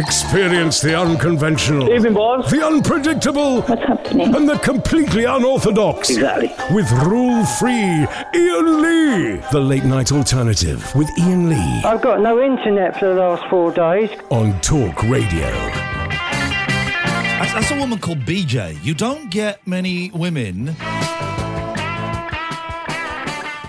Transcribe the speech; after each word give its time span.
Experience 0.00 0.80
the 0.80 0.98
unconventional. 0.98 1.92
Evening, 1.92 2.14
boss. 2.14 2.50
The 2.50 2.64
unpredictable. 2.64 3.60
What's 3.60 3.82
happening? 3.82 4.34
And 4.34 4.48
the 4.48 4.56
completely 4.56 5.24
unorthodox. 5.24 6.08
Exactly. 6.08 6.50
With 6.74 6.90
rule 7.04 7.44
free 7.44 8.06
Iain 8.34 8.80
Lee. 8.80 9.42
The 9.52 9.60
late 9.60 9.84
night 9.84 10.10
alternative 10.10 10.90
with 10.94 11.10
Iain 11.18 11.50
Lee 11.50 11.82
I've 11.84 12.00
got 12.00 12.20
no 12.22 12.42
internet 12.42 12.98
for 12.98 13.12
the 13.12 13.20
last 13.20 13.44
four 13.50 13.72
days. 13.72 14.08
on 14.30 14.58
Talk 14.62 15.02
Radio. 15.02 15.50
That's, 17.38 17.52
that's 17.52 17.70
a 17.70 17.78
woman 17.78 17.98
called 17.98 18.20
BJ. 18.20 18.82
You 18.82 18.94
don't 18.94 19.30
get 19.30 19.66
many 19.66 20.10
women 20.12 20.76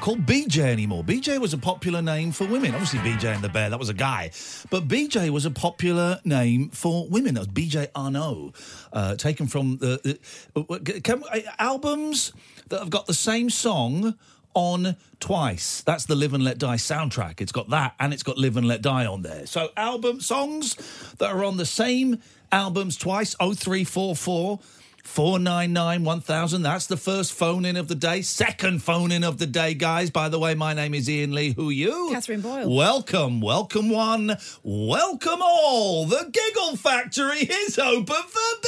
called 0.02 0.26
BJ 0.26 0.60
anymore. 0.60 1.04
BJ 1.04 1.40
was 1.40 1.54
a 1.54 1.58
popular 1.58 2.02
name 2.02 2.32
for 2.32 2.46
women. 2.46 2.74
Obviously, 2.74 3.00
BJ 3.00 3.36
and 3.36 3.44
the 3.44 3.50
Bear, 3.50 3.70
that 3.70 3.80
was 3.80 3.90
a 3.90 3.94
guy. 3.94 4.32
But 4.70 4.88
BJ 4.88 5.30
was 5.30 5.46
a 5.46 5.52
popular 5.52 6.20
name 6.26 6.70
for 6.70 7.08
women. 7.08 7.36
That 7.36 7.42
was 7.42 7.48
BJ 7.48 7.88
Arnau, 7.92 8.54
uh, 8.92 9.16
taken 9.16 9.48
from 9.48 9.78
the, 9.78 10.20
the 10.54 11.02
can, 11.02 11.24
uh, 11.24 11.40
albums 11.60 12.34
that 12.70 12.80
have 12.80 12.90
got 12.90 13.06
the 13.06 13.14
same 13.14 13.50
song 13.50 14.16
on 14.54 14.98
twice. 15.20 15.82
That's 15.82 16.06
the 16.06 16.16
Live 16.16 16.34
and 16.34 16.44
Let 16.44 16.58
Die 16.58 16.76
soundtrack. 16.76 17.40
It's 17.40 17.52
got 17.52 17.70
that 17.70 17.96
and 18.00 18.14
it's 18.14 18.24
got 18.24 18.38
Live 18.38 18.58
and 18.58 18.68
Let 18.68 18.82
Die 18.82 19.06
on 19.06 19.22
there. 19.22 19.46
So 19.46 19.70
album 19.78 20.20
songs 20.20 20.76
that 21.20 21.30
are 21.30 21.44
on 21.44 21.58
the 21.58 21.66
same 21.66 22.20
albums 22.52 22.98
twice. 22.98 23.36
0344 23.36 24.60
499 25.04 26.04
1000. 26.04 26.62
That's 26.62 26.88
the 26.88 26.98
first 26.98 27.34
phone 27.34 27.66
in 27.66 27.76
of 27.76 27.88
the 27.88 27.96
day. 27.96 28.22
Second 28.22 28.84
phone 28.84 29.12
in 29.12 29.24
of 29.24 29.38
the 29.38 29.48
day, 29.48 29.74
guys. 29.74 30.10
By 30.10 30.30
the 30.30 30.40
way, 30.40 30.56
my 30.56 30.74
name 30.74 30.94
is 30.94 31.10
Iain 31.10 31.34
Lee. 31.34 31.54
Who 31.54 31.70
are 31.70 31.74
you? 31.74 32.10
Catherine 32.12 32.42
Boyle. 32.42 32.74
Welcome, 32.74 33.42
welcome 33.42 33.90
one, 33.90 34.38
welcome 34.64 35.42
all. 35.42 36.06
The 36.06 36.30
Giggle 36.32 36.78
Factory 36.78 37.40
is 37.40 37.80
open 37.80 38.16
for 38.16 38.62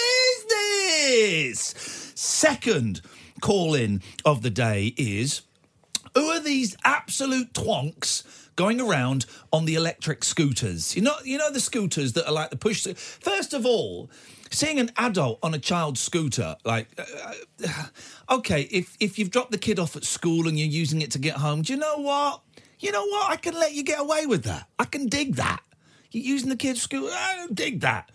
business. 0.48 1.74
Second 2.16 3.02
call 3.42 3.76
in 3.76 4.02
of 4.26 4.42
the 4.42 4.50
day 4.50 4.94
is 4.98 5.42
who 6.16 6.28
are 6.28 6.40
these 6.40 6.76
absolute 6.84 7.54
twonks 7.54 8.24
going 8.56 8.80
around 8.80 9.26
on 9.52 9.66
the 9.66 9.76
electric 9.76 10.24
scooters? 10.24 10.96
You 10.96 11.02
know, 11.04 11.16
you 11.24 11.38
know 11.38 11.52
the 11.52 11.60
scooters 11.60 12.14
that 12.14 12.28
are 12.28 12.34
like 12.34 12.50
the 12.50 12.56
push. 12.58 12.86
First 12.86 13.54
of 13.54 13.66
all, 13.66 14.10
seeing 14.54 14.80
an 14.80 14.92
adult 14.98 15.40
on 15.44 15.54
a 15.54 15.60
child's 15.60 16.00
scooter, 16.00 16.56
like, 16.64 16.88
uh, 16.98 17.34
uh, 17.68 17.86
okay, 18.38 18.62
if 18.72 18.96
if 19.00 19.18
you've 19.18 19.32
dropped 19.32 19.52
the 19.52 19.58
kid 19.58 19.80
off 19.80 19.96
at 19.96 20.04
school 20.04 20.48
and 20.48 20.58
you're 20.58 20.68
using 20.68 21.02
it 21.02 21.12
to 21.12 21.20
get 21.20 21.38
home, 21.38 21.62
do 21.62 21.74
you 21.74 21.80
know 21.80 21.98
what? 21.98 22.42
You 22.80 22.92
know 22.92 23.06
what? 23.06 23.32
I 23.32 23.38
can 23.38 23.54
let 23.54 23.74
you 23.74 23.84
get 23.84 24.00
away 24.00 24.26
with 24.26 24.44
that. 24.44 24.68
I 24.78 24.86
can 24.86 25.08
dig 25.08 25.36
that. 25.36 25.62
You're 26.12 26.24
using 26.24 26.50
the 26.50 26.56
kid's 26.56 26.82
scooter. 26.82 27.14
I 27.14 27.36
don't 27.38 27.56
dig 27.56 27.82
that. 27.82 28.10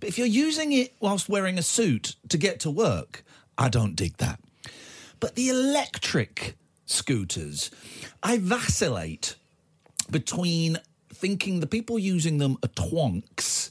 But 0.00 0.08
if 0.08 0.18
you're 0.18 0.26
using 0.26 0.72
it 0.72 0.94
whilst 1.00 1.28
wearing 1.28 1.58
a 1.58 1.62
suit 1.62 2.16
to 2.28 2.38
get 2.38 2.60
to 2.60 2.70
work, 2.70 3.24
I 3.56 3.68
don't 3.68 3.94
dig 3.94 4.16
that. 4.18 4.40
But 5.20 5.34
the 5.34 5.48
electric 5.48 6.56
scooters, 6.86 7.70
I 8.22 8.38
vacillate 8.38 9.36
between 10.10 10.78
thinking 11.12 11.60
the 11.60 11.66
people 11.66 11.98
using 11.98 12.38
them 12.38 12.56
are 12.62 12.68
twonks 12.68 13.70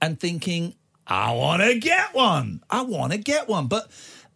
and 0.00 0.20
thinking, 0.20 0.74
I 1.12 1.32
want 1.32 1.60
to 1.60 1.78
get 1.78 2.14
one. 2.14 2.62
I 2.70 2.80
want 2.80 3.12
to 3.12 3.18
get 3.18 3.46
one. 3.46 3.66
But 3.66 3.90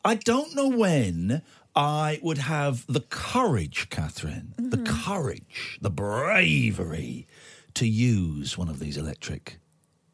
I 0.05 0.15
don't 0.15 0.55
know 0.55 0.69
when 0.69 1.41
I 1.75 2.21
would 2.23 2.37
have 2.37 2.85
the 2.87 3.01
courage, 3.01 3.89
Catherine, 3.89 4.53
the 4.59 4.77
mm-hmm. 4.77 5.11
courage, 5.11 5.79
the 5.81 5.89
bravery 5.89 7.27
to 7.73 7.87
use 7.87 8.59
one 8.59 8.69
of 8.69 8.79
these 8.79 8.99
electric 8.99 9.59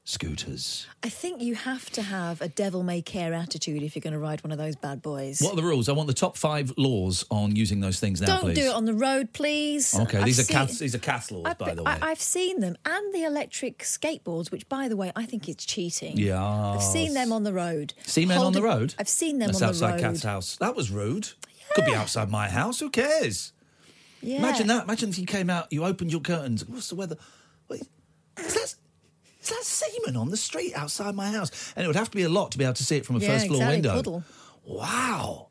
scooters. 0.05 0.86
I 1.05 1.08
think 1.08 1.41
you 1.42 1.55
have 1.55 1.89
to 1.91 2.03
have 2.03 2.41
a 2.41 2.48
devil 2.48 2.83
may 2.83 3.03
care 3.03 3.33
attitude 3.33 3.83
if 3.83 3.95
you're 3.95 4.00
going 4.00 4.12
to 4.14 4.19
ride 4.19 4.42
one 4.42 4.50
of 4.50 4.59
those 4.59 4.75
bad 4.75 5.00
boys. 5.00 5.41
What 5.41 5.53
are 5.53 5.56
the 5.56 5.62
rules? 5.62 5.89
I 5.89 5.92
want 5.92 6.09
the 6.09 6.14
top 6.14 6.36
five 6.36 6.72
laws 6.77 7.25
on 7.31 7.55
using 7.55 7.81
those 7.81 8.00
things 8.00 8.21
now, 8.21 8.26
Don't 8.26 8.41
please. 8.41 8.56
do 8.56 8.62
it 8.66 8.75
on 8.75 8.84
the 8.84 8.94
road, 8.94 9.32
please. 9.32 9.94
Okay, 9.94 10.19
I've 10.19 10.25
these 10.25 10.41
are 10.41 10.43
seen- 10.44 10.56
Cath, 10.56 10.78
these 10.78 10.94
are 10.94 10.99
Cath 10.99 11.31
laws, 11.31 11.44
I've, 11.47 11.59
by 11.59 11.75
the 11.75 11.84
way. 11.84 11.97
I, 12.03 12.09
have 12.09 12.21
seen 12.21 12.60
them 12.60 12.76
and 12.84 13.15
the 13.15 13.22
electric 13.22 13.78
skateboards, 13.81 14.50
which, 14.50 14.69
by 14.69 14.88
the 14.88 14.97
way, 14.97 15.12
I 15.15 15.25
think 15.25 15.49
it's 15.49 15.65
cheating. 15.65 16.16
Yeah. 16.16 16.43
I've 16.44 16.82
seen 16.82 17.15
them 17.15 17.32
on 17.32 17.44
the 17.44 17.53
road. 17.53 17.94
See 18.05 18.26
men 18.26 18.38
on 18.38 18.53
the 18.53 18.62
road? 18.62 18.94
I've 18.99 19.09
seen 19.09 19.38
them 19.38 19.49
That's 19.49 19.62
on 19.62 19.69
outside 19.69 19.99
the 19.99 20.03
road. 20.03 20.12
Kath's 20.12 20.22
house. 20.25 20.56
That 20.56 20.75
was 20.75 20.91
rude. 20.91 21.28
Could 21.75 21.87
be 21.87 21.94
outside 21.94 22.31
my 22.31 22.49
house. 22.50 22.81
Who 22.81 22.91
cares? 22.91 23.53
Yeah. 24.21 24.38
Imagine 24.38 24.66
that. 24.66 24.84
Imagine 24.84 25.09
if 25.10 25.19
you 25.19 25.26
came 25.26 25.49
out, 25.49 25.72
you 25.72 25.84
opened 25.84 26.12
your 26.12 26.21
curtains. 26.21 26.66
What's 26.69 26.88
the 26.91 26.97
weather? 26.97 27.16
Wait, 27.69 27.82
is 28.38 28.55
that, 28.55 28.75
is 29.42 29.48
that 29.48 29.62
semen 29.64 30.16
on 30.16 30.30
the 30.30 30.36
street 30.36 30.72
outside 30.75 31.14
my 31.14 31.30
house? 31.30 31.72
And 31.76 31.84
it 31.84 31.86
would 31.88 31.97
have 31.97 32.10
to 32.10 32.16
be 32.16 32.22
a 32.22 32.28
lot 32.28 32.53
to 32.53 32.58
be 32.58 32.64
able 32.64 32.75
to 32.75 32.84
see 32.84 32.97
it 32.97 33.04
from 33.06 33.16
a 33.16 33.19
Yeah, 33.19 33.28
first 33.28 33.47
floor 33.48 33.56
exactly, 33.62 33.76
window. 33.76 33.94
puddle. 33.94 34.25
Wow. 34.64 35.48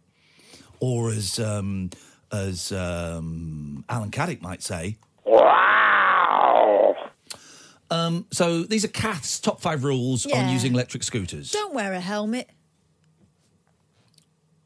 Or 0.79 1.11
as 1.11 1.37
um, 1.39 1.89
as 2.31 2.71
um, 2.71 3.83
Alan 3.89 4.09
Caddick 4.11 4.41
might 4.41 4.63
say. 4.63 4.97
Wow. 5.25 6.95
Um, 7.91 8.25
so 8.31 8.63
these 8.63 8.85
are 8.85 8.89
Kath's 8.89 9.39
top 9.39 9.59
five 9.61 9.83
rules 9.83 10.25
on 10.25 10.49
using 10.49 10.73
electric 10.73 11.03
scooters. 11.03 11.51
Don't 11.51 11.73
wear 11.73 11.91
a 11.93 11.99
helmet. 11.99 12.49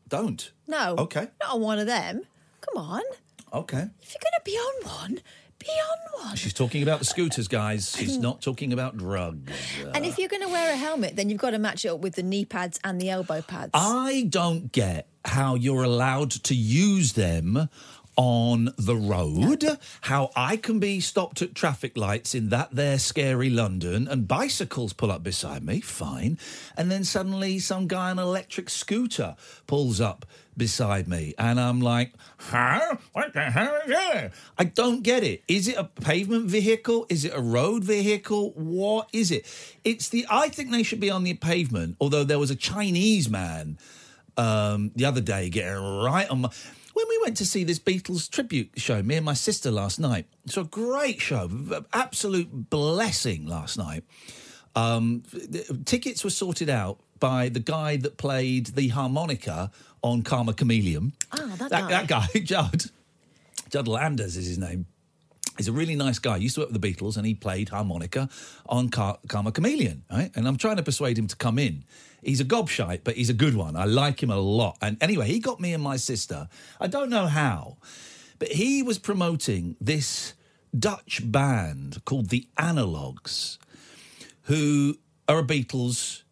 Don't. 0.08 0.52
No. 0.68 0.96
Okay. 1.00 1.28
Not 1.42 1.56
on 1.56 1.62
one 1.62 1.80
of 1.80 1.88
them. 1.88 2.22
Come 2.62 2.84
on. 2.84 3.02
Okay. 3.52 3.86
If 4.02 4.14
you're 4.14 4.22
going 4.22 4.34
to 4.38 4.42
be 4.46 4.52
on 4.52 5.00
one, 5.02 5.20
be 5.66 5.72
on 5.72 6.28
one. 6.28 6.36
She's 6.36 6.54
talking 6.54 6.84
about 6.84 7.00
the 7.00 7.06
scooters, 7.06 7.48
guys. 7.48 7.96
She's 7.98 8.18
not 8.18 8.42
talking 8.42 8.74
about 8.74 8.98
drugs. 8.98 9.52
And 9.94 10.06
if 10.06 10.18
you're 10.18 10.30
going 10.30 10.44
to 10.44 10.50
wear 10.50 10.74
a 10.74 10.78
helmet, 10.78 11.16
then 11.16 11.30
you've 11.30 11.42
got 11.42 11.52
to 11.52 11.60
match 11.60 11.86
it 11.86 11.90
up 11.90 12.00
with 12.00 12.16
the 12.16 12.24
knee 12.24 12.46
pads 12.46 12.80
and 12.84 13.00
the 13.00 13.10
elbow 13.10 13.42
pads. 13.42 13.72
I 13.74 14.26
don't 14.30 14.72
get 14.72 15.08
how 15.24 15.56
you're 15.56 15.84
allowed 15.84 16.32
to 16.32 16.56
use 16.56 17.14
them 17.14 17.70
on 18.16 18.74
the 18.78 18.96
road, 18.96 19.78
how 20.02 20.32
I 20.36 20.58
can 20.58 20.80
be 20.80 21.00
stopped 21.00 21.42
at 21.42 21.56
traffic 21.56 21.98
lights 21.98 22.34
in 22.34 22.50
that 22.50 22.74
there 22.74 23.00
scary 23.00 23.50
London 23.50 24.08
and 24.08 24.28
bicycles 24.28 24.94
pull 24.94 25.12
up 25.12 25.24
beside 25.24 25.64
me, 25.64 25.82
fine. 25.82 26.38
And 26.78 26.90
then 26.92 27.04
suddenly 27.04 27.60
some 27.60 27.88
guy 27.88 28.12
on 28.12 28.20
an 28.20 28.26
electric 28.26 28.70
scooter 28.70 29.36
pulls 29.68 30.00
up 30.00 30.26
beside 30.58 31.08
me 31.08 31.34
and 31.38 31.60
I'm 31.60 31.82
like, 31.82 32.14
huh? 32.38 32.96
What 33.14 33.34
the 33.34 33.42
hell 33.42 33.76
is 33.84 33.90
that? 33.90 34.32
I 34.58 34.64
don't 34.64 35.04
get 35.04 35.24
it. 35.24 35.44
Is 35.48 35.68
it 35.68 35.76
a 35.78 35.84
pavement 35.84 36.46
vehicle? 36.46 37.06
Is 37.10 37.26
it 37.26 37.34
a 37.36 37.42
road 37.42 37.84
vehicle? 37.84 38.52
What 38.52 39.10
is 39.12 39.32
it? 39.32 39.46
It's 39.84 40.10
the 40.10 40.26
I 40.30 40.50
think 40.50 40.72
they 40.72 40.84
should 40.84 41.00
be 41.00 41.10
on 41.10 41.24
the 41.24 41.34
pavement, 41.34 41.98
although 42.00 42.24
there 42.24 42.40
was 42.40 42.52
a 42.52 42.56
Chinese 42.56 43.30
man 43.30 43.78
um, 44.38 44.92
the 44.96 45.06
other 45.06 45.22
day 45.22 45.50
getting 45.50 45.82
right 45.82 46.30
on 46.30 46.42
my. 46.42 46.50
When 46.96 47.06
we 47.10 47.20
went 47.24 47.36
to 47.38 47.46
see 47.46 47.66
this 47.66 47.78
Beatles 47.78 48.30
tribute 48.30 48.72
show, 48.78 49.04
me 49.04 49.16
and 49.18 49.26
my 49.26 49.34
sister 49.34 49.70
last 49.70 50.00
night, 50.00 50.28
it's 50.46 50.56
a 50.56 50.64
great 50.64 51.20
show, 51.20 51.50
absolute 51.92 52.70
blessing 52.70 53.46
last 53.46 53.78
night. 53.78 54.06
Um, 54.78 55.24
tickets 55.84 56.24
were 56.24 56.30
sorted 56.30 56.70
out 56.70 57.00
by 57.20 57.50
the 57.50 57.60
guy 57.60 57.98
that 57.98 58.16
played 58.16 58.68
the 58.68 58.88
harmonica 58.88 59.72
on 60.04 60.22
Karma 60.22 60.54
Chameleon. 60.54 61.12
Ah, 61.34 61.56
that 61.58 61.70
that, 61.70 61.82
guy. 61.82 61.88
that 61.90 62.08
guy, 62.08 62.40
Judd. 62.44 62.86
Judd 63.70 63.90
Landers 63.90 64.38
is 64.38 64.48
his 64.48 64.58
name. 64.58 64.86
He's 65.58 65.68
a 65.68 65.74
really 65.74 65.96
nice 65.96 66.20
guy. 66.20 66.38
Used 66.38 66.56
to 66.56 66.62
work 66.62 66.72
with 66.72 66.82
the 66.82 66.94
Beatles, 66.94 67.18
and 67.18 67.26
he 67.26 67.34
played 67.34 67.70
harmonica 67.70 68.30
on 68.68 68.88
Car- 68.88 69.20
Karma 69.28 69.52
Chameleon. 69.52 70.04
Right? 70.10 70.32
And 70.34 70.48
I'm 70.48 70.56
trying 70.56 70.78
to 70.78 70.84
persuade 70.84 71.18
him 71.18 71.28
to 71.28 71.36
come 71.36 71.60
in. 71.60 71.84
He's 72.26 72.42
a 72.42 72.46
gobshite, 72.46 73.02
but 73.04 73.16
he's 73.16 73.30
a 73.30 73.34
good 73.34 73.56
one. 73.56 73.76
I 73.76 73.86
like 73.86 74.22
him 74.22 74.32
a 74.32 74.38
lot. 74.38 74.78
And 74.82 74.98
anyway, 75.02 75.28
he 75.28 75.40
got 75.40 75.60
me 75.60 75.74
and 75.74 75.84
my 75.84 75.98
sister. 75.98 76.50
I 76.80 76.88
don't 76.88 77.10
know 77.10 77.28
how, 77.28 77.78
but 78.40 78.52
he 78.52 78.82
was 78.82 78.98
promoting 78.98 79.76
this 79.80 80.34
Dutch 80.78 81.22
band 81.24 82.04
called 82.04 82.30
the 82.30 82.48
Analogues, 82.58 83.60
who 84.44 84.98
are 85.28 85.40
a 85.40 85.44
Beatles 85.44 86.24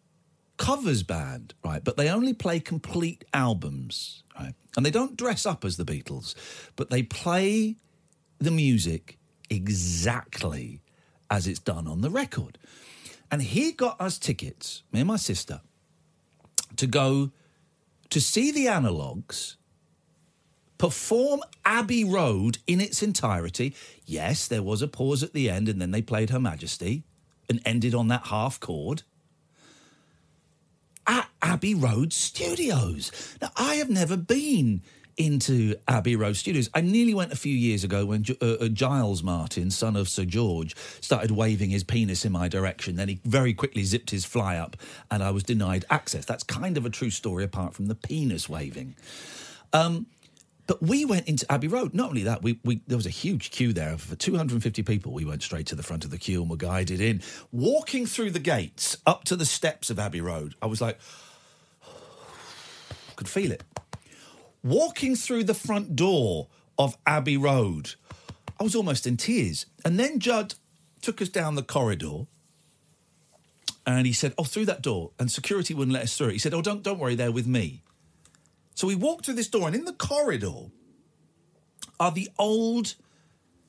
covers 0.56 1.02
band, 1.02 1.54
right? 1.64 1.82
But 1.82 1.96
they 1.96 2.08
only 2.08 2.32
play 2.32 2.60
complete 2.60 3.24
albums, 3.32 4.22
right? 4.38 4.54
And 4.76 4.84
they 4.84 4.90
don't 4.90 5.16
dress 5.16 5.46
up 5.46 5.64
as 5.64 5.76
the 5.76 5.84
Beatles, 5.84 6.34
but 6.76 6.90
they 6.90 7.02
play 7.02 7.76
the 8.38 8.50
music 8.50 9.18
exactly 9.48 10.80
as 11.30 11.46
it's 11.46 11.60
done 11.60 11.86
on 11.86 12.00
the 12.00 12.10
record. 12.10 12.58
And 13.30 13.42
he 13.42 13.72
got 13.72 14.00
us 14.00 14.18
tickets, 14.18 14.82
me 14.92 15.00
and 15.00 15.08
my 15.08 15.16
sister, 15.16 15.60
to 16.76 16.86
go 16.86 17.30
to 18.10 18.20
see 18.20 18.50
the 18.50 18.68
analogues 18.68 19.56
perform 20.78 21.40
Abbey 21.64 22.04
Road 22.04 22.58
in 22.66 22.80
its 22.80 23.02
entirety. 23.02 23.74
Yes, 24.04 24.46
there 24.46 24.62
was 24.62 24.82
a 24.82 24.88
pause 24.88 25.22
at 25.22 25.32
the 25.32 25.48
end, 25.48 25.68
and 25.68 25.80
then 25.80 25.92
they 25.92 26.02
played 26.02 26.30
Her 26.30 26.40
Majesty 26.40 27.04
and 27.48 27.60
ended 27.64 27.94
on 27.94 28.08
that 28.08 28.26
half 28.26 28.60
chord 28.60 29.02
at 31.06 31.28
Abbey 31.42 31.74
Road 31.74 32.12
Studios. 32.12 33.36
Now, 33.40 33.50
I 33.56 33.76
have 33.76 33.90
never 33.90 34.16
been 34.16 34.82
into 35.16 35.76
Abbey 35.88 36.16
Road 36.16 36.36
Studios. 36.36 36.68
I 36.74 36.80
nearly 36.80 37.14
went 37.14 37.32
a 37.32 37.36
few 37.36 37.54
years 37.54 37.84
ago 37.84 38.06
when 38.06 38.24
uh, 38.40 38.44
uh, 38.44 38.68
Giles 38.68 39.22
Martin, 39.22 39.70
son 39.70 39.96
of 39.96 40.08
Sir 40.08 40.24
George, 40.24 40.76
started 41.00 41.30
waving 41.30 41.70
his 41.70 41.84
penis 41.84 42.24
in 42.24 42.32
my 42.32 42.48
direction. 42.48 42.96
Then 42.96 43.08
he 43.08 43.20
very 43.24 43.54
quickly 43.54 43.84
zipped 43.84 44.10
his 44.10 44.24
fly 44.24 44.56
up, 44.56 44.76
and 45.10 45.22
I 45.22 45.30
was 45.30 45.42
denied 45.42 45.84
access. 45.90 46.24
That's 46.24 46.44
kind 46.44 46.76
of 46.76 46.84
a 46.84 46.90
true 46.90 47.10
story, 47.10 47.44
apart 47.44 47.74
from 47.74 47.86
the 47.86 47.94
penis 47.94 48.48
waving. 48.48 48.96
Um, 49.72 50.06
but 50.66 50.82
we 50.82 51.04
went 51.04 51.28
into 51.28 51.50
Abbey 51.52 51.68
Road. 51.68 51.94
Not 51.94 52.08
only 52.08 52.22
that, 52.22 52.42
we, 52.42 52.58
we 52.64 52.80
there 52.86 52.96
was 52.96 53.06
a 53.06 53.10
huge 53.10 53.50
queue 53.50 53.72
there 53.72 53.98
for 53.98 54.16
250 54.16 54.82
people. 54.82 55.12
We 55.12 55.24
went 55.24 55.42
straight 55.42 55.66
to 55.66 55.74
the 55.74 55.82
front 55.82 56.04
of 56.04 56.10
the 56.10 56.18
queue 56.18 56.40
and 56.40 56.50
were 56.50 56.56
guided 56.56 57.00
in. 57.00 57.22
Walking 57.52 58.06
through 58.06 58.30
the 58.30 58.38
gates 58.38 58.96
up 59.06 59.24
to 59.24 59.36
the 59.36 59.44
steps 59.44 59.90
of 59.90 59.98
Abbey 59.98 60.22
Road, 60.22 60.54
I 60.62 60.66
was 60.66 60.80
like, 60.80 60.98
could 63.16 63.28
feel 63.28 63.52
it. 63.52 63.62
Walking 64.64 65.14
through 65.14 65.44
the 65.44 65.54
front 65.54 65.94
door 65.94 66.48
of 66.78 66.96
Abbey 67.06 67.36
Road, 67.36 67.94
I 68.58 68.64
was 68.64 68.74
almost 68.74 69.06
in 69.06 69.16
tears. 69.16 69.66
And 69.84 70.00
then 70.00 70.18
Judd 70.18 70.54
took 71.02 71.20
us 71.20 71.28
down 71.28 71.54
the 71.54 71.62
corridor 71.62 72.26
and 73.86 74.06
he 74.06 74.14
said, 74.14 74.32
Oh, 74.38 74.44
through 74.44 74.64
that 74.66 74.80
door. 74.82 75.10
And 75.18 75.30
security 75.30 75.74
wouldn't 75.74 75.92
let 75.92 76.04
us 76.04 76.16
through. 76.16 76.30
He 76.30 76.38
said, 76.38 76.54
Oh, 76.54 76.62
don't, 76.62 76.82
don't 76.82 76.98
worry, 76.98 77.14
they're 77.14 77.30
with 77.30 77.46
me. 77.46 77.82
So 78.74 78.86
we 78.86 78.94
walked 78.94 79.26
through 79.26 79.34
this 79.34 79.48
door, 79.48 79.66
and 79.66 79.76
in 79.76 79.84
the 79.84 79.92
corridor 79.92 80.70
are 82.00 82.10
the 82.10 82.28
old 82.38 82.94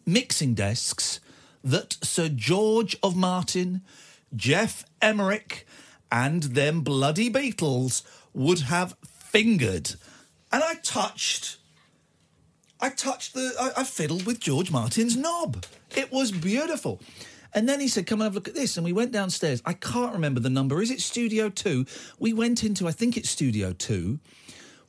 mixing 0.06 0.54
desks 0.54 1.20
that 1.64 1.98
Sir 2.02 2.30
George 2.30 2.98
of 3.04 3.16
Martin, 3.16 3.82
Geoff 4.36 4.86
Emerick, 5.02 5.68
and 6.12 6.44
them 6.44 6.82
bloody 6.82 7.30
Beatles 7.30 8.02
would 8.34 8.62
have 8.62 8.96
fingered. 9.04 9.96
And 10.56 10.64
I 10.64 10.76
touched, 10.76 11.58
I 12.80 12.88
touched 12.88 13.34
the, 13.34 13.54
I, 13.60 13.82
I 13.82 13.84
fiddled 13.84 14.26
with 14.26 14.40
George 14.40 14.72
Martin's 14.72 15.18
knob. 15.18 15.66
It 15.98 16.14
was 16.14 16.32
beautiful. 16.32 17.02
And 17.54 17.68
then 17.68 17.82
he 17.82 17.90
said, 17.90 18.08
Come 18.08 18.22
and 18.22 18.28
have 18.28 18.32
a 18.32 18.36
look 18.36 18.48
at 18.48 18.54
this. 18.54 18.78
And 18.78 18.86
we 18.86 18.94
went 18.94 19.12
downstairs. 19.12 19.62
I 19.66 19.74
can't 19.74 20.14
remember 20.14 20.40
the 20.40 20.50
number. 20.50 20.82
Is 20.82 20.92
it 20.92 21.02
Studio 21.02 21.50
2? 21.50 21.86
We 22.20 22.32
went 22.32 22.64
into, 22.64 22.88
I 22.88 22.94
think 22.94 23.18
it's 23.18 23.30
Studio 23.30 23.74
2 23.74 24.18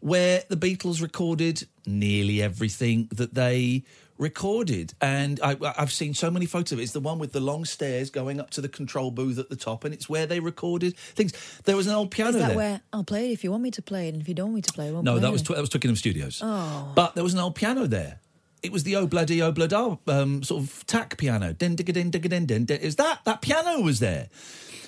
where 0.01 0.43
the 0.49 0.57
Beatles 0.57 1.01
recorded 1.03 1.67
nearly 1.87 2.43
everything 2.43 3.09
that 3.13 3.35
they 3.35 3.85
recorded. 4.19 4.95
And 5.01 5.39
I, 5.43 5.57
I've 5.79 5.93
seen 5.93 6.15
so 6.15 6.31
many 6.31 6.47
photos 6.47 6.73
of 6.73 6.79
it. 6.79 6.83
It's 6.85 6.93
the 6.93 7.01
one 7.01 7.19
with 7.19 7.33
the 7.33 7.41
long 7.41 7.65
stairs 7.65 8.09
going 8.11 8.41
up 8.41 8.51
to 8.51 8.61
the 8.61 8.69
control 8.69 9.11
booth 9.11 9.39
at 9.39 9.51
the 9.51 9.57
top, 9.57 9.85
and 9.85 9.93
it's 9.93 10.09
where 10.09 10.27
they 10.27 10.41
recorded 10.41 10.97
things. 10.97 11.33
There 11.65 11.77
was 11.77 11.87
an 11.87 11.95
old 11.95 12.11
piano 12.11 12.31
Is 12.31 12.37
that 12.37 12.49
there. 12.49 12.57
where 12.57 12.81
I'll 12.93 13.05
play 13.05 13.29
it 13.29 13.33
if 13.33 13.45
you 13.45 13.51
want 13.51 13.63
me 13.63 13.71
to 13.73 13.83
play 13.83 14.07
it, 14.09 14.15
and 14.15 14.23
if 14.23 14.29
you 14.29 14.35
don't 14.35 14.47
want 14.47 14.57
me 14.57 14.63
to 14.63 14.73
play 14.73 14.87
it, 14.87 14.91
I 14.91 14.93
won't 14.93 15.05
No, 15.05 15.19
that 15.19 15.31
was 15.33 15.43
it. 15.43 15.49
that 15.49 15.61
was 15.61 15.69
Twickenham 15.69 15.97
Studios. 15.97 16.41
Oh. 16.43 16.93
But 16.95 17.15
there 17.15 17.25
was 17.25 17.35
an 17.35 17.41
old 17.41 17.55
piano 17.55 17.87
there. 17.87 18.21
It 18.63 18.73
was 18.73 18.85
the 18.85 18.95
Obladi 18.95 19.39
Oblada 19.39 19.99
um, 20.09 20.43
sort 20.43 20.63
of 20.63 20.87
tack 20.87 21.17
piano. 21.19 21.53
Din 21.53 21.77
digga 21.77 21.93
din 21.93 22.11
digga 22.11 22.29
din. 22.29 22.47
din. 22.47 22.79
Is 22.79 22.97
that 22.97 23.25
that 23.25 23.43
piano 23.43 23.81
was 23.81 24.01
there? 24.01 24.29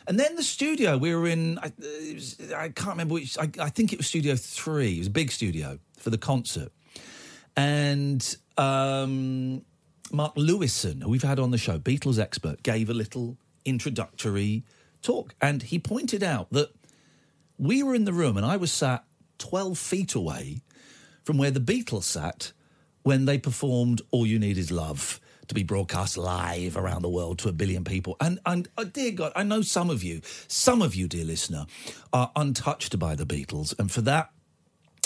And 0.06 0.18
then 0.18 0.36
the 0.36 0.42
studio 0.42 0.96
we 0.96 1.14
were 1.14 1.26
in. 1.26 1.58
I, 1.58 1.72
was, 2.14 2.40
I 2.56 2.70
can't 2.70 2.90
remember 2.90 3.14
which. 3.14 3.36
I, 3.38 3.50
I 3.60 3.68
think 3.68 3.92
it 3.92 3.98
was 3.98 4.06
Studio 4.06 4.36
Three. 4.36 4.96
It 4.96 4.98
was 4.98 5.06
a 5.08 5.10
big 5.10 5.30
studio 5.30 5.78
for 5.98 6.10
the 6.10 6.18
concert. 6.18 6.72
And 7.56 8.36
um, 8.56 9.64
Mark 10.12 10.34
Lewisohn, 10.36 11.02
who 11.02 11.10
we've 11.10 11.22
had 11.22 11.38
on 11.38 11.50
the 11.50 11.58
show, 11.58 11.78
Beatles 11.78 12.18
expert, 12.18 12.62
gave 12.62 12.88
a 12.88 12.94
little 12.94 13.36
introductory 13.64 14.64
talk, 15.02 15.34
and 15.40 15.62
he 15.62 15.78
pointed 15.78 16.22
out 16.22 16.50
that 16.52 16.70
we 17.58 17.82
were 17.82 17.94
in 17.94 18.04
the 18.04 18.12
room 18.12 18.36
and 18.36 18.46
I 18.46 18.56
was 18.56 18.72
sat 18.72 19.04
12 19.38 19.76
feet 19.78 20.14
away 20.14 20.62
from 21.24 21.38
where 21.38 21.50
the 21.50 21.60
Beatles 21.60 22.04
sat 22.04 22.52
when 23.08 23.24
they 23.24 23.38
performed 23.38 24.02
All 24.10 24.26
You 24.26 24.38
Need 24.38 24.58
Is 24.58 24.70
Love 24.70 25.18
to 25.46 25.54
be 25.54 25.62
broadcast 25.62 26.18
live 26.18 26.76
around 26.76 27.00
the 27.00 27.08
world 27.08 27.38
to 27.38 27.48
a 27.48 27.52
billion 27.52 27.82
people. 27.82 28.18
And, 28.20 28.38
and 28.44 28.68
oh, 28.76 28.84
dear 28.84 29.12
God, 29.12 29.32
I 29.34 29.44
know 29.44 29.62
some 29.62 29.88
of 29.88 30.02
you, 30.02 30.20
some 30.46 30.82
of 30.82 30.94
you, 30.94 31.08
dear 31.08 31.24
listener, 31.24 31.64
are 32.12 32.30
untouched 32.36 32.98
by 32.98 33.14
the 33.14 33.24
Beatles. 33.24 33.74
And 33.78 33.90
for 33.90 34.02
that, 34.02 34.30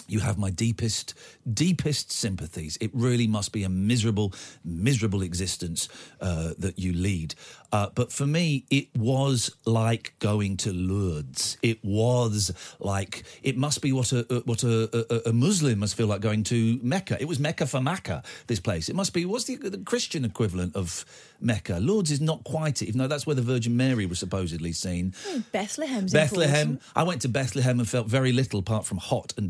you 0.08 0.20
have 0.20 0.38
my 0.38 0.50
deepest, 0.50 1.14
deepest 1.52 2.10
sympathies. 2.10 2.78
It 2.80 2.90
really 2.92 3.26
must 3.26 3.52
be 3.52 3.64
a 3.64 3.68
miserable, 3.68 4.32
miserable 4.64 5.22
existence 5.22 5.88
uh, 6.20 6.52
that 6.58 6.78
you 6.78 6.92
lead. 6.92 7.34
Uh, 7.72 7.88
but 7.94 8.12
for 8.12 8.26
me, 8.26 8.66
it 8.70 8.88
was 8.96 9.56
like 9.64 10.12
going 10.18 10.58
to 10.58 10.72
Lourdes. 10.72 11.56
It 11.62 11.82
was 11.82 12.52
like 12.78 13.24
it 13.42 13.56
must 13.56 13.80
be 13.80 13.92
what 13.92 14.12
a, 14.12 14.42
what 14.44 14.62
a, 14.62 15.26
a, 15.26 15.30
a 15.30 15.32
Muslim 15.32 15.78
must 15.78 15.94
feel 15.94 16.06
like 16.06 16.20
going 16.20 16.44
to 16.44 16.78
Mecca. 16.82 17.16
It 17.18 17.26
was 17.26 17.40
Mecca 17.40 17.66
for 17.66 17.80
Mecca. 17.80 18.22
This 18.46 18.60
place. 18.60 18.90
It 18.90 18.96
must 18.96 19.14
be 19.14 19.24
what's 19.24 19.44
the, 19.44 19.56
the 19.56 19.78
Christian 19.78 20.24
equivalent 20.26 20.76
of 20.76 21.06
Mecca? 21.40 21.78
Lourdes 21.80 22.10
is 22.10 22.20
not 22.20 22.44
quite 22.44 22.82
it, 22.82 22.88
even 22.88 22.98
though 22.98 23.08
that's 23.08 23.26
where 23.26 23.36
the 23.36 23.42
Virgin 23.42 23.74
Mary 23.74 24.04
was 24.04 24.18
supposedly 24.18 24.72
seen. 24.72 25.14
Bethlehem's 25.52 26.12
Bethlehem. 26.12 26.72
important. 26.72 26.82
I 26.94 27.02
went 27.04 27.22
to 27.22 27.28
Bethlehem 27.28 27.78
and 27.78 27.88
felt 27.88 28.06
very 28.06 28.32
little 28.32 28.60
apart 28.60 28.84
from 28.84 28.98
hot 28.98 29.32
and 29.38 29.48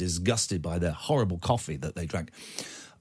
by 0.59 0.79
their 0.79 0.93
horrible 0.93 1.39
coffee 1.39 1.77
that 1.77 1.95
they 1.95 2.07
drank. 2.07 2.31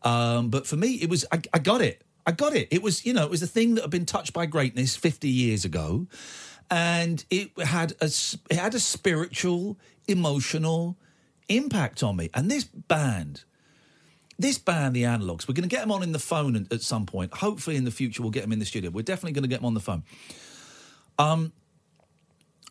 Um, 0.04 0.50
but 0.50 0.66
for 0.68 0.76
me, 0.76 0.96
it 0.96 1.10
was 1.10 1.26
I, 1.32 1.42
I 1.54 1.60
got 1.60 1.82
it. 1.82 2.04
I 2.26 2.32
got 2.32 2.54
it. 2.54 2.68
It 2.72 2.82
was 2.82 3.06
you 3.06 3.14
know 3.14 3.24
it 3.24 3.30
was 3.30 3.44
a 3.44 3.48
thing 3.48 3.76
that 3.76 3.82
had 3.82 3.92
been 3.92 4.06
touched 4.06 4.34
by 4.34 4.46
greatness 4.46 4.96
fifty 4.96 5.30
years 5.30 5.66
ago, 5.66 6.08
and 6.70 7.24
it 7.30 7.52
had 7.60 7.94
a 8.02 8.06
it 8.50 8.58
had 8.58 8.74
a 8.74 8.80
spiritual, 8.80 9.80
emotional 10.08 10.98
impact 11.50 12.04
on 12.04 12.16
me. 12.16 12.30
And 12.34 12.50
this 12.50 12.64
band. 12.64 13.44
This 14.40 14.58
band, 14.58 14.96
the 14.96 15.06
Analogues, 15.06 15.48
we're 15.48 15.54
going 15.54 15.70
to 15.70 15.76
get 15.76 15.82
them 15.82 15.92
on 15.92 16.02
in 16.02 16.14
the 16.14 16.18
phone 16.20 16.68
at 16.72 16.82
some 16.82 17.06
point. 17.06 17.32
Hopefully, 17.32 17.76
in 17.76 17.84
the 17.84 17.92
future, 17.92 18.24
we'll 18.24 18.32
get 18.32 18.42
them 18.42 18.52
in 18.52 18.58
the 18.58 18.66
studio. 18.66 18.90
We're 18.90 19.04
definitely 19.04 19.34
going 19.34 19.44
to 19.44 19.48
get 19.48 19.58
them 19.58 19.68
on 19.68 19.76
the 19.76 19.80
phone. 19.80 20.04
Um, 21.20 21.54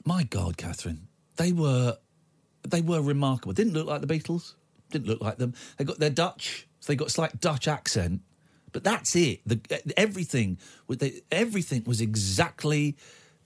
my 0.04 0.24
God, 0.24 0.56
Catherine, 0.56 1.06
they 1.36 1.52
were 1.52 1.96
they 2.68 2.80
were 2.80 3.00
remarkable. 3.00 3.52
Didn't 3.52 3.74
look 3.74 3.86
like 3.86 4.00
the 4.00 4.06
Beatles. 4.06 4.54
Didn't 4.90 5.08
look 5.08 5.20
like 5.20 5.38
them. 5.38 5.54
They 5.76 5.84
got 5.84 5.98
their 5.98 6.10
Dutch. 6.10 6.66
So 6.80 6.92
they 6.92 6.96
got 6.96 7.08
a 7.08 7.10
slight 7.10 7.40
Dutch 7.40 7.68
accent, 7.68 8.22
but 8.72 8.84
that's 8.84 9.14
it. 9.14 9.40
The 9.46 9.60
everything 9.96 10.58
they, 10.88 11.20
everything 11.30 11.84
was 11.86 12.00
exactly 12.00 12.96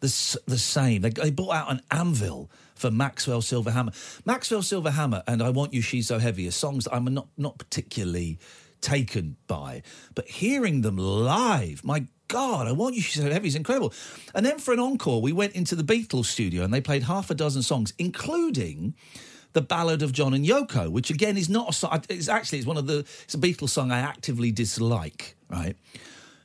the 0.01 0.41
the 0.47 0.59
same. 0.59 1.03
They, 1.03 1.11
they 1.11 1.31
brought 1.31 1.55
out 1.55 1.71
an 1.71 1.81
anvil 1.91 2.51
for 2.75 2.91
Maxwell 2.91 3.43
Silverhammer. 3.43 3.95
Maxwell 4.25 4.61
Silverhammer 4.61 5.23
and 5.27 5.43
I 5.43 5.51
Want 5.51 5.75
You, 5.75 5.81
She's 5.83 6.09
So 6.09 6.19
Heavy 6.19 6.47
are 6.47 6.53
songs 6.53 6.85
that 6.85 6.95
I'm 6.95 7.05
not 7.07 7.29
not 7.37 7.59
particularly 7.59 8.39
taken 8.81 9.37
by, 9.47 9.83
but 10.15 10.29
hearing 10.29 10.83
them 10.83 10.97
live, 10.99 11.83
my 11.85 12.07
God, 12.29 12.69
I 12.69 12.73
Want 12.73 12.95
You, 12.95 13.03
She's 13.03 13.23
So 13.23 13.31
Heavy 13.31 13.49
is 13.49 13.55
incredible. 13.55 13.93
And 14.35 14.45
then 14.45 14.59
for 14.59 14.73
an 14.73 14.81
encore, 14.81 15.21
we 15.23 15.33
went 15.33 15.55
into 15.55 15.75
the 15.75 15.83
Beatles 15.83 16.27
studio 16.27 16.63
and 16.63 16.73
they 16.73 16.81
played 16.81 17.05
half 17.05 17.31
a 17.31 17.35
dozen 17.35 17.63
songs, 17.63 17.95
including 17.99 18.95
the 19.55 19.63
Ballad 19.63 20.03
of 20.03 20.13
John 20.13 20.35
and 20.35 20.45
Yoko, 20.45 20.91
which 20.91 21.11
again 21.11 21.39
is 21.39 21.49
not 21.49 21.71
a 21.71 21.73
song. 21.73 22.03
It's 22.11 22.29
actually 22.29 22.59
it's 22.59 22.67
one 22.67 22.77
of 22.77 22.87
the 22.87 22.99
it's 23.25 23.35
a 23.35 23.39
Beatles 23.39 23.71
song 23.71 23.91
I 23.91 24.01
actively 24.01 24.53
dislike. 24.53 25.37
Right, 25.49 25.77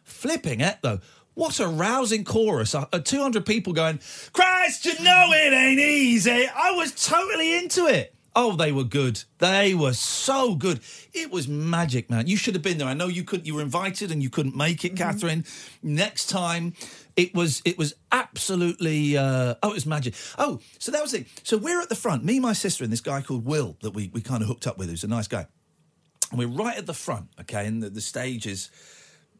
flipping 0.03 0.61
it 0.61 0.77
though. 0.81 0.99
What 1.33 1.59
a 1.59 1.67
rousing 1.67 2.25
chorus! 2.25 2.75
Uh, 2.75 2.85
uh, 2.91 2.99
200 2.99 3.45
people 3.45 3.71
going, 3.71 3.99
Christ, 4.33 4.85
you 4.85 4.99
know 5.01 5.29
it 5.31 5.53
ain't 5.53 5.79
easy. 5.79 6.47
I 6.53 6.71
was 6.71 6.91
totally 6.91 7.57
into 7.57 7.85
it. 7.85 8.13
Oh, 8.35 8.55
they 8.55 8.71
were 8.71 8.83
good. 8.83 9.23
They 9.39 9.73
were 9.73 9.93
so 9.93 10.55
good. 10.55 10.81
It 11.13 11.31
was 11.31 11.47
magic, 11.47 12.09
man. 12.09 12.27
You 12.27 12.37
should 12.37 12.55
have 12.55 12.61
been 12.61 12.77
there. 12.77 12.87
I 12.87 12.93
know 12.93 13.07
you 13.07 13.23
couldn't. 13.23 13.45
You 13.45 13.55
were 13.55 13.61
invited 13.61 14.11
and 14.11 14.21
you 14.21 14.29
couldn't 14.29 14.55
make 14.55 14.85
it, 14.85 14.95
Catherine. 14.95 15.45
Next 15.81 16.27
time, 16.27 16.73
it 17.19 17.35
was 17.35 17.61
it 17.65 17.77
was 17.77 17.93
absolutely. 18.11 19.17
Uh, 19.17 19.55
oh, 19.61 19.71
it 19.71 19.73
was 19.73 19.85
magic. 19.85 20.15
Oh, 20.37 20.59
so 20.79 20.91
that 20.91 21.01
was 21.01 21.13
it. 21.13 21.27
So 21.43 21.57
we're 21.57 21.81
at 21.81 21.89
the 21.89 21.95
front. 21.95 22.23
Me, 22.23 22.39
my 22.39 22.53
sister, 22.53 22.83
and 22.83 22.93
this 22.93 23.01
guy 23.01 23.21
called 23.21 23.45
Will 23.45 23.75
that 23.81 23.91
we 23.91 24.09
we 24.13 24.21
kind 24.21 24.41
of 24.41 24.47
hooked 24.47 24.65
up 24.65 24.77
with. 24.77 24.89
Who's 24.89 25.03
a 25.03 25.07
nice 25.07 25.27
guy. 25.27 25.47
And 26.31 26.39
we're 26.39 26.47
right 26.47 26.77
at 26.77 26.85
the 26.85 26.93
front. 26.93 27.27
Okay, 27.41 27.65
and 27.67 27.83
the, 27.83 27.89
the 27.89 28.01
stage 28.01 28.47
is 28.47 28.71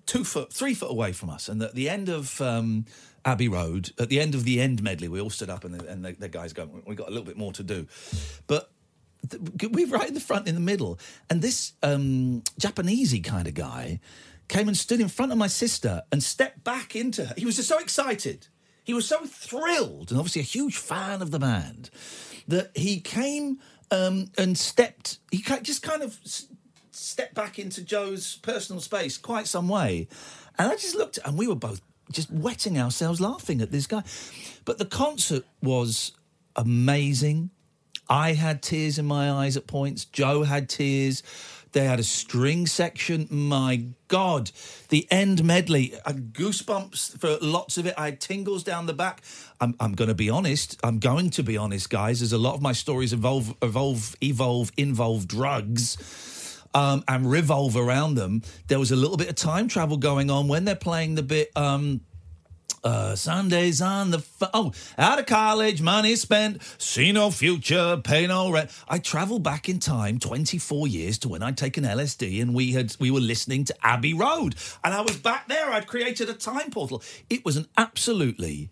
two 0.05 0.24
foot, 0.24 0.51
three 0.51 0.74
foot 0.74 0.91
away 0.91 1.13
from 1.13 1.29
us. 1.29 1.48
And 1.48 1.62
at 1.62 1.75
the 1.75 1.88
end 1.88 2.09
of 2.09 2.41
um, 2.41 2.86
Abbey 3.24 3.48
Road, 3.48 3.91
at 4.00 4.09
the 4.09 4.19
end 4.19 4.36
of 4.36 4.43
the 4.43 4.59
end 4.59 4.81
medley, 4.81 5.07
we 5.07 5.21
all 5.21 5.29
stood 5.29 5.50
up 5.50 5.63
and 5.63 5.75
the, 5.75 5.88
and 5.88 6.03
the, 6.03 6.13
the 6.13 6.27
guys 6.27 6.51
going, 6.51 6.83
we 6.86 6.95
got 6.95 7.07
a 7.07 7.12
little 7.12 7.25
bit 7.25 7.38
more 7.38 7.53
to 7.53 7.63
do. 7.63 7.88
But 8.48 8.71
th- 9.29 9.71
we're 9.71 9.88
right 9.88 10.07
in 10.07 10.15
the 10.15 10.19
front, 10.19 10.48
in 10.48 10.55
the 10.55 10.62
middle. 10.62 11.00
And 11.29 11.41
this 11.41 11.74
um, 11.83 12.41
Japanesey 12.59 13.24
kind 13.24 13.48
of 13.48 13.53
guy 13.53 14.00
came 14.50 14.68
and 14.68 14.77
stood 14.77 15.00
in 15.00 15.08
front 15.08 15.32
of 15.32 15.38
my 15.38 15.48
sister 15.48 16.01
and 16.12 16.22
stepped 16.22 16.63
back 16.63 16.96
into 16.96 17.25
her. 17.25 17.34
He 17.38 17.46
was 17.46 17.56
just 17.56 17.70
so 17.70 17.79
excited. 17.79 18.48
He 18.84 18.94
was 18.94 19.08
so 19.08 19.25
thrilled, 19.25 20.10
and 20.10 20.20
obviously 20.20 20.41
a 20.41 20.46
huge 20.46 20.77
fan 20.77 21.22
of 21.22 21.32
the 21.32 21.39
band, 21.39 21.91
that 22.48 22.72
he 22.75 23.00
came 23.00 23.60
um, 23.91 24.32
and 24.38 24.58
stepped. 24.58 25.20
He 25.32 25.44
just 25.62 25.84
kind 25.84 26.01
of 26.01 26.20
stepped 26.91 27.36
back 27.36 27.60
into 27.60 27.84
Joe's 27.84 28.38
personal 28.38 28.82
space 28.82 29.18
quite 29.18 29.48
some 29.48 29.70
way. 29.70 30.08
And 30.58 30.72
I 30.72 30.75
just 30.75 30.96
looked, 30.96 31.20
and 31.24 31.38
we 31.38 31.48
were 31.48 31.56
both 31.56 31.82
just 32.12 32.32
wetting 32.32 32.79
ourselves 32.79 33.22
laughing 33.22 33.62
at 33.62 33.72
this 33.72 33.88
guy. 33.88 34.03
But 34.65 34.79
the 34.79 34.86
concert 34.86 35.46
was 35.62 36.12
amazing. 36.56 37.51
I 38.10 38.34
had 38.34 38.63
tears 38.63 38.98
in 38.98 39.06
my 39.06 39.32
eyes 39.32 39.56
at 39.56 39.68
points. 39.68 40.06
Joe 40.06 40.41
had 40.44 40.68
tears. 40.68 41.22
They 41.71 41.85
had 41.85 41.99
a 41.99 42.03
string 42.03 42.65
section. 42.65 43.27
My 43.29 43.85
God, 44.07 44.51
the 44.89 45.07
end 45.11 45.43
medley, 45.43 45.93
uh, 46.05 46.13
goosebumps 46.13 47.19
for 47.19 47.38
lots 47.41 47.77
of 47.77 47.85
it. 47.85 47.93
I 47.97 48.05
had 48.05 48.21
tingles 48.21 48.63
down 48.63 48.85
the 48.85 48.93
back. 48.93 49.21
I'm, 49.61 49.75
I'm 49.79 49.93
going 49.93 50.07
to 50.07 50.15
be 50.15 50.29
honest. 50.29 50.79
I'm 50.83 50.99
going 50.99 51.29
to 51.31 51.43
be 51.43 51.57
honest, 51.57 51.89
guys. 51.89 52.21
As 52.21 52.33
a 52.33 52.38
lot 52.38 52.55
of 52.55 52.61
my 52.61 52.73
stories 52.73 53.13
evolve, 53.13 53.55
evolve, 53.61 54.15
evolve, 54.21 54.71
involve 54.77 55.27
drugs 55.27 55.97
um, 56.73 57.03
and 57.07 57.29
revolve 57.29 57.75
around 57.75 58.15
them. 58.15 58.41
There 58.67 58.79
was 58.79 58.91
a 58.91 58.95
little 58.95 59.17
bit 59.17 59.29
of 59.29 59.35
time 59.35 59.67
travel 59.67 59.97
going 59.97 60.29
on 60.29 60.47
when 60.47 60.65
they're 60.65 60.75
playing 60.75 61.15
the 61.15 61.23
bit. 61.23 61.51
Um, 61.55 62.01
uh, 62.83 63.15
Sundays 63.15 63.81
on 63.81 64.12
the 64.12 64.17
f- 64.19 64.50
oh, 64.53 64.71
out 64.98 65.19
of 65.19 65.25
college, 65.25 65.81
money 65.81 66.15
spent, 66.15 66.62
see 66.77 67.12
no 67.12 67.31
future, 67.31 68.00
pay 68.03 68.27
no 68.27 68.51
rent. 68.51 68.71
I 68.88 69.00
travel 69.00 69.39
back 69.39 69.69
in 69.69 69.79
time 69.79 70.19
24 70.19 70.88
years 70.88 71.17
to 71.19 71.29
when 71.29 71.43
I'd 71.43 71.57
taken 71.57 71.83
LSD 71.83 72.41
and 72.41 72.53
we 72.53 72.74
had 72.74 72.95
we 73.00 73.12
were 73.12 73.19
listening 73.19 73.65
to 73.65 73.75
Abbey 73.83 74.13
Road, 74.13 74.55
and 74.83 74.93
I 74.93 75.01
was 75.01 75.17
back 75.17 75.48
there. 75.48 75.71
I'd 75.71 75.88
created 75.88 76.29
a 76.29 76.33
time 76.33 76.71
portal. 76.71 77.03
It 77.29 77.45
was 77.45 77.57
an 77.57 77.67
absolutely 77.77 78.69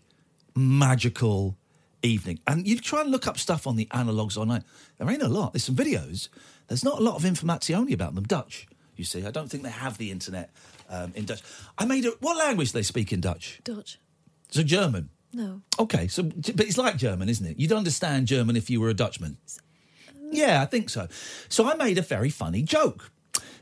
magical 0.54 1.56
evening. 2.02 2.40
And 2.46 2.66
you 2.66 2.78
try 2.78 3.00
and 3.02 3.10
look 3.10 3.26
up 3.26 3.38
stuff 3.38 3.66
on 3.66 3.76
the 3.76 3.88
analogues 3.92 4.36
online. 4.36 4.64
There 4.98 5.08
ain't 5.10 5.22
a 5.22 5.28
lot. 5.28 5.52
There's 5.52 5.64
some 5.64 5.76
videos. 5.76 6.28
There's 6.68 6.84
not 6.84 6.98
a 6.98 7.02
lot 7.02 7.16
of 7.16 7.22
informazione 7.22 7.92
about 7.92 8.14
them. 8.14 8.24
Dutch, 8.24 8.66
you 8.96 9.04
see. 9.04 9.24
I 9.24 9.30
don't 9.30 9.50
think 9.50 9.62
they 9.62 9.70
have 9.70 9.98
the 9.98 10.10
internet 10.10 10.50
um, 10.88 11.12
in 11.14 11.24
Dutch. 11.24 11.42
I 11.76 11.84
made 11.84 12.04
a. 12.04 12.10
What 12.20 12.36
language 12.36 12.72
do 12.72 12.78
they 12.78 12.82
speak 12.82 13.12
in 13.12 13.20
Dutch? 13.20 13.60
Dutch. 13.64 13.98
So 14.50 14.62
German. 14.62 15.10
No. 15.32 15.60
Okay, 15.78 16.08
so 16.08 16.22
but 16.22 16.60
it's 16.60 16.78
like 16.78 16.96
German, 16.96 17.28
isn't 17.28 17.44
it? 17.44 17.60
You'd 17.60 17.72
understand 17.72 18.26
German 18.26 18.56
if 18.56 18.70
you 18.70 18.80
were 18.80 18.88
a 18.88 18.94
Dutchman. 18.94 19.36
Yeah, 20.30 20.62
I 20.62 20.66
think 20.66 20.90
so. 20.90 21.08
So 21.48 21.70
I 21.70 21.74
made 21.74 21.98
a 21.98 22.02
very 22.02 22.30
funny 22.30 22.62
joke 22.62 23.10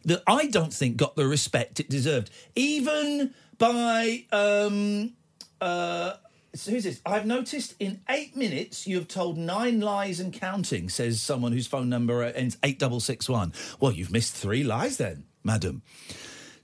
that 0.04 0.22
I 0.26 0.46
don't 0.46 0.72
think 0.72 0.96
got 0.96 1.16
the 1.16 1.26
respect 1.26 1.80
it 1.80 1.88
deserved, 1.88 2.30
even 2.54 3.34
by 3.58 4.24
um 4.32 5.14
uh. 5.60 6.14
So 6.54 6.70
who's 6.70 6.84
this? 6.84 7.02
I've 7.04 7.26
noticed 7.26 7.74
in 7.78 8.00
eight 8.08 8.34
minutes 8.34 8.86
you 8.86 8.96
have 8.96 9.08
told 9.08 9.36
nine 9.36 9.80
lies 9.80 10.20
and 10.20 10.32
counting, 10.32 10.88
says 10.88 11.20
someone 11.20 11.52
whose 11.52 11.66
phone 11.66 11.90
number 11.90 12.22
ends 12.22 12.56
8661. 12.62 13.52
Well, 13.78 13.92
you've 13.92 14.10
missed 14.10 14.34
three 14.34 14.64
lies 14.64 14.96
then, 14.96 15.24
madam. 15.44 15.82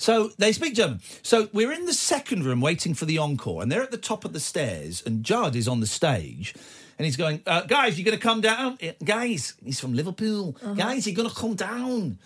So 0.02 0.32
they 0.36 0.50
speak 0.50 0.74
German. 0.74 1.00
So 1.22 1.48
we're 1.52 1.70
in 1.70 1.86
the 1.86 1.94
second 1.94 2.44
room 2.44 2.60
waiting 2.60 2.92
for 2.92 3.04
the 3.04 3.18
encore, 3.18 3.62
and 3.62 3.70
they're 3.70 3.84
at 3.84 3.92
the 3.92 3.96
top 3.96 4.24
of 4.24 4.32
the 4.32 4.40
stairs, 4.40 5.00
and 5.06 5.22
Judd 5.22 5.54
is 5.54 5.68
on 5.68 5.78
the 5.78 5.86
stage. 5.86 6.54
And 6.98 7.04
he's 7.04 7.14
going, 7.16 7.40
uh, 7.46 7.62
guys, 7.62 7.96
you're 7.96 8.04
going 8.04 8.18
to 8.18 8.22
come 8.22 8.40
down. 8.40 8.78
Guys, 9.04 9.54
he's 9.64 9.78
from 9.78 9.94
Liverpool. 9.94 10.56
Guys, 10.76 11.06
you're 11.06 11.14
going 11.14 11.28
to 11.28 11.34
come 11.34 11.54
down. 11.54 12.18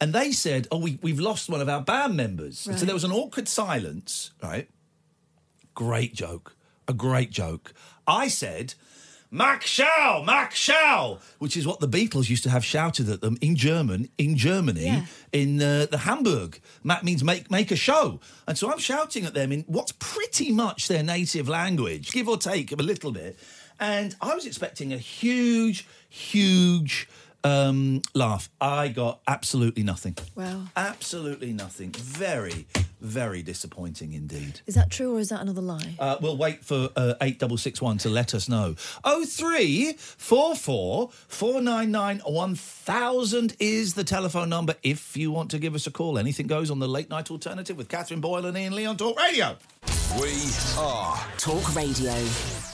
And 0.00 0.12
they 0.12 0.30
said, 0.30 0.68
oh, 0.70 0.78
we, 0.78 1.00
we've 1.02 1.18
lost 1.18 1.48
one 1.48 1.60
of 1.60 1.68
our 1.68 1.80
band 1.80 2.16
members. 2.16 2.68
And 2.68 2.78
so 2.78 2.86
there 2.86 2.94
was 2.94 3.04
an 3.04 3.12
awkward 3.12 3.48
silence, 3.48 4.30
right? 4.40 4.68
Great 5.74 6.14
joke. 6.14 6.54
A 6.86 6.92
great 6.92 7.30
joke. 7.32 7.74
I 8.06 8.28
said, 8.28 8.74
Mach 9.34 9.62
Schau, 9.62 10.22
Mach 10.24 10.52
Schau, 10.52 11.18
which 11.40 11.56
is 11.56 11.66
what 11.66 11.80
the 11.80 11.88
Beatles 11.88 12.30
used 12.30 12.44
to 12.44 12.50
have 12.50 12.64
shouted 12.64 13.08
at 13.08 13.20
them 13.20 13.36
in 13.40 13.56
German, 13.56 14.08
in 14.16 14.36
Germany, 14.36 14.84
Yeah. 14.84 15.06
in 15.32 15.60
uh, 15.60 15.86
the 15.90 15.98
Hamburg. 15.98 16.60
Mach 16.84 17.02
means 17.02 17.24
make 17.24 17.50
make 17.50 17.72
a 17.72 17.76
show, 17.76 18.20
and 18.46 18.56
so 18.56 18.70
I'm 18.70 18.78
shouting 18.78 19.24
at 19.24 19.34
them 19.34 19.50
in 19.50 19.64
what's 19.66 19.90
pretty 19.98 20.52
much 20.52 20.86
their 20.86 21.02
native 21.02 21.48
language, 21.48 22.12
give 22.12 22.28
or 22.28 22.36
take 22.38 22.70
a 22.70 22.76
little 22.76 23.10
bit. 23.10 23.36
And 23.80 24.14
I 24.20 24.36
was 24.36 24.46
expecting 24.46 24.92
a 24.92 24.98
huge, 24.98 25.84
huge 26.08 27.08
um, 27.44 28.02
laugh. 28.14 28.48
I 28.60 28.88
got 28.88 29.20
absolutely 29.28 29.82
nothing. 29.82 30.16
Wow. 30.34 30.62
Absolutely 30.76 31.52
nothing. 31.52 31.90
Very, 31.92 32.66
very 33.00 33.42
disappointing 33.42 34.14
indeed. 34.14 34.60
Is 34.66 34.74
that 34.74 34.90
true 34.90 35.16
or 35.16 35.20
is 35.20 35.28
that 35.28 35.40
another 35.40 35.60
lie? 35.60 35.94
Uh, 35.98 36.16
we'll 36.20 36.36
wait 36.36 36.64
for 36.64 36.88
uh, 36.96 37.14
8661 37.20 37.98
to 37.98 38.08
let 38.08 38.34
us 38.34 38.48
know. 38.48 38.74
0344 39.04 41.10
499 41.28 42.20
1000 42.24 43.56
is 43.60 43.94
the 43.94 44.04
telephone 44.04 44.48
number 44.48 44.74
if 44.82 45.16
you 45.16 45.30
want 45.30 45.50
to 45.50 45.58
give 45.58 45.74
us 45.74 45.86
a 45.86 45.90
call. 45.90 46.18
Anything 46.18 46.46
goes 46.46 46.70
on 46.70 46.78
the 46.78 46.88
late 46.88 47.10
night 47.10 47.30
alternative 47.30 47.76
with 47.76 47.88
Catherine 47.88 48.20
Boyle 48.20 48.46
and 48.46 48.56
Iain 48.56 48.74
Lee 48.74 48.86
on 48.86 48.96
Talk 48.96 49.18
Radio. 49.18 49.56
We 50.20 50.32
are 50.78 51.18
Talk 51.38 51.74
Radio. 51.74 52.73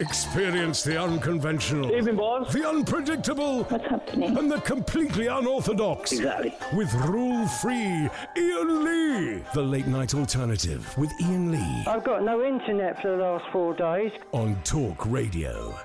Experience 0.00 0.84
the 0.84 0.96
unconventional, 0.96 1.92
Evening, 1.92 2.14
boss. 2.14 2.52
the 2.52 2.64
unpredictable, 2.68 3.64
What's 3.64 3.84
happening? 3.88 4.38
and 4.38 4.48
the 4.48 4.60
completely 4.60 5.26
unorthodox. 5.26 6.12
Exactly. 6.12 6.54
With 6.72 6.94
rule 7.08 7.48
free 7.48 8.08
Iain 8.36 8.84
Lee. 8.84 9.42
The 9.54 9.60
late 9.62 9.88
night 9.88 10.14
alternative 10.14 10.96
with 10.96 11.10
Iain 11.20 11.50
Lee 11.50 11.84
I've 11.88 12.04
got 12.04 12.22
no 12.22 12.44
internet 12.44 13.02
for 13.02 13.08
the 13.16 13.16
last 13.16 13.46
four 13.50 13.74
days. 13.74 14.12
on 14.30 14.54
Talk 14.62 15.04
Radio. 15.06 15.76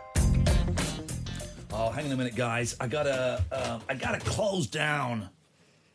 Oh, 1.72 1.90
hang 1.90 2.06
on 2.06 2.12
a 2.12 2.16
minute, 2.16 2.36
guys. 2.36 2.76
I 2.80 2.86
gotta, 2.86 3.44
um, 3.52 3.82
I 3.90 3.96
gotta 3.96 4.20
close 4.20 4.68
down. 4.68 5.28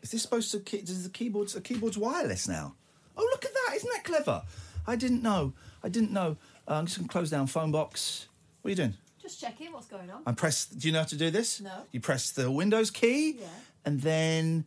Is 0.02 0.10
this 0.10 0.22
supposed 0.22 0.50
to? 0.50 0.58
Key- 0.58 0.82
Does 0.82 1.04
the 1.04 1.10
keyboard's 1.10 1.52
the 1.54 1.60
keyboard's 1.60 1.96
wireless 1.96 2.48
now? 2.48 2.74
Oh, 3.16 3.22
look 3.30 3.44
at 3.44 3.52
that! 3.54 3.76
Isn't 3.76 3.90
that 3.94 4.02
clever? 4.02 4.42
I 4.88 4.96
didn't 4.96 5.22
know. 5.22 5.52
I 5.84 5.88
didn't 5.88 6.10
know. 6.10 6.36
Uh, 6.68 6.74
I'm 6.74 6.86
just 6.86 6.98
gonna 6.98 7.08
close 7.08 7.30
down 7.30 7.46
phone 7.46 7.70
box. 7.72 8.26
What 8.62 8.68
are 8.68 8.70
you 8.70 8.76
doing? 8.76 8.94
Just 9.22 9.40
checking 9.40 9.72
what's 9.72 9.86
going 9.86 10.10
on. 10.10 10.22
I 10.26 10.32
press. 10.32 10.66
Do 10.66 10.86
you 10.86 10.92
know 10.92 11.00
how 11.00 11.06
to 11.06 11.16
do 11.16 11.30
this? 11.30 11.60
No. 11.60 11.70
You 11.92 12.00
press 12.00 12.30
the 12.30 12.50
Windows 12.50 12.90
key, 12.90 13.36
Yeah. 13.40 13.46
and 13.84 14.00
then 14.00 14.64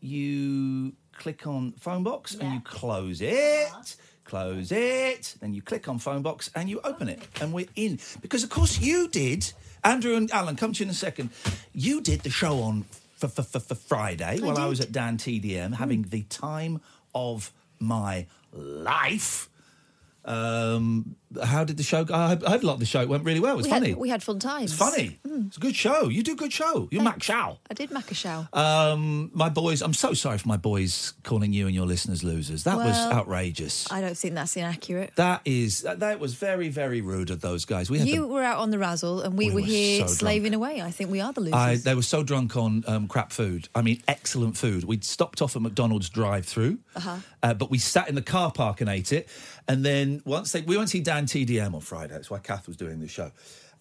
you 0.00 0.92
click 1.12 1.46
on 1.46 1.72
phone 1.72 2.02
box 2.02 2.34
and 2.34 2.54
you 2.54 2.60
close 2.60 3.20
it. 3.20 3.96
Close 4.24 4.70
it. 4.70 5.34
Then 5.40 5.52
you 5.54 5.60
click 5.60 5.88
on 5.88 5.98
phone 5.98 6.22
box 6.22 6.50
and 6.54 6.68
you 6.70 6.80
open 6.84 7.08
it, 7.08 7.20
and 7.40 7.52
we're 7.52 7.66
in. 7.74 7.98
Because 8.22 8.44
of 8.44 8.50
course 8.50 8.78
you 8.80 9.08
did. 9.08 9.52
Andrew 9.82 10.14
and 10.14 10.30
Alan, 10.30 10.56
come 10.56 10.72
to 10.74 10.80
you 10.80 10.84
in 10.86 10.90
a 10.90 10.94
second. 10.94 11.30
You 11.72 12.00
did 12.00 12.20
the 12.20 12.30
show 12.30 12.60
on 12.62 12.84
f- 13.22 13.38
f- 13.38 13.54
f- 13.56 13.70
f- 13.72 13.78
Friday 13.78 14.38
while 14.40 14.58
I 14.58 14.66
was 14.66 14.78
at 14.80 14.92
Dan 14.92 15.16
TDM, 15.16 15.74
having 15.74 16.02
the 16.02 16.22
time 16.24 16.80
of 17.14 17.50
my 17.80 18.26
life. 18.52 19.48
Um, 20.24 21.16
how 21.42 21.64
did 21.64 21.76
the 21.76 21.82
show 21.82 22.04
go? 22.04 22.14
I, 22.14 22.32
I 22.46 22.58
thought 22.58 22.78
the 22.78 22.86
show 22.86 23.06
went 23.06 23.24
really 23.24 23.40
well. 23.40 23.54
It 23.54 23.56
was 23.56 23.66
we 23.66 23.70
funny. 23.70 23.88
Had, 23.90 23.98
we 23.98 24.08
had 24.08 24.22
fun 24.22 24.38
times. 24.38 24.72
It's 24.72 24.78
funny. 24.78 25.20
It's 25.24 25.56
a 25.56 25.60
good 25.60 25.76
show. 25.76 26.08
You 26.08 26.22
do 26.22 26.32
a 26.32 26.36
good 26.36 26.52
show. 26.52 26.88
You're 26.90 27.02
Mach 27.02 27.18
Schau. 27.18 27.58
I 27.70 27.74
did 27.74 27.90
Macashow. 27.90 28.52
Um, 28.56 29.30
my 29.32 29.48
boys, 29.48 29.82
I'm 29.82 29.94
so 29.94 30.12
sorry 30.14 30.38
for 30.38 30.48
my 30.48 30.56
boys 30.56 31.14
calling 31.22 31.52
you 31.52 31.66
and 31.66 31.74
your 31.74 31.86
listeners 31.86 32.24
losers. 32.24 32.64
That 32.64 32.76
was 32.76 32.96
outrageous. 32.96 33.90
I 33.90 34.00
don't 34.00 34.16
think 34.16 34.34
that's 34.34 34.56
inaccurate. 34.56 35.12
that 35.16 35.42
is 35.44 35.82
that, 35.82 36.20
was 36.20 36.34
very 36.34 36.68
very 36.68 37.00
rude 37.00 37.30
of 37.30 37.40
those 37.40 37.64
guys. 37.64 37.90
We 37.90 37.98
had 37.98 38.08
You 38.08 38.22
the, 38.22 38.26
were 38.26 38.42
out 38.42 38.58
on 38.58 38.70
the 38.70 38.78
razzle 38.78 39.20
and 39.22 39.38
we, 39.38 39.46
We 39.46 39.50
were 39.54 39.60
were 39.60 39.66
here 39.66 40.06
so 40.08 40.14
slaving 40.14 40.54
away. 40.54 40.82
I 40.82 40.90
think 40.90 41.10
we 41.10 41.20
are 41.20 41.32
the 41.32 41.40
losers. 41.40 41.54
I, 41.54 41.76
they 41.76 41.94
were 41.94 42.02
so 42.02 42.22
drunk 42.22 42.56
on 42.56 42.84
um, 42.86 43.08
crap 43.08 43.32
food. 43.32 43.68
I 43.74 43.82
mean, 43.82 44.02
excellent 44.06 44.56
food. 44.56 44.84
We'd 44.84 45.04
stopped 45.04 45.40
off 45.40 45.56
at 45.56 45.62
McDonald's 45.62 46.10
drive-through, 46.10 46.78
uh 47.42 47.54
but 47.54 47.70
we 47.70 47.78
sat 47.78 48.08
in 48.08 48.14
the 48.14 48.22
car 48.22 48.50
park 48.50 48.80
and 48.80 48.90
ate 48.90 49.12
it. 49.12 49.28
And 49.68 49.84
then 49.84 50.20
once 50.24 50.52
they, 50.52 50.62
we 50.62 50.76
went 50.76 50.88
to 50.88 50.96
see 50.98 51.00
Dan 51.00 51.19
TDM 51.26 51.74
on 51.74 51.80
Friday. 51.80 52.12
That's 52.12 52.30
why 52.30 52.38
Kath 52.38 52.66
was 52.66 52.76
doing 52.76 53.00
the 53.00 53.08
show, 53.08 53.30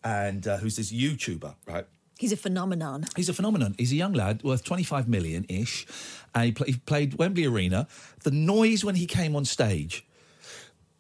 and 0.04 0.48
uh, 0.48 0.58
who's 0.58 0.76
this 0.76 0.92
YouTuber, 0.92 1.56
right? 1.68 1.86
He's 2.20 2.34
a 2.34 2.38
phenomenon. 2.38 3.06
He's 3.16 3.30
a 3.30 3.34
phenomenon. 3.34 3.76
He's 3.78 3.94
a 3.94 3.96
young 3.96 4.12
lad 4.12 4.44
worth 4.44 4.66
25 4.66 5.08
million 5.08 5.46
ish. 5.48 5.88
And 6.36 6.48
he, 6.48 6.52
pla 6.52 6.66
he 6.66 6.74
played 6.74 7.14
Wembley 7.14 7.46
Arena. 7.46 7.88
The 8.24 8.32
noise 8.32 8.84
when 8.84 8.96
he 8.96 9.06
came 9.06 9.38
on 9.38 9.46
stage 9.46 10.06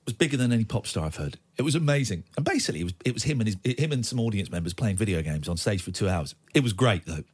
was 0.06 0.14
bigger 0.14 0.38
than 0.38 0.54
any 0.54 0.64
pop 0.64 0.88
star 0.88 1.06
I've 1.06 1.18
heard. 1.18 1.38
It 1.58 1.64
was 1.64 1.76
amazing. 1.76 2.24
And 2.38 2.46
basically, 2.46 2.80
it 2.80 2.84
was, 2.86 2.94
it 3.04 3.14
was 3.14 3.24
him 3.24 3.42
and 3.42 3.50
his, 3.50 3.78
him 3.78 3.92
and 3.92 4.06
some 4.06 4.20
audience 4.22 4.50
members 4.50 4.74
playing 4.74 4.96
video 4.96 5.22
games 5.22 5.50
on 5.50 5.58
stage 5.58 5.84
for 5.84 5.92
two 5.92 6.08
hours. 6.08 6.36
It 6.54 6.64
was 6.64 6.72
great 6.72 7.06
though. 7.06 7.26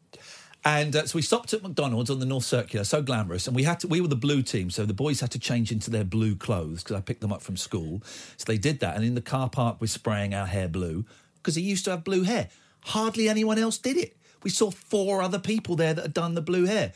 And 0.65 0.95
uh, 0.95 1.05
so 1.05 1.15
we 1.15 1.21
stopped 1.21 1.53
at 1.53 1.61
McDonald's 1.61 2.09
on 2.09 2.19
the 2.19 2.25
North 2.25 2.43
Circular, 2.43 2.83
so 2.83 3.03
glamorous. 3.03 3.45
And 3.45 3.55
we 3.55 3.63
had 3.63 3.79
to, 3.81 3.87
we 3.87 4.01
were 4.01 4.07
the 4.07 4.15
blue 4.15 4.41
team, 4.41 4.71
so 4.71 4.83
the 4.83 4.95
boys 4.95 5.19
had 5.19 5.29
to 5.31 5.39
change 5.39 5.71
into 5.71 5.91
their 5.91 6.03
blue 6.03 6.35
clothes 6.35 6.81
because 6.81 6.95
I 6.95 7.01
picked 7.01 7.21
them 7.21 7.31
up 7.31 7.43
from 7.43 7.55
school. 7.55 8.01
So 8.37 8.45
they 8.47 8.57
did 8.57 8.79
that. 8.79 8.95
And 8.95 9.05
in 9.05 9.13
the 9.13 9.21
car 9.21 9.47
park, 9.47 9.77
we're 9.79 9.87
spraying 9.87 10.33
our 10.33 10.47
hair 10.47 10.67
blue. 10.67 11.05
because 11.37 11.53
he 11.55 11.61
used 11.61 11.85
to 11.85 11.91
have 11.91 12.03
blue 12.03 12.23
hair. 12.23 12.49
Hardly 12.85 13.29
anyone 13.29 13.59
else 13.59 13.77
did 13.77 13.97
it. 13.97 14.17
We 14.41 14.49
saw 14.49 14.71
four 14.71 15.21
other 15.21 15.37
people 15.37 15.75
there 15.75 15.93
that 15.93 16.01
had 16.01 16.13
done 16.13 16.33
the 16.33 16.41
blue 16.41 16.65
hair. 16.65 16.93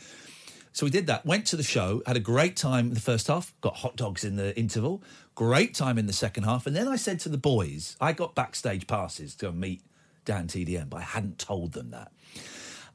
So 0.72 0.86
we 0.86 0.90
did 0.90 1.06
that. 1.06 1.24
Went 1.24 1.46
to 1.46 1.56
the 1.56 1.62
show, 1.62 2.02
had 2.04 2.16
a 2.16 2.20
great 2.20 2.56
time 2.56 2.88
in 2.88 2.94
the 2.94 3.00
first 3.00 3.28
half, 3.28 3.52
got 3.60 3.76
hot 3.76 3.96
dogs 3.96 4.24
in 4.24 4.34
the 4.34 4.56
interval, 4.58 5.02
great 5.36 5.74
time 5.74 5.98
in 5.98 6.06
the 6.06 6.12
second 6.12 6.44
half. 6.44 6.66
And 6.66 6.74
then 6.74 6.88
I 6.88 6.96
said 6.96 7.20
to 7.20 7.28
the 7.28 7.38
boys, 7.38 7.96
I 8.00 8.12
got 8.12 8.34
backstage 8.34 8.88
passes 8.88 9.36
to 9.36 9.52
meet 9.52 9.82
Dan 10.24 10.48
TDM, 10.48 10.88
but 10.90 10.98
I 10.98 11.02
hadn't 11.02 11.38
told 11.38 11.72
them 11.72 11.90
that. 11.90 12.12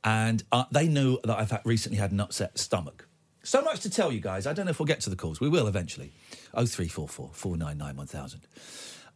And 0.05 0.43
uh, 0.51 0.65
they 0.71 0.88
knew 0.88 1.17
that 1.24 1.38
I've 1.38 1.51
had, 1.51 1.62
recently 1.65 1.97
had 1.97 2.12
an 2.12 2.19
upset 2.19 2.57
stomach. 2.59 3.07
So 3.43 3.62
much 3.62 3.81
to 3.81 3.89
tell 3.89 4.12
you 4.12 4.19
guys. 4.21 4.47
I 4.47 4.53
don't 4.53 4.65
know 4.65 4.71
if 4.71 4.79
we'll 4.79 4.85
get 4.85 5.01
to 5.01 5.09
the 5.09 5.15
calls. 5.15 5.39
We 5.41 5.50
will 5.50 5.67
eventually. 5.67 6.12
0344 6.53 7.29
499 7.33 7.95
1000. 7.97 8.41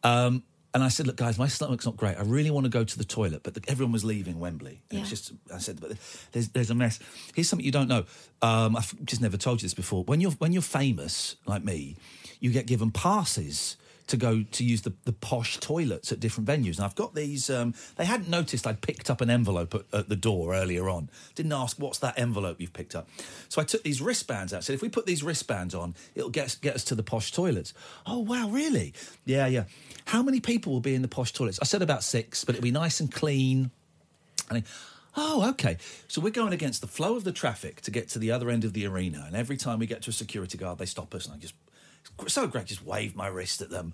Um, 0.03 0.43
and 0.73 0.83
I 0.83 0.89
said, 0.89 1.07
look, 1.07 1.15
guys, 1.15 1.39
my 1.39 1.47
stomach's 1.47 1.85
not 1.85 1.97
great. 1.97 2.15
I 2.17 2.21
really 2.21 2.51
want 2.51 2.65
to 2.65 2.69
go 2.69 2.83
to 2.83 2.97
the 2.97 3.03
toilet, 3.03 3.41
but 3.41 3.55
the, 3.55 3.61
everyone 3.67 3.91
was 3.91 4.05
leaving 4.05 4.39
Wembley. 4.39 4.83
And 4.91 4.99
Yeah. 4.99 5.05
just, 5.05 5.31
I 5.53 5.57
said, 5.57 5.81
but 5.81 5.93
there's, 6.31 6.49
there's 6.49 6.69
a 6.69 6.75
mess. 6.75 6.99
Here's 7.33 7.49
something 7.49 7.65
you 7.65 7.71
don't 7.71 7.87
know. 7.87 8.05
Um, 8.43 8.75
I've 8.75 8.93
just 9.05 9.19
never 9.21 9.35
told 9.37 9.61
you 9.61 9.65
this 9.65 9.73
before. 9.73 10.03
When 10.03 10.21
you're, 10.21 10.31
when 10.33 10.53
you're 10.53 10.61
famous, 10.61 11.37
like 11.47 11.63
me, 11.63 11.97
you 12.39 12.51
get 12.51 12.67
given 12.67 12.91
passes 12.91 13.77
to 14.09 14.17
go 14.17 14.43
to 14.43 14.63
use 14.63 14.81
the, 14.81 14.93
the 15.05 15.13
posh 15.13 15.57
toilets 15.59 16.11
at 16.11 16.19
different 16.19 16.47
venues. 16.47 16.75
And 16.75 16.85
I've 16.85 16.95
got 16.95 17.15
these, 17.15 17.49
um, 17.49 17.73
they 17.95 18.05
hadn't 18.05 18.29
noticed 18.29 18.67
I'd 18.67 18.81
picked 18.81 19.09
up 19.09 19.21
an 19.21 19.29
envelope 19.29 19.73
at, 19.73 19.85
at 19.93 20.09
the 20.09 20.15
door 20.15 20.53
earlier 20.53 20.89
on. 20.89 21.09
Didn't 21.35 21.53
ask, 21.53 21.77
what's 21.77 21.99
that 21.99 22.19
envelope 22.19 22.59
you've 22.59 22.73
picked 22.73 22.95
up? 22.95 23.07
So 23.49 23.61
I 23.61 23.65
took 23.65 23.83
these 23.83 24.01
wristbands 24.01 24.53
out. 24.53 24.63
Said, 24.63 24.73
if 24.73 24.81
we 24.81 24.89
put 24.89 25.05
these 25.05 25.23
wristbands 25.23 25.73
on, 25.73 25.95
it'll 26.15 26.29
get 26.29 26.57
get 26.61 26.75
us 26.75 26.83
to 26.85 26.95
the 26.95 27.03
posh 27.03 27.31
toilets. 27.31 27.73
Oh, 28.05 28.19
wow, 28.19 28.49
really? 28.49 28.93
Yeah, 29.25 29.47
yeah. 29.47 29.65
How 30.05 30.23
many 30.23 30.39
people 30.39 30.73
will 30.73 30.79
be 30.79 30.95
in 30.95 31.01
the 31.01 31.07
posh 31.07 31.31
toilets? 31.31 31.59
I 31.61 31.65
said 31.65 31.81
about 31.81 32.03
six, 32.03 32.43
but 32.43 32.55
it'll 32.55 32.63
be 32.63 32.71
nice 32.71 32.99
and 32.99 33.11
clean. 33.11 33.69
And 34.49 34.57
he, 34.59 34.63
oh, 35.15 35.49
okay. 35.51 35.77
So 36.07 36.19
we're 36.19 36.31
going 36.31 36.53
against 36.53 36.81
the 36.81 36.87
flow 36.87 37.15
of 37.15 37.23
the 37.23 37.31
traffic 37.31 37.81
to 37.81 37.91
get 37.91 38.09
to 38.09 38.19
the 38.19 38.31
other 38.31 38.49
end 38.49 38.65
of 38.65 38.73
the 38.73 38.87
arena. 38.87 39.23
And 39.27 39.35
every 39.35 39.57
time 39.57 39.77
we 39.77 39.85
get 39.85 40.01
to 40.03 40.09
a 40.09 40.13
security 40.13 40.57
guard, 40.57 40.79
they 40.79 40.85
stop 40.85 41.13
us. 41.13 41.25
And 41.27 41.35
I 41.35 41.37
just, 41.37 41.53
so 42.27 42.47
great, 42.47 42.65
just 42.65 42.83
waved 42.85 43.15
my 43.15 43.27
wrist 43.27 43.61
at 43.61 43.69
them. 43.69 43.93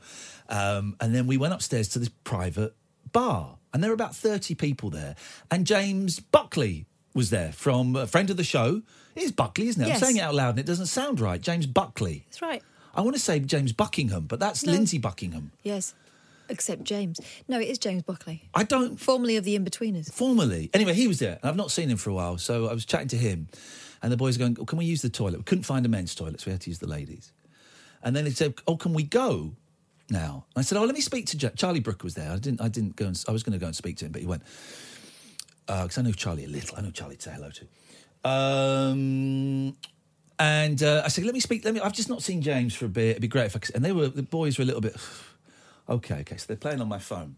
Um, 0.50 0.96
and 1.00 1.14
then 1.14 1.28
we 1.28 1.38
went 1.38 1.54
upstairs 1.54 1.88
to 1.90 2.00
this 2.00 2.10
private 2.24 2.76
bar. 3.12 3.58
And 3.74 3.84
there 3.84 3.90
were 3.92 3.96
about 3.96 4.16
30 4.16 4.56
people 4.56 4.90
there. 4.90 5.16
And 5.52 5.66
James 5.68 6.20
Buckley 6.20 6.86
was 7.14 7.30
there 7.30 7.52
from 7.52 7.96
a 7.96 8.08
friend 8.08 8.30
of 8.30 8.38
the 8.38 8.44
show. 8.44 8.82
It 9.16 9.24
is 9.24 9.32
Buckley, 9.32 9.68
isn't 9.68 9.82
it? 9.82 9.88
Yes. 9.88 9.98
I'm 10.02 10.06
saying 10.06 10.18
it 10.18 10.22
out 10.22 10.34
loud 10.36 10.50
and 10.52 10.60
it 10.60 10.66
doesn't 10.66 10.88
sound 10.88 11.20
right. 11.20 11.40
James 11.42 11.66
Buckley. 11.66 12.24
That's 12.28 12.42
right. 12.42 12.64
I 12.94 13.02
want 13.02 13.16
to 13.16 13.22
say 13.22 13.40
James 13.40 13.74
Buckingham, 13.74 14.26
but 14.28 14.40
that's 14.40 14.66
No. 14.66 14.72
Lindsay 14.72 14.98
Buckingham. 14.98 15.52
Yes. 15.64 15.94
Except 16.48 16.84
James. 16.84 17.20
No, 17.48 17.60
it 17.60 17.68
is 17.68 17.78
James 17.78 18.04
Buckley. 18.04 18.48
I 18.54 18.64
don't 18.64 18.98
Formerly 19.00 19.36
of 19.36 19.44
the 19.44 19.56
In-Betweeners. 19.56 20.12
formally. 20.14 20.70
Anyway, 20.74 20.94
he 20.94 21.08
was 21.08 21.20
there, 21.20 21.40
and 21.42 21.50
I've 21.50 21.56
not 21.56 21.72
seen 21.72 21.90
him 21.90 21.98
for 21.98 22.12
a 22.12 22.14
while. 22.14 22.38
So 22.38 22.68
I 22.68 22.74
was 22.74 22.86
chatting 22.86 23.08
to 23.10 23.18
him, 23.18 23.48
and 24.04 24.12
the 24.12 24.18
boys 24.18 24.36
are 24.36 24.40
going, 24.40 24.56
oh, 24.60 24.66
"Can 24.66 24.78
we 24.78 24.86
use 24.86 25.02
the 25.02 25.10
toilet?" 25.10 25.38
We 25.38 25.44
couldn't 25.44 25.64
find 25.64 25.84
a 25.88 25.90
men's 25.90 26.14
toilet, 26.14 26.40
so 26.42 26.46
we 26.48 26.52
had 26.52 26.62
to 26.62 26.70
use 26.70 26.78
the 26.80 26.88
ladies. 26.88 27.32
And 28.06 28.16
then 28.16 28.26
he 28.26 28.32
said, 28.32 28.54
"Oh, 28.68 28.78
can 28.78 28.94
we 28.94 29.04
go 29.04 29.54
now?" 30.10 30.46
And 30.56 30.62
I 30.62 30.64
said, 30.64 30.78
"Oh, 30.78 30.86
let 30.86 30.94
me 30.94 31.02
speak 31.02 31.26
to 31.28 31.50
Charlie 31.50 31.80
Brooker 31.80 32.06
was 32.06 32.14
there. 32.14 32.32
I 32.32 32.38
didn't. 32.38 32.62
I 32.62 32.70
didn't 32.70 32.96
go. 32.96 33.08
And, 33.08 33.24
I 33.28 33.32
was 33.32 33.42
going 33.44 33.54
to 33.54 33.60
go 33.60 33.66
and 33.66 33.76
speak 33.76 33.98
to 33.98 34.06
him, 34.06 34.12
but 34.12 34.22
he 34.22 34.28
went 34.28 34.44
because 35.66 35.98
I 35.98 36.04
know 36.04 36.12
Charlie 36.12 36.46
a 36.46 36.48
little. 36.48 36.78
I 36.78 36.82
know 36.82 36.92
Charlie 36.92 37.16
to 37.16 37.22
say 37.22 37.32
hello 37.34 37.50
to. 37.50 38.30
Um, 38.30 39.76
and 40.38 40.84
uh, 40.84 41.02
I 41.04 41.08
said, 41.08 41.26
"Let 41.26 41.34
me 41.34 41.40
speak. 41.40 41.66
Let 41.66 41.74
me. 41.74 41.80
I've 41.80 41.94
just 41.94 42.10
not 42.10 42.22
seen 42.22 42.44
James 42.44 42.76
for 42.76 42.86
a 42.86 42.90
bit. 42.90 43.10
It'd 43.12 43.22
be 43.22 43.28
great 43.28 43.48
if 43.48 43.56
I 43.56 43.60
could." 43.60 43.76
And 43.76 43.84
they 43.84 43.92
were 43.92 44.08
the 44.08 44.24
boys 44.24 44.60
were 44.60 44.64
a 44.64 44.66
little 44.66 44.82
bit. 44.82 44.96
okay, 45.90 46.20
okay. 46.20 46.38
So 46.38 46.46
they're 46.48 46.58
playing 46.58 46.82
on 46.82 46.88
my 46.88 47.00
phone. 47.00 47.38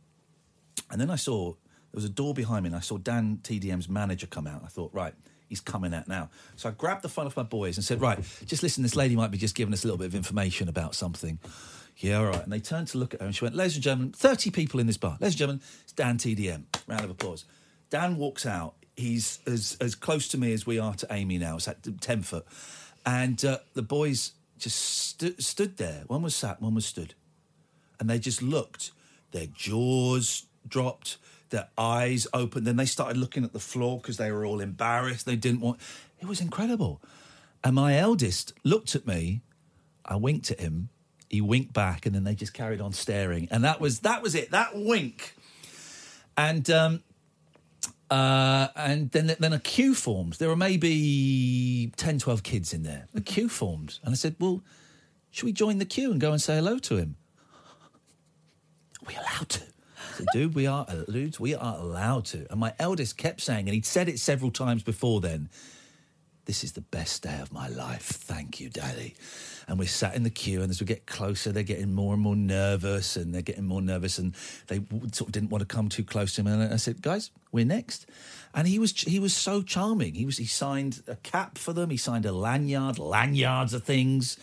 And 0.92 1.00
then 1.00 1.10
I 1.10 1.16
saw 1.16 1.54
there 1.54 1.58
was 1.94 2.06
a 2.06 2.10
door 2.10 2.34
behind 2.34 2.64
me, 2.64 2.68
and 2.68 2.76
I 2.76 2.82
saw 2.82 2.98
Dan 2.98 3.40
TDM's 3.42 3.88
manager 3.88 4.28
come 4.28 4.48
out. 4.48 4.64
I 4.66 4.68
thought, 4.68 4.94
right, 4.94 5.14
he's 5.48 5.62
coming 5.62 5.94
out 5.94 6.08
now. 6.08 6.30
So 6.56 6.70
I 6.70 6.72
grabbed 6.72 7.02
the 7.02 7.10
phone 7.10 7.26
off 7.26 7.36
my 7.38 7.44
boys 7.44 7.78
and 7.78 7.84
said, 7.84 8.02
right, 8.02 8.20
just 8.46 8.64
listen, 8.64 8.84
this 8.84 8.96
lady 8.96 9.16
might 9.16 9.32
be 9.32 9.38
just 9.38 9.56
giving 9.56 9.74
us 9.74 9.84
a 9.84 9.88
little 9.88 9.98
bit 9.98 10.08
of 10.08 10.16
information 10.16 10.70
about 10.70 10.96
something. 10.96 11.40
Yeah, 11.98 12.20
all 12.20 12.26
right. 12.26 12.44
And 12.44 12.52
they 12.52 12.60
turned 12.60 12.88
to 12.90 12.98
look 12.98 13.14
at 13.14 13.22
her, 13.22 13.26
and 13.26 13.36
she 13.36 13.44
went, 13.44 13.56
ladies 13.56 13.76
and 13.76 13.84
gentlemen, 13.84 14.12
30 14.14 14.52
people 14.52 14.80
in 14.80 14.88
this 14.88 14.98
bar. 14.98 15.18
Ladies 15.20 15.34
and 15.34 15.38
gentlemen, 15.38 15.62
it's 15.84 15.94
Dan 15.94 16.18
TDM. 16.18 16.64
Round 16.88 17.04
of 17.04 17.10
applause. 17.10 17.46
Dan 17.90 18.18
walks 18.18 18.46
out. 18.46 18.76
He's 18.96 19.40
as, 19.48 19.78
as 19.82 19.96
close 19.96 20.28
to 20.30 20.38
me 20.38 20.54
as 20.54 20.66
we 20.66 20.80
are 20.80 20.94
to 20.96 21.08
Amy 21.10 21.38
now. 21.38 21.56
It's 21.56 21.68
at 21.68 21.78
10 22.02 22.22
foot. 22.24 22.46
And 23.06 23.44
uh, 23.44 23.60
the 23.74 23.82
boys 23.82 24.34
just 24.58 24.78
stu- 24.80 25.36
stood 25.40 25.78
there. 25.78 26.04
One 26.08 26.22
was 26.22 26.36
sat, 26.36 26.62
one 26.62 26.76
was 26.76 26.86
stood 26.86 27.14
and 28.00 28.10
they 28.10 28.20
just 28.20 28.42
looked. 28.42 28.92
Their 29.32 29.48
jaws 29.48 30.46
dropped, 30.68 31.18
their 31.50 31.70
eyes 31.78 32.28
opened. 32.34 32.68
Then 32.68 32.76
they 32.76 32.86
started 32.86 33.18
looking 33.18 33.44
at 33.44 33.54
the 33.54 33.60
floor 33.60 34.00
because 34.00 34.18
they 34.18 34.32
were 34.32 34.46
all 34.46 34.60
embarrassed. 34.60 35.26
They 35.26 35.36
didn't 35.36 35.62
want. 35.62 35.80
It 36.20 36.28
was 36.28 36.42
incredible. 36.42 37.02
And 37.64 37.76
my 37.76 37.98
eldest 37.98 38.54
looked 38.64 38.96
at 38.96 39.08
me. 39.08 39.42
I 40.06 40.16
winked 40.16 40.52
at 40.52 40.60
him. 40.60 40.90
He 41.30 41.42
winked 41.42 41.74
back, 41.74 42.06
and 42.06 42.16
then 42.16 42.24
they 42.24 42.36
just 42.36 42.54
carried 42.54 42.80
on 42.80 42.94
staring. 42.94 43.48
And 43.52 43.64
that 43.64 43.82
was 43.82 44.00
that 44.00 44.22
was 44.22 44.36
it. 44.36 44.52
That 44.52 44.72
wink. 44.74 45.36
And 46.38 46.70
um, 46.70 47.04
uh, 48.10 48.68
and 48.76 49.12
then 49.12 49.36
then 49.40 49.54
a 49.54 49.60
queue 49.60 49.94
formed. 49.94 50.34
There 50.34 50.48
were 50.48 50.56
maybe 50.56 51.92
10, 51.98 52.20
12 52.20 52.44
kids 52.44 52.74
in 52.74 52.84
there. 52.84 53.08
A 53.16 53.22
queue 53.22 53.50
formed, 53.50 54.00
and 54.04 54.14
I 54.14 54.16
said, 54.16 54.36
"Well, 54.40 54.64
should 55.32 55.46
we 55.46 55.52
join 55.52 55.80
the 55.80 55.86
queue 55.86 56.12
and 56.12 56.22
go 56.22 56.32
and 56.32 56.42
say 56.42 56.56
hello 56.56 56.80
to 56.80 56.98
him?" 56.98 57.18
Are 59.02 59.08
we 59.08 59.16
allowed 59.16 59.50
to? 59.50 59.64
Dude, 60.34 60.56
we 60.56 60.68
are 60.68 60.86
allowed. 60.88 61.40
We 61.40 61.56
are 61.56 61.78
allowed 61.78 62.26
to. 62.26 62.48
And 62.50 62.60
my 62.60 62.74
eldest 62.80 63.18
kept 63.18 63.42
saying, 63.42 63.68
and 63.68 63.74
he'd 63.74 63.86
said 63.86 64.10
it 64.10 64.20
several 64.20 64.52
times 64.52 64.84
before 64.84 65.22
then. 65.22 65.50
This 66.46 66.64
is 66.64 66.72
the 66.72 66.82
best 66.82 67.24
day 67.24 67.40
of 67.42 67.52
my 67.52 67.68
life. 67.68 68.04
Thank 68.04 68.62
you, 68.62 68.70
Daddy. 68.70 69.16
And 69.68 69.78
we 69.78 69.86
sat 69.86 70.16
in 70.16 70.24
the 70.24 70.30
queue, 70.30 70.62
and 70.62 70.70
as 70.70 70.80
we 70.80 70.86
get 70.86 71.06
closer, 71.06 71.52
they're 71.52 71.62
getting 71.62 71.94
more 71.94 72.14
and 72.14 72.24
more 72.24 72.38
nervous, 72.38 73.18
and 73.18 73.36
they're 73.36 73.42
getting 73.42 73.66
more 73.66 73.82
nervous, 73.82 74.18
and 74.18 74.34
they 74.68 74.78
sort 75.12 75.28
of 75.28 75.32
didn't 75.34 75.50
want 75.50 75.60
to 75.60 75.66
come 75.66 75.90
too 75.90 76.06
close 76.06 76.36
to 76.36 76.42
him. 76.42 76.48
And 76.48 76.74
I 76.74 76.78
said, 76.78 77.02
"Guys, 77.02 77.32
we're 77.52 77.66
next." 77.66 78.06
And 78.54 78.66
he 78.66 78.80
was 78.80 78.94
he 78.94 79.20
was 79.20 79.36
so 79.36 79.62
charming. 79.62 80.16
He 80.16 80.26
was 80.26 80.38
he 80.38 80.46
signed 80.46 81.04
a 81.08 81.18
cap 81.18 81.58
for 81.58 81.74
them. 81.74 81.90
He 81.90 81.98
signed 81.98 82.26
a 82.26 82.32
lanyard. 82.32 82.98
Lanyards 82.98 83.76
are 83.76 83.80
things. 83.80 84.38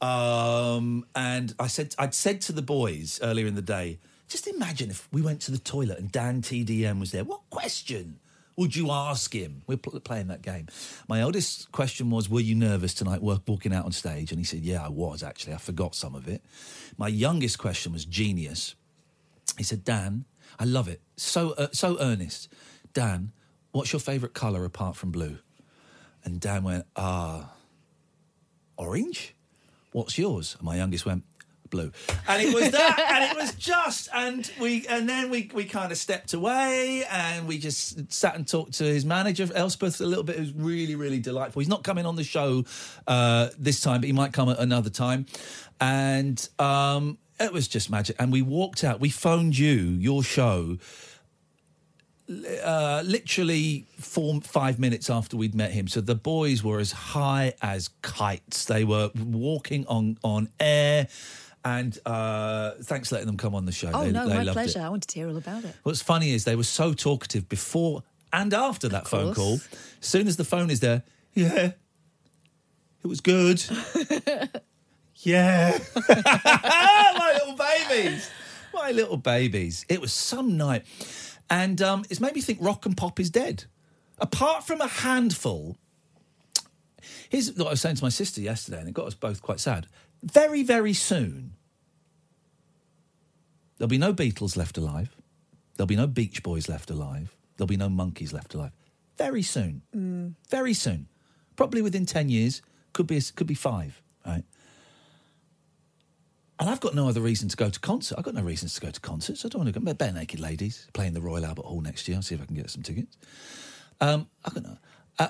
Um, 0.00 1.06
and 1.16 1.54
I 1.58 1.66
said 1.66 1.96
I'd 1.98 2.14
said 2.14 2.40
to 2.42 2.52
the 2.52 2.62
boys 2.62 3.18
earlier 3.20 3.48
in 3.48 3.56
the 3.56 3.62
day, 3.62 3.98
just 4.32 4.46
imagine 4.46 4.90
if 4.90 5.06
we 5.12 5.20
went 5.20 5.42
to 5.42 5.50
the 5.50 5.58
toilet 5.58 5.98
and 5.98 6.10
Dan 6.10 6.40
TDM 6.40 6.98
was 6.98 7.12
there. 7.12 7.22
What 7.22 7.42
question 7.50 8.18
would 8.56 8.74
you 8.74 8.90
ask 8.90 9.32
him? 9.34 9.62
We're 9.66 9.76
pl- 9.76 10.00
playing 10.00 10.28
that 10.28 10.40
game. 10.40 10.68
My 11.06 11.20
eldest 11.20 11.70
question 11.70 12.10
was, 12.10 12.30
"Were 12.30 12.40
you 12.40 12.54
nervous 12.54 12.94
tonight, 12.94 13.22
walking 13.22 13.74
out 13.74 13.84
on 13.84 13.92
stage?" 13.92 14.32
And 14.32 14.38
he 14.38 14.44
said, 14.44 14.60
"Yeah, 14.60 14.84
I 14.84 14.88
was 14.88 15.22
actually. 15.22 15.52
I 15.52 15.58
forgot 15.58 15.94
some 15.94 16.14
of 16.14 16.28
it." 16.28 16.42
My 16.96 17.08
youngest 17.08 17.58
question 17.58 17.92
was 17.92 18.04
genius. 18.06 18.74
He 19.58 19.64
said, 19.64 19.84
"Dan, 19.84 20.24
I 20.58 20.64
love 20.64 20.88
it. 20.88 21.00
So 21.16 21.50
uh, 21.52 21.68
so 21.72 21.98
earnest. 22.00 22.48
Dan, 22.94 23.32
what's 23.72 23.92
your 23.92 24.00
favourite 24.00 24.34
colour 24.34 24.64
apart 24.64 24.96
from 24.96 25.10
blue?" 25.10 25.38
And 26.24 26.40
Dan 26.40 26.64
went, 26.64 26.86
"Ah, 26.96 27.52
orange." 28.78 29.34
What's 29.92 30.16
yours? 30.16 30.56
And 30.58 30.64
my 30.64 30.76
youngest 30.76 31.04
went, 31.04 31.22
blue. 31.72 31.90
And 32.28 32.40
it 32.40 32.54
was 32.54 32.70
that, 32.70 33.06
and 33.10 33.24
it 33.32 33.42
was 33.42 33.56
just, 33.56 34.08
and 34.14 34.48
we, 34.60 34.86
and 34.86 35.08
then 35.08 35.28
we, 35.30 35.50
we 35.52 35.64
kind 35.64 35.90
of 35.90 35.98
stepped 35.98 36.34
away, 36.34 37.04
and 37.10 37.48
we 37.48 37.58
just 37.58 38.12
sat 38.12 38.36
and 38.36 38.46
talked 38.46 38.74
to 38.74 38.84
his 38.84 39.04
manager, 39.04 39.48
Elspeth, 39.52 40.00
a 40.00 40.06
little 40.06 40.22
bit. 40.22 40.36
It 40.36 40.40
was 40.40 40.52
really, 40.52 40.94
really 40.94 41.18
delightful. 41.18 41.58
He's 41.58 41.68
not 41.68 41.82
coming 41.82 42.06
on 42.06 42.14
the 42.14 42.22
show 42.22 42.64
uh, 43.08 43.48
this 43.58 43.80
time, 43.80 44.00
but 44.00 44.06
he 44.06 44.12
might 44.12 44.32
come 44.32 44.48
at 44.48 44.60
another 44.60 44.90
time. 44.90 45.26
And 45.80 46.48
um, 46.60 47.18
it 47.40 47.52
was 47.52 47.66
just 47.66 47.90
magic. 47.90 48.14
And 48.20 48.30
we 48.30 48.42
walked 48.42 48.84
out. 48.84 49.00
We 49.00 49.10
phoned 49.10 49.58
you, 49.58 49.74
your 49.74 50.22
show, 50.22 50.78
uh, 52.64 53.02
literally 53.04 53.86
four, 53.98 54.40
five 54.40 54.78
minutes 54.78 55.10
after 55.10 55.36
we'd 55.36 55.54
met 55.54 55.72
him. 55.72 55.88
So 55.88 56.00
the 56.00 56.14
boys 56.14 56.62
were 56.62 56.78
as 56.78 56.92
high 56.92 57.54
as 57.60 57.90
kites. 58.02 58.64
They 58.64 58.84
were 58.84 59.10
walking 59.14 59.86
on 59.86 60.18
on 60.22 60.48
air. 60.60 61.08
And 61.64 61.96
uh, 62.04 62.72
thanks 62.82 63.08
for 63.08 63.16
letting 63.16 63.26
them 63.26 63.36
come 63.36 63.54
on 63.54 63.66
the 63.66 63.72
show. 63.72 63.90
Oh, 63.94 64.04
they, 64.04 64.10
no, 64.10 64.28
they 64.28 64.44
my 64.44 64.52
pleasure. 64.52 64.80
It. 64.80 64.82
I 64.82 64.88
wanted 64.88 65.08
to 65.08 65.14
hear 65.14 65.28
all 65.28 65.36
about 65.36 65.64
it. 65.64 65.74
What's 65.84 66.02
funny 66.02 66.32
is 66.34 66.44
they 66.44 66.56
were 66.56 66.64
so 66.64 66.92
talkative 66.92 67.48
before 67.48 68.02
and 68.32 68.52
after 68.54 68.88
that 68.88 69.06
phone 69.06 69.34
call. 69.34 69.54
As 69.54 69.60
soon 70.00 70.26
as 70.26 70.36
the 70.36 70.44
phone 70.44 70.70
is 70.70 70.80
there, 70.80 71.02
yeah, 71.34 71.72
it 73.02 73.06
was 73.06 73.20
good. 73.20 73.62
yeah, 75.16 75.78
my 76.08 77.32
little 77.34 77.56
babies, 77.56 78.30
my 78.74 78.90
little 78.90 79.16
babies. 79.16 79.84
It 79.88 80.00
was 80.00 80.12
some 80.12 80.56
night, 80.56 80.84
and 81.50 81.80
um, 81.82 82.04
it's 82.10 82.20
made 82.20 82.34
me 82.34 82.40
think 82.40 82.58
rock 82.60 82.86
and 82.86 82.96
pop 82.96 83.20
is 83.20 83.30
dead. 83.30 83.64
Apart 84.18 84.64
from 84.64 84.80
a 84.80 84.88
handful, 84.88 85.76
here's 87.28 87.52
what 87.52 87.66
I 87.66 87.70
was 87.70 87.80
saying 87.80 87.96
to 87.96 88.04
my 88.04 88.08
sister 88.08 88.40
yesterday, 88.40 88.80
and 88.80 88.88
it 88.88 88.94
got 88.94 89.06
us 89.06 89.14
both 89.14 89.42
quite 89.42 89.60
sad. 89.60 89.86
Very, 90.22 90.62
very 90.62 90.92
soon, 90.92 91.54
there'll 93.78 93.88
be 93.88 93.98
no 93.98 94.14
Beatles 94.14 94.56
left 94.56 94.78
alive. 94.78 95.16
There'll 95.76 95.88
be 95.88 95.96
no 95.96 96.06
Beach 96.06 96.42
Boys 96.42 96.68
left 96.68 96.90
alive. 96.90 97.34
There'll 97.56 97.66
be 97.66 97.76
no 97.76 97.88
Monkees 97.88 98.32
left 98.32 98.54
alive. 98.54 98.72
Very 99.18 99.42
soon. 99.42 99.82
Very 100.48 100.74
soon. 100.74 101.08
Probably 101.56 101.82
within 101.82 102.06
10 102.06 102.28
years. 102.28 102.62
Could 102.92 103.06
be, 103.06 103.20
could 103.34 103.46
be 103.46 103.54
five, 103.54 104.02
right? 104.26 104.44
And 106.60 106.70
I've 106.70 106.80
got 106.80 106.94
no 106.94 107.08
other 107.08 107.20
reason 107.20 107.48
to 107.48 107.56
go 107.56 107.70
to 107.70 107.80
concert. 107.80 108.16
I've 108.18 108.24
got 108.24 108.34
no 108.34 108.42
reasons 108.42 108.74
to 108.74 108.80
go 108.80 108.90
to 108.90 109.00
concerts. 109.00 109.44
I 109.44 109.48
don't 109.48 109.64
want 109.64 109.74
to 109.74 109.80
go. 109.80 109.92
Barenaked 109.92 110.38
Ladies 110.38 110.86
playing 110.92 111.14
the 111.14 111.20
Royal 111.20 111.44
Albert 111.44 111.64
Hall 111.64 111.80
next 111.80 112.06
year. 112.06 112.16
I'll 112.16 112.22
see 112.22 112.34
if 112.34 112.42
I 112.42 112.44
can 112.44 112.54
get 112.54 112.70
some 112.70 112.82
tickets. 112.82 113.16
Um, 114.00 114.28
I've 114.44 114.54
got 114.54 114.62
no. 114.62 114.78
Uh, 115.18 115.28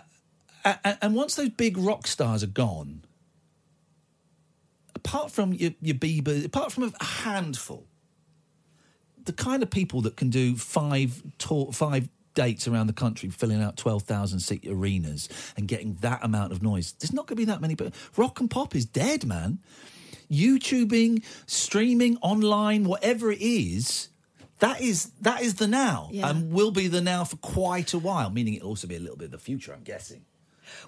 uh, 0.64 0.94
and 1.00 1.14
once 1.14 1.34
those 1.36 1.48
big 1.48 1.78
rock 1.78 2.06
stars 2.06 2.42
are 2.42 2.48
gone, 2.48 3.04
apart 5.04 5.30
from 5.30 5.52
your, 5.52 5.72
your 5.80 5.94
Bieber, 5.96 6.44
apart 6.44 6.72
from 6.72 6.84
a 6.98 7.04
handful, 7.04 7.86
the 9.24 9.32
kind 9.32 9.62
of 9.62 9.70
people 9.70 10.00
that 10.02 10.16
can 10.16 10.30
do 10.30 10.56
five 10.56 11.22
tour, 11.38 11.72
five 11.72 12.08
dates 12.34 12.66
around 12.66 12.86
the 12.86 12.92
country, 12.92 13.28
filling 13.28 13.62
out 13.62 13.76
twelve 13.76 14.02
thousand 14.04 14.40
seat 14.40 14.64
arenas 14.66 15.28
and 15.56 15.68
getting 15.68 15.94
that 16.00 16.20
amount 16.24 16.52
of 16.52 16.62
noise, 16.62 16.92
there's 16.98 17.12
not 17.12 17.26
going 17.26 17.36
to 17.36 17.40
be 17.40 17.44
that 17.44 17.60
many. 17.60 17.74
But 17.74 17.94
rock 18.16 18.40
and 18.40 18.50
pop 18.50 18.74
is 18.74 18.84
dead, 18.84 19.24
man. 19.24 19.58
YouTubing, 20.30 21.22
streaming, 21.46 22.16
online, 22.22 22.84
whatever 22.84 23.30
it 23.30 23.40
is. 23.40 24.08
That 24.60 24.80
is 24.80 25.10
that 25.20 25.42
is 25.42 25.54
the 25.54 25.66
now, 25.66 26.08
Yeah. 26.12 26.30
and 26.30 26.52
will 26.52 26.70
be 26.70 26.86
the 26.88 27.00
now 27.00 27.24
for 27.24 27.36
quite 27.36 27.92
a 27.92 27.98
while. 27.98 28.30
Meaning 28.30 28.54
it'll 28.54 28.68
also 28.68 28.86
be 28.86 28.96
a 28.96 29.00
little 29.00 29.16
bit 29.16 29.26
of 29.26 29.30
the 29.32 29.38
future, 29.38 29.72
I'm 29.74 29.82
guessing. 29.82 30.24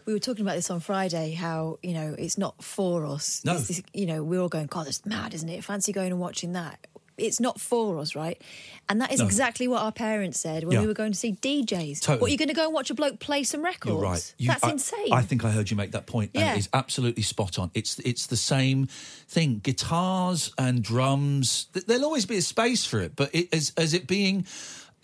We 0.06 0.12
were 0.12 0.18
talking 0.18 0.44
about 0.44 0.56
this 0.56 0.70
on 0.70 0.80
Friday. 0.80 1.32
How 1.32 1.78
you 1.82 1.94
know 1.94 2.14
it's 2.18 2.38
not 2.38 2.62
for 2.62 3.06
us. 3.06 3.42
No. 3.44 3.58
This, 3.58 3.82
you 3.92 4.06
know 4.06 4.22
we're 4.22 4.40
all 4.40 4.48
going. 4.48 4.66
God, 4.66 4.86
that's 4.86 5.04
mad, 5.06 5.34
isn't 5.34 5.48
it? 5.48 5.64
Fancy 5.64 5.92
going 5.92 6.10
and 6.12 6.20
watching 6.20 6.52
that. 6.52 6.86
It's 7.16 7.38
not 7.38 7.60
for 7.60 7.98
us, 8.00 8.16
right? 8.16 8.42
And 8.88 9.00
that 9.00 9.12
is 9.12 9.20
No. 9.20 9.26
exactly 9.26 9.68
what 9.68 9.82
our 9.82 9.92
parents 9.92 10.40
said 10.40 10.64
when 10.64 10.72
Yeah. 10.72 10.80
we 10.80 10.88
were 10.88 10.94
going 10.94 11.12
to 11.12 11.18
see 11.18 11.30
DJs. 11.40 12.00
Totally. 12.00 12.20
What, 12.20 12.30
you're 12.32 12.36
going 12.38 12.48
to 12.48 12.54
go 12.54 12.64
and 12.64 12.74
watch 12.74 12.90
a 12.90 12.94
bloke 12.94 13.20
play 13.20 13.44
some 13.44 13.62
records? 13.64 13.92
You're 13.92 14.02
right. 14.02 14.34
You- 14.36 14.48
That's 14.48 14.64
I- 14.64 14.70
insane. 14.72 15.12
I 15.12 15.22
think 15.22 15.44
I 15.44 15.52
heard 15.52 15.70
you 15.70 15.76
make 15.76 15.92
that 15.92 16.06
point, 16.06 16.32
Yeah. 16.34 16.48
and 16.48 16.58
it's 16.58 16.68
absolutely 16.72 17.22
spot 17.22 17.56
on. 17.56 17.70
It's 17.72 18.00
it's 18.00 18.26
the 18.26 18.36
same 18.36 18.88
thing. 19.28 19.60
Guitars 19.62 20.52
and 20.58 20.82
drums. 20.82 21.68
There'll 21.72 22.04
always 22.04 22.26
be 22.26 22.36
a 22.38 22.42
space 22.42 22.84
for 22.84 22.98
it, 22.98 23.14
but 23.14 23.32
it, 23.32 23.48
as 23.54 23.72
as 23.76 23.94
it 23.94 24.08
being 24.08 24.44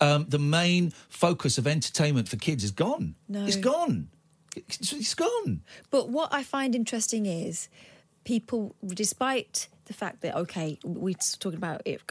um, 0.01 0.25
the 0.27 0.39
main 0.39 0.91
focus 1.07 1.57
of 1.57 1.65
entertainment 1.65 2.27
for 2.27 2.35
kids 2.35 2.65
is 2.65 2.71
gone. 2.71 3.15
No. 3.29 3.45
It's 3.45 3.55
gone. 3.55 4.09
It's, 4.55 5.13
gone. 5.15 5.61
But 5.89 6.09
what 6.09 6.33
I 6.33 6.43
find 6.43 6.75
interesting 6.75 7.25
is 7.25 7.69
people, 8.23 8.75
despite 8.87 9.67
the 9.85 9.93
fact 9.93 10.21
that, 10.21 10.35
okay, 10.35 10.77
we're 10.83 11.15
talking 11.39 11.57
about 11.57 11.81
it 11.85 12.01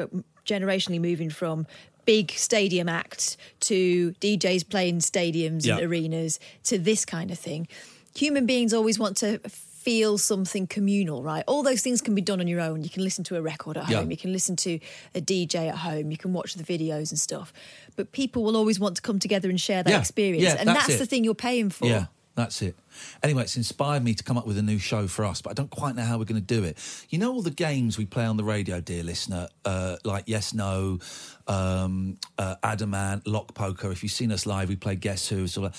generationally 0.46 1.00
moving 1.00 1.30
from 1.30 1.66
big 2.06 2.32
stadium 2.32 2.88
acts 2.88 3.36
to 3.60 4.12
DJs 4.20 4.68
playing 4.68 4.98
stadiums 5.00 5.64
Yeah. 5.66 5.76
and 5.78 5.84
arenas 5.86 6.40
to 6.64 6.78
this 6.78 7.04
kind 7.04 7.30
of 7.30 7.38
thing, 7.38 7.68
human 8.14 8.46
beings 8.46 8.72
always 8.74 8.98
want 8.98 9.16
to 9.18 9.38
feel 9.48 10.18
something 10.18 10.66
communal, 10.66 11.22
right? 11.22 11.42
All 11.46 11.62
those 11.62 11.80
things 11.80 12.02
can 12.02 12.14
be 12.14 12.20
done 12.20 12.38
on 12.40 12.46
your 12.48 12.60
own. 12.60 12.82
You 12.82 12.90
can 12.90 13.02
listen 13.02 13.24
to 13.24 13.36
a 13.36 13.42
record 13.42 13.78
at 13.78 13.88
Yeah. 13.88 13.98
home, 13.98 14.10
you 14.10 14.16
can 14.16 14.30
listen 14.32 14.56
to 14.56 14.78
a 15.14 15.20
DJ 15.22 15.68
at 15.68 15.76
home, 15.76 16.10
you 16.10 16.18
can 16.18 16.32
watch 16.34 16.54
the 16.54 16.64
videos 16.64 17.10
and 17.10 17.18
stuff. 17.18 17.50
But 17.96 18.12
people 18.12 18.42
will 18.42 18.56
always 18.58 18.78
want 18.78 18.96
to 18.96 19.02
come 19.02 19.18
together 19.18 19.48
and 19.48 19.58
share 19.60 19.82
that 19.82 19.90
Yeah. 19.90 19.98
experience. 20.00 20.42
Yeah, 20.44 20.56
and 20.58 20.68
that's 20.68 20.88
that's, 20.88 20.98
the 20.98 21.06
thing 21.06 21.24
you're 21.24 21.34
paying 21.34 21.70
for. 21.70 21.86
That's 22.36 22.62
it. 22.62 22.76
Anyway, 23.22 23.42
it's 23.42 23.56
inspired 23.56 24.04
me 24.04 24.14
to 24.14 24.22
come 24.22 24.38
up 24.38 24.46
with 24.46 24.56
a 24.56 24.62
new 24.62 24.78
show 24.78 25.06
for 25.08 25.24
us, 25.24 25.42
but 25.42 25.50
I 25.50 25.54
don't 25.54 25.70
quite 25.70 25.96
know 25.96 26.04
how 26.04 26.16
we're 26.16 26.24
going 26.24 26.40
to 26.40 26.46
do 26.46 26.64
it. 26.64 26.78
You 27.10 27.18
know, 27.18 27.32
all 27.32 27.42
the 27.42 27.50
games 27.50 27.98
we 27.98 28.06
play 28.06 28.24
on 28.24 28.36
the 28.36 28.44
radio, 28.44 28.80
dear 28.80 29.02
listener, 29.02 29.48
uh, 29.64 29.96
like 30.04 30.24
Yes, 30.26 30.54
No, 30.54 31.00
um, 31.48 32.18
uh, 32.38 32.56
Adamant, 32.62 33.26
Lock 33.26 33.54
Poker. 33.54 33.90
If 33.90 34.02
you've 34.02 34.12
seen 34.12 34.32
us 34.32 34.46
live, 34.46 34.68
we 34.68 34.76
play 34.76 34.94
Guess 34.94 35.28
Who. 35.28 35.48
So 35.48 35.70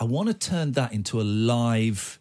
I 0.00 0.04
want 0.04 0.28
to 0.28 0.34
turn 0.34 0.72
that 0.72 0.92
into 0.92 1.20
a 1.20 1.22
live 1.22 2.18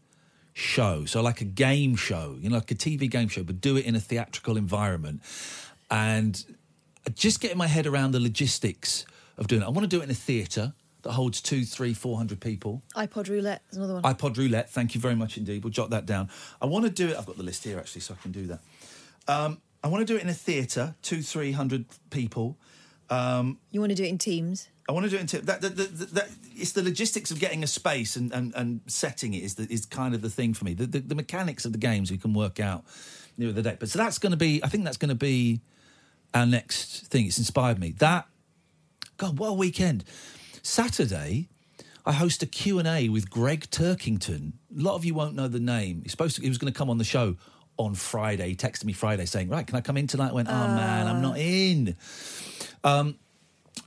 show. 0.54 1.06
So, 1.06 1.22
like 1.22 1.42
a 1.42 1.46
game 1.46 1.96
show, 1.96 2.36
you 2.40 2.50
know, 2.50 2.56
like 2.56 2.72
a 2.72 2.76
TV 2.76 3.10
game 3.10 3.30
show, 3.30 3.44
but 3.44 3.62
do 3.62 3.78
it 3.78 3.86
in 3.86 3.96
a 3.96 4.00
theatrical 4.00 4.58
environment. 4.58 5.22
And 5.90 6.44
just 7.16 7.40
getting 7.40 7.58
my 7.58 7.68
head 7.68 7.88
around 7.88 8.12
the 8.12 8.20
logistics 8.20 9.06
of 9.38 9.48
doing 9.48 9.62
it. 9.62 9.66
I 9.66 9.70
want 9.70 9.90
to 9.90 9.96
do 9.96 10.02
it 10.02 10.06
in 10.06 10.10
a 10.10 10.16
theatre 10.16 10.74
that 11.04 11.12
holds 11.12 11.42
two, 11.42 11.64
three, 11.64 11.94
four 11.94 12.18
hundred 12.18 12.40
people. 12.40 12.82
iPod 12.96 13.30
roulette 13.30 13.62
is 13.72 13.78
another 13.78 13.94
one. 13.96 14.04
iPod 14.04 14.38
roulette. 14.38 14.70
Thank 14.70 14.96
you 14.96 15.02
very 15.02 15.16
much 15.16 15.38
indeed. 15.38 15.64
We'll 15.64 15.72
jot 15.72 15.92
that 15.92 16.06
down. 16.06 16.30
I 16.62 16.66
want 16.66 16.86
to 16.86 16.92
do 16.92 17.10
it. 17.10 17.18
I've 17.18 17.26
got 17.26 17.38
the 17.38 17.44
list 17.44 17.64
here 17.64 17.78
actually, 17.78 18.02
so 18.02 18.16
I 18.18 18.22
can 18.22 18.32
do 18.32 18.48
that. 18.48 18.60
Um, 19.28 19.62
I 19.84 19.88
want 19.90 20.06
to 20.06 20.12
do 20.12 20.18
it 20.18 20.24
in 20.24 20.30
a 20.30 20.34
theatre, 20.34 20.96
two, 21.02 21.22
three 21.22 21.52
hundred 21.52 21.86
people. 22.10 22.58
Um, 23.10 23.58
You 23.72 23.80
want 23.80 23.92
to 23.92 23.96
do 23.96 24.04
it 24.04 24.10
in 24.10 24.18
teams? 24.18 24.68
I 24.90 24.94
want 24.94 25.06
to 25.06 25.10
do 25.10 25.18
it 25.18 25.22
in 25.22 25.28
t- 25.28 25.38
that, 25.40 25.62
that, 25.62 25.76
that, 25.78 26.14
that. 26.14 26.30
It's 26.56 26.72
the 26.72 26.82
logistics 26.82 27.30
of 27.32 27.40
getting 27.40 27.64
a 27.64 27.68
space 27.68 28.16
and, 28.16 28.34
and, 28.34 28.54
and 28.56 28.82
setting 28.88 29.34
it 29.34 29.44
is 29.44 29.56
the, 29.56 29.68
is 29.72 29.86
kind 29.86 30.16
of 30.16 30.22
the 30.22 30.30
thing 30.30 30.54
for 30.54 30.66
me. 30.66 30.74
The, 30.74 30.86
the, 30.88 31.00
the 31.00 31.16
mechanics 31.16 31.66
of 31.66 31.72
the 31.72 31.78
games 31.78 32.10
we 32.10 32.18
can 32.18 32.34
work 32.34 32.60
out 32.60 32.84
near 33.38 33.52
the 33.52 33.62
date. 33.62 33.78
But 33.80 33.90
so 33.90 34.00
that's 34.00 34.18
going 34.18 34.32
to 34.32 34.38
be. 34.38 34.64
I 34.64 34.68
think 34.68 34.84
that's 34.84 34.98
going 34.98 35.10
to 35.10 35.16
be 35.16 35.62
our 36.34 36.46
next 36.46 37.08
thing. 37.08 37.28
It's 37.28 37.38
inspired 37.38 37.80
me. 37.80 37.92
That 38.00 38.28
God, 39.18 39.40
what 39.40 39.50
a 39.50 39.54
weekend! 39.54 40.04
Saturday, 40.68 41.48
I 42.06 42.12
host 42.12 42.44
a 42.44 42.46
Q 42.46 42.78
and 42.78 42.88
A 42.88 43.08
with 43.08 43.30
Gregg 43.30 43.68
Turkington. 43.72 44.52
A 44.78 44.82
lot 44.82 44.96
of 44.96 45.06
you 45.06 45.14
won't 45.14 45.34
know 45.34 45.48
the 45.48 45.62
name. 45.62 46.02
He's 46.02 46.12
supposed 46.12 46.36
to. 46.36 46.42
He 46.42 46.50
was 46.50 46.58
going 46.58 46.72
to 46.72 46.78
come 46.78 46.90
on 46.90 46.98
the 46.98 47.06
show 47.06 47.38
on 47.78 47.96
Friday. 47.96 48.50
He 48.50 48.56
texted 48.56 48.84
me 48.84 48.92
Friday 48.92 49.26
saying, 49.26 49.48
"Right, 49.48 49.66
can 49.66 49.78
I 49.78 49.82
come 49.82 49.96
in 49.96 50.08
tonight?" 50.08 50.32
I 50.32 50.34
went, 50.34 50.50
"Oh 50.50 50.68
man, 50.68 51.08
I'm 51.08 51.22
not 51.22 51.38
in." 51.38 51.96
Um, 52.84 53.16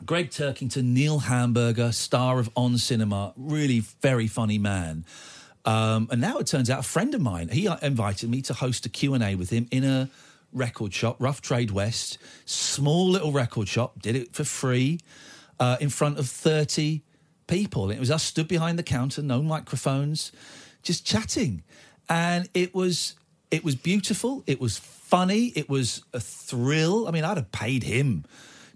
Gregg 0.07 0.31
Turkington, 0.31 0.85
Neil 0.85 1.19
Hamburger, 1.19 1.93
star 1.93 2.39
of 2.39 2.49
On 2.57 2.79
Cinema, 2.79 3.35
really 3.37 3.81
very 4.01 4.27
funny 4.27 4.59
man. 4.59 5.05
Um, 5.67 6.09
and 6.11 6.19
now 6.19 6.39
it 6.39 6.47
turns 6.47 6.71
out 6.71 6.81
a 6.81 6.83
friend 6.83 7.15
of 7.15 7.21
mine, 7.21 7.49
he 7.49 7.69
uh, 7.69 7.77
invited 7.83 8.31
me 8.31 8.41
to 8.43 8.55
host 8.55 8.87
a 8.87 8.89
Q&A 8.89 9.35
with 9.35 9.51
him 9.51 9.69
in 9.71 9.85
a 9.85 10.09
record 10.51 10.95
shop, 10.95 11.17
Rough 11.19 11.43
Trade 11.43 11.73
West, 11.73 12.17
small 12.47 13.07
little 13.07 13.33
record 13.33 13.69
shop, 13.69 14.01
did 14.01 14.17
it 14.17 14.35
for 14.35 14.45
free 14.45 14.99
uh, 15.61 15.77
in 15.79 15.91
front 15.91 16.19
of 16.19 16.29
30 16.29 17.03
people. 17.47 17.91
It 17.91 18.01
was 18.01 18.11
us 18.11 18.25
stood 18.25 18.49
behind 18.49 18.79
the 18.79 18.83
counter, 18.83 19.23
no 19.23 19.43
microphones, 19.43 20.33
just 20.83 21.07
chatting. 21.07 21.63
And 22.09 22.49
it 22.55 22.75
was 22.75 23.15
it 23.51 23.65
was 23.65 23.75
beautiful, 23.75 24.45
it 24.47 24.61
was 24.61 24.79
funny, 24.79 25.47
it 25.57 25.69
was 25.69 26.05
a 26.13 26.21
thrill. 26.21 27.07
I 27.09 27.11
mean, 27.11 27.25
I'd 27.25 27.37
have 27.37 27.53
paid 27.53 27.83
him 27.83 28.25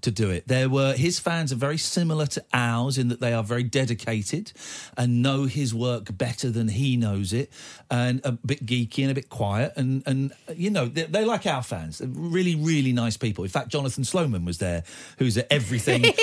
to 0.05 0.11
do 0.11 0.31
it. 0.31 0.47
There 0.47 0.69
were 0.69 0.95
his 0.95 1.19
fans 1.19 1.53
are 1.53 1.57
very 1.57 1.79
similar 1.79 2.27
to 2.27 2.45
ours 2.53 2.97
in 2.99 3.09
that 3.09 3.21
they 3.21 3.33
are 3.33 3.43
very 3.43 3.63
dedicated 3.63 4.53
and 4.97 5.23
know 5.23 5.45
his 5.45 5.75
work 5.75 6.17
better 6.17 6.51
than 6.51 6.69
he 6.69 6.97
knows 6.97 7.33
it, 7.33 7.51
and 7.91 8.21
a 8.25 8.33
bit 8.33 8.65
geeky 8.65 9.03
and 9.03 9.11
a 9.11 9.15
bit 9.15 9.29
quiet. 9.29 9.73
And 9.77 10.03
and 10.07 10.33
you 10.55 10.71
know 10.71 10.87
they, 10.87 11.05
they 11.05 11.25
like 11.25 11.47
our 11.47 11.63
fans. 11.63 11.99
They're 11.99 12.09
really 12.09 12.55
really 12.55 12.93
nice 12.93 13.17
people. 13.17 13.45
In 13.45 13.51
fact, 13.51 13.69
Jonathan 13.69 14.05
Sloman 14.05 14.45
was 14.45 14.59
there, 14.59 14.85
who's 15.19 15.37
at 15.37 15.47
everything. 15.51 16.05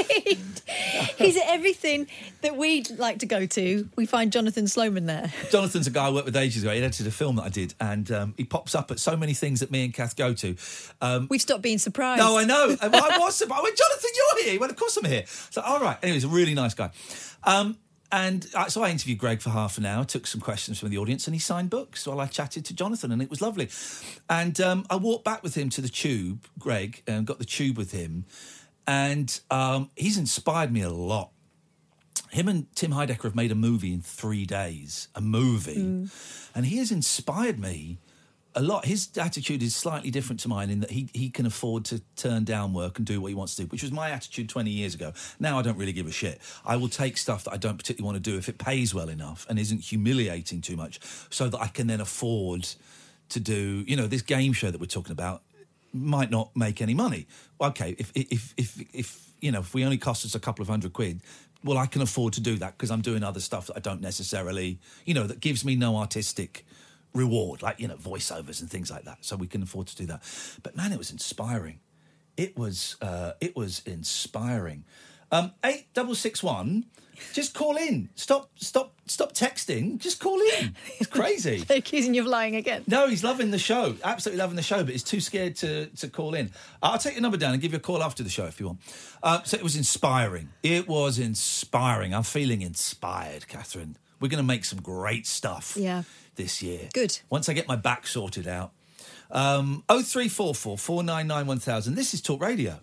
He's 1.17 1.37
at 1.37 1.47
everything 1.47 2.07
that 2.41 2.55
we'd 2.55 2.89
like 2.91 3.19
to 3.19 3.25
go 3.25 3.45
to. 3.45 3.89
We 3.95 4.05
find 4.05 4.31
Jonathan 4.31 4.67
Sloman 4.67 5.05
there. 5.05 5.31
Jonathan's 5.51 5.87
a 5.87 5.91
guy 5.91 6.07
I 6.07 6.09
worked 6.11 6.25
with 6.25 6.35
ages 6.35 6.63
ago. 6.63 6.71
He 6.71 6.79
edited 6.79 7.07
a 7.07 7.11
film 7.11 7.35
that 7.35 7.43
I 7.43 7.49
did, 7.49 7.73
and 7.79 8.11
um, 8.11 8.33
he 8.37 8.43
pops 8.43 8.73
up 8.73 8.91
at 8.91 8.99
so 8.99 9.17
many 9.17 9.33
things 9.33 9.59
that 9.59 9.71
me 9.71 9.85
and 9.85 9.93
Kath 9.93 10.15
go 10.15 10.33
to. 10.33 10.55
Um, 11.01 11.27
We've 11.29 11.41
stopped 11.41 11.61
being 11.61 11.77
surprised. 11.77 12.19
No, 12.19 12.37
I 12.37 12.45
know. 12.45 12.75
I 12.81 13.17
was 13.19 13.35
surprised. 13.35 13.61
I 13.65 13.70
went, 13.71 13.77
Jonathan, 13.77 14.09
you're 14.15 14.43
here. 14.43 14.53
He 14.53 14.57
went, 14.57 14.71
of 14.71 14.77
course 14.77 14.97
I'm 14.97 15.05
here. 15.05 15.23
So, 15.25 15.61
all 15.61 15.79
right. 15.79 15.97
Anyway, 16.01 16.15
he's 16.15 16.23
a 16.23 16.29
really 16.29 16.53
nice 16.53 16.73
guy. 16.73 16.91
Um, 17.43 17.77
and 18.11 18.45
uh, 18.53 18.67
so 18.67 18.83
I 18.83 18.89
interviewed 18.89 19.19
Greg 19.19 19.41
for 19.41 19.51
half 19.51 19.77
an 19.77 19.85
hour, 19.85 20.03
took 20.03 20.27
some 20.27 20.41
questions 20.41 20.79
from 20.79 20.89
the 20.89 20.97
audience, 20.97 21.27
and 21.27 21.33
he 21.33 21.39
signed 21.39 21.69
books 21.69 22.05
while 22.05 22.19
I 22.19 22.27
chatted 22.27 22.65
to 22.65 22.73
Jonathan, 22.75 23.11
and 23.11 23.21
it 23.21 23.29
was 23.29 23.41
lovely. 23.41 23.69
And 24.29 24.59
um, 24.59 24.85
I 24.89 24.97
walked 24.97 25.23
back 25.23 25.43
with 25.43 25.55
him 25.55 25.69
to 25.69 25.81
the 25.81 25.87
tube, 25.89 26.45
Greg, 26.59 27.03
and 27.07 27.25
got 27.25 27.39
the 27.39 27.45
tube 27.45 27.77
with 27.77 27.91
him. 27.91 28.25
And 28.85 29.39
um, 29.49 29.91
he's 29.95 30.17
inspired 30.17 30.73
me 30.73 30.81
a 30.81 30.89
lot. 30.89 31.31
Him 32.31 32.47
and 32.47 32.73
Tim 32.75 32.91
Heidecker 32.91 33.23
have 33.23 33.35
made 33.35 33.51
a 33.51 33.55
movie 33.55 33.93
in 33.93 34.01
three 34.01 34.45
days, 34.45 35.07
a 35.15 35.21
movie. 35.21 36.07
And 36.53 36.65
he 36.65 36.77
has 36.77 36.91
inspired 36.91 37.59
me 37.59 37.97
a 38.55 38.61
lot. 38.61 38.85
His 38.85 39.09
attitude 39.17 39.63
is 39.63 39.75
slightly 39.75 40.11
different 40.11 40.39
to 40.41 40.47
mine 40.47 40.69
in 40.69 40.81
that 40.81 40.91
he, 40.91 41.09
he 41.13 41.29
can 41.29 41.45
afford 41.45 41.85
to 41.85 42.01
turn 42.15 42.43
down 42.43 42.73
work 42.73 42.97
and 42.97 43.07
do 43.07 43.21
what 43.21 43.29
he 43.29 43.35
wants 43.35 43.55
to 43.55 43.63
do, 43.63 43.67
which 43.69 43.81
was 43.81 43.91
my 43.91 44.09
attitude 44.09 44.49
20 44.49 44.69
years 44.69 44.93
ago. 44.93 45.13
Now 45.39 45.59
I 45.59 45.61
don't 45.61 45.77
really 45.77 45.93
give 45.93 46.07
a 46.07 46.11
shit. 46.11 46.41
I 46.65 46.75
will 46.75 46.89
take 46.89 47.17
stuff 47.17 47.45
that 47.45 47.53
I 47.53 47.57
don't 47.57 47.77
particularly 47.77 48.05
want 48.13 48.23
to 48.23 48.31
do 48.31 48.37
if 48.37 48.49
it 48.49 48.57
pays 48.57 48.93
well 48.93 49.09
enough 49.09 49.45
and 49.49 49.57
isn't 49.57 49.79
humiliating 49.79 50.61
too 50.61 50.75
much 50.75 50.99
so 51.29 51.47
that 51.49 51.61
I 51.61 51.67
can 51.67 51.87
then 51.87 52.01
afford 52.01 52.67
to 53.29 53.39
do, 53.39 53.85
you 53.87 53.95
know, 53.95 54.07
this 54.07 54.21
game 54.21 54.53
show 54.53 54.69
that 54.69 54.79
we're 54.79 54.87
talking 54.87 55.13
about 55.13 55.43
might 55.93 56.29
not 56.29 56.55
make 56.55 56.81
any 56.81 56.93
money. 56.93 57.27
Okay, 57.59 57.95
if 57.97 58.11
if 58.15 58.53
if 58.57 58.81
if 58.93 59.31
you 59.39 59.51
know 59.51 59.59
if 59.59 59.73
we 59.73 59.83
only 59.83 59.97
cost 59.97 60.25
us 60.25 60.35
a 60.35 60.39
couple 60.39 60.61
of 60.61 60.69
hundred 60.69 60.93
quid, 60.93 61.21
well, 61.63 61.77
I 61.77 61.85
can 61.85 62.01
afford 62.01 62.33
to 62.33 62.41
do 62.41 62.57
that 62.57 62.77
because 62.77 62.91
I'm 62.91 63.01
doing 63.01 63.23
other 63.23 63.39
stuff 63.39 63.67
that 63.67 63.77
I 63.77 63.79
don't 63.79 64.01
necessarily, 64.01 64.79
you 65.05 65.13
know, 65.13 65.27
that 65.27 65.39
gives 65.39 65.63
me 65.63 65.75
no 65.75 65.97
artistic 65.97 66.65
reward, 67.13 67.61
like 67.61 67.79
you 67.79 67.87
know 67.87 67.95
voiceovers 67.95 68.61
and 68.61 68.69
things 68.69 68.89
like 68.91 69.05
that. 69.05 69.19
So 69.21 69.35
we 69.35 69.47
can 69.47 69.61
afford 69.63 69.87
to 69.87 69.95
do 69.95 70.05
that. 70.07 70.21
But 70.63 70.75
man, 70.75 70.91
it 70.91 70.97
was 70.97 71.11
inspiring. 71.11 71.79
it 72.37 72.57
was 72.57 72.95
uh, 73.01 73.33
it 73.41 73.55
was 73.55 73.81
inspiring. 73.85 74.83
Um, 75.33 75.53
eight 75.63 75.87
double 75.93 76.15
six 76.15 76.43
one. 76.43 76.85
Just 77.33 77.53
call 77.53 77.77
in. 77.77 78.09
Stop 78.15 78.49
stop 78.55 78.95
stop 79.05 79.33
texting. 79.33 79.99
Just 79.99 80.19
call 80.19 80.39
in. 80.57 80.75
It's 80.99 81.05
crazy. 81.07 81.57
They're 81.67 81.77
accusing 81.77 82.15
you 82.15 82.21
of 82.21 82.27
lying 82.27 82.55
again. 82.55 82.83
No, 82.87 83.07
he's 83.07 83.23
loving 83.23 83.51
the 83.51 83.59
show. 83.59 83.95
Absolutely 84.03 84.39
loving 84.41 84.55
the 84.55 84.63
show, 84.63 84.83
but 84.83 84.89
he's 84.91 85.03
too 85.03 85.19
scared 85.21 85.55
to, 85.57 85.85
to 85.97 86.07
call 86.09 86.33
in. 86.33 86.49
I'll 86.81 86.97
take 86.97 87.13
your 87.13 87.21
number 87.21 87.37
down 87.37 87.53
and 87.53 87.61
give 87.61 87.73
you 87.73 87.77
a 87.77 87.81
call 87.81 88.01
after 88.01 88.23
the 88.23 88.29
show 88.29 88.45
if 88.45 88.59
you 88.59 88.67
want. 88.67 88.79
Uh, 89.21 89.43
so 89.43 89.55
it 89.55 89.63
was 89.63 89.75
inspiring. 89.75 90.49
It 90.63 90.87
was 90.87 91.19
inspiring. 91.19 92.13
I'm 92.15 92.23
feeling 92.23 92.63
inspired, 92.63 93.47
Catherine. 93.47 93.97
We're 94.19 94.29
going 94.29 94.43
to 94.43 94.47
make 94.47 94.65
some 94.65 94.81
great 94.81 95.27
stuff 95.27 95.75
Yeah. 95.77 96.03
This 96.35 96.61
year. 96.61 96.89
Good. 96.93 97.19
Once 97.29 97.49
I 97.49 97.53
get 97.53 97.67
my 97.67 97.75
back 97.75 98.07
sorted 98.07 98.47
out. 98.47 98.71
Um, 99.31 99.83
0344 99.87 100.77
499 100.77 101.47
1000. 101.47 101.95
This 101.95 102.13
is 102.13 102.21
Talk 102.21 102.41
Radio. 102.41 102.79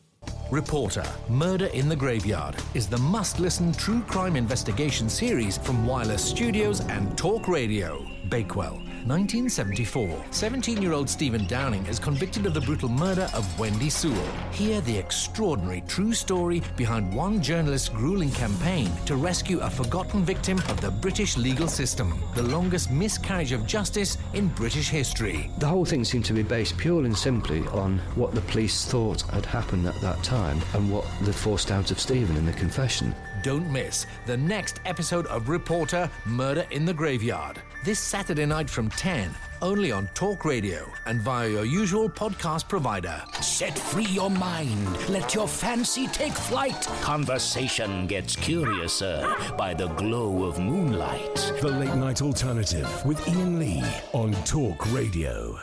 Reporter 0.51 1.05
Murder 1.29 1.67
in 1.67 1.89
the 1.89 1.97
Graveyard 1.97 2.57
is 2.75 2.87
the 2.87 2.99
must 2.99 3.39
listen 3.39 3.73
true 3.73 4.01
crime 4.01 4.35
investigation 4.35 5.09
series 5.09 5.59
from 5.59 5.87
Wireless 5.87 6.25
Studios 6.25 6.81
and 6.81 7.17
Talk 7.19 7.49
Radio. 7.49 8.07
Bakewell, 8.31 8.81
1974. 9.09 10.25
17 10.31 10.83
year 10.83 10.93
old 10.93 11.09
Stephen 11.09 11.47
Downing 11.47 11.85
is 11.87 11.99
convicted 11.99 12.47
of 12.47 12.55
the 12.55 12.61
brutal 12.61 12.89
murder 12.89 13.29
of 13.35 13.59
Wendy 13.59 13.89
Sewell. 13.89 14.29
Hear 14.53 14.81
the 14.83 14.97
extraordinary 14.97 15.83
true 15.89 16.13
story 16.13 16.63
behind 16.77 17.15
one 17.15 17.43
journalist's 17.43 17.89
grueling 17.89 18.31
campaign 18.31 18.91
to 19.07 19.17
rescue 19.17 19.61
a 19.61 19.71
forgotten 19.71 20.25
victim 20.25 20.59
of 20.69 20.81
the 20.81 20.91
British 20.91 21.37
legal 21.37 21.69
system, 21.69 22.23
the 22.35 22.43
longest 22.43 22.91
miscarriage 22.91 23.53
of 23.53 23.67
justice 23.67 24.19
in 24.35 24.49
British 24.49 24.89
history. 24.89 25.51
The 25.59 25.67
whole 25.67 25.85
thing 25.85 26.05
seemed 26.05 26.27
to 26.27 26.33
be 26.33 26.43
based 26.43 26.77
purely 26.77 27.07
and 27.07 27.17
simply 27.17 27.67
on 27.69 27.99
what 28.15 28.35
the 28.35 28.41
police 28.43 28.85
thought 28.85 29.23
had 29.23 29.47
happened 29.47 29.87
at 29.87 30.01
that 30.01 30.23
time 30.23 30.61
and 30.75 30.93
what 30.93 31.07
they'd 31.23 31.35
forced 31.35 31.71
out 31.71 31.91
of 31.91 31.99
Stephen 31.99 32.37
in 32.37 32.47
the 32.47 32.53
confession. 32.53 33.15
Don't 33.43 33.71
miss 33.71 34.07
the 34.27 34.37
next 34.37 34.81
episode 34.85 35.27
of 35.27 35.49
Reporter 35.49 36.11
Murder 36.25 36.67
in 36.71 36.85
the 36.85 36.95
Graveyard. 36.95 37.61
This 37.85 38.01
Saturday 38.01 38.47
night 38.47 38.69
from 38.69 38.89
10, 38.91 39.31
only 39.63 39.93
on 39.93 40.09
Talk 40.15 40.45
Radio 40.45 40.91
and 41.07 41.21
via 41.21 41.49
your 41.49 41.65
usual 41.65 42.09
podcast 42.09 42.69
provider. 42.69 43.23
Set 43.41 43.79
free 43.79 44.07
your 44.07 44.31
mind. 44.31 45.09
Let 45.09 45.35
your 45.35 45.47
fancy 45.47 46.09
take 46.09 46.33
flight. 46.33 46.81
Conversation 47.03 48.07
gets 48.07 48.35
curiouser 48.35 49.33
by 49.57 49.75
the 49.75 49.89
glow 49.89 50.45
of 50.45 50.59
moonlight. 50.59 51.35
The 51.61 51.69
Late 51.69 51.95
Night 51.95 52.23
Alternative 52.23 53.05
with 53.05 53.27
Iain 53.29 53.59
Lee 53.59 53.85
on 54.13 54.33
Talk 54.45 54.91
Radio. 54.93 55.59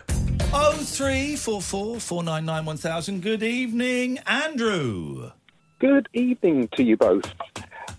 0344 0.51 1.99
499 1.99 2.65
1000. 2.65 3.21
Good 3.21 3.43
evening, 3.43 4.19
Andrew. 4.25 5.31
Good 5.79 6.07
evening 6.13 6.69
to 6.77 6.83
you 6.83 6.95
both. 6.95 7.25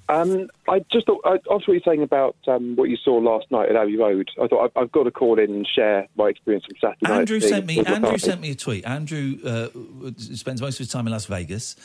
Um, 0.08 0.48
I 0.68 0.80
just 0.92 1.06
thought, 1.06 1.20
I, 1.24 1.34
after 1.34 1.50
what 1.50 1.68
you're 1.68 1.80
saying 1.84 2.02
about 2.02 2.36
um, 2.46 2.76
what 2.76 2.88
you 2.88 2.96
saw 2.96 3.14
last 3.14 3.50
night 3.50 3.68
at 3.68 3.76
Abbey 3.76 3.96
Road, 3.96 4.30
I 4.40 4.46
thought 4.46 4.64
I've, 4.64 4.82
I've 4.82 4.92
got 4.92 5.04
to 5.04 5.10
call 5.10 5.38
in 5.38 5.50
and 5.50 5.66
share 5.66 6.06
my 6.16 6.28
experience 6.28 6.64
from 6.66 6.76
Saturday 6.80 6.98
night. 7.02 7.20
Andrew 7.20 7.40
seeing 7.40 7.52
sent 7.52 7.66
me. 7.66 7.84
Andrew 7.84 8.18
sent 8.18 8.40
me 8.40 8.50
a 8.50 8.54
tweet. 8.54 8.86
Andrew 8.86 9.38
uh, 9.44 9.68
spends 10.18 10.60
most 10.60 10.74
of 10.74 10.78
his 10.78 10.88
time 10.88 11.06
in 11.06 11.12
Las 11.12 11.26
Vegas, 11.26 11.76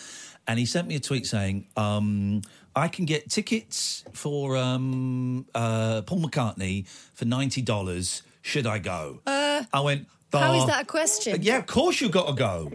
and 0.47 0.60
he 0.60 0.65
sent 0.65 0.88
me 0.88 0.95
a 0.95 0.99
tweet 0.99 1.25
saying, 1.25 1.65
um, 1.75 2.43
"I 2.75 2.89
can 2.89 3.05
get 3.05 3.29
tickets 3.29 4.03
for 4.13 4.55
um, 4.55 5.47
uh, 5.55 6.03
Paul 6.03 6.21
McCartney 6.21 6.88
for 7.13 7.25
ninety 7.25 7.63
dollars. 7.63 8.21
Should 8.43 8.67
I 8.67 8.77
go?" 8.77 9.21
Uh, 9.25 9.63
I 9.73 9.79
went. 9.79 10.07
how 10.31 10.53
is 10.53 10.63
"Oh, 10.63 10.67
that 10.67 10.84
a 10.84 10.86
question? 10.86 11.41
Yeah, 11.41 11.57
of 11.57 11.65
course 11.65 11.99
you've 11.99 12.12
got 12.12 12.27
to 12.27 12.34
go. 12.34 12.71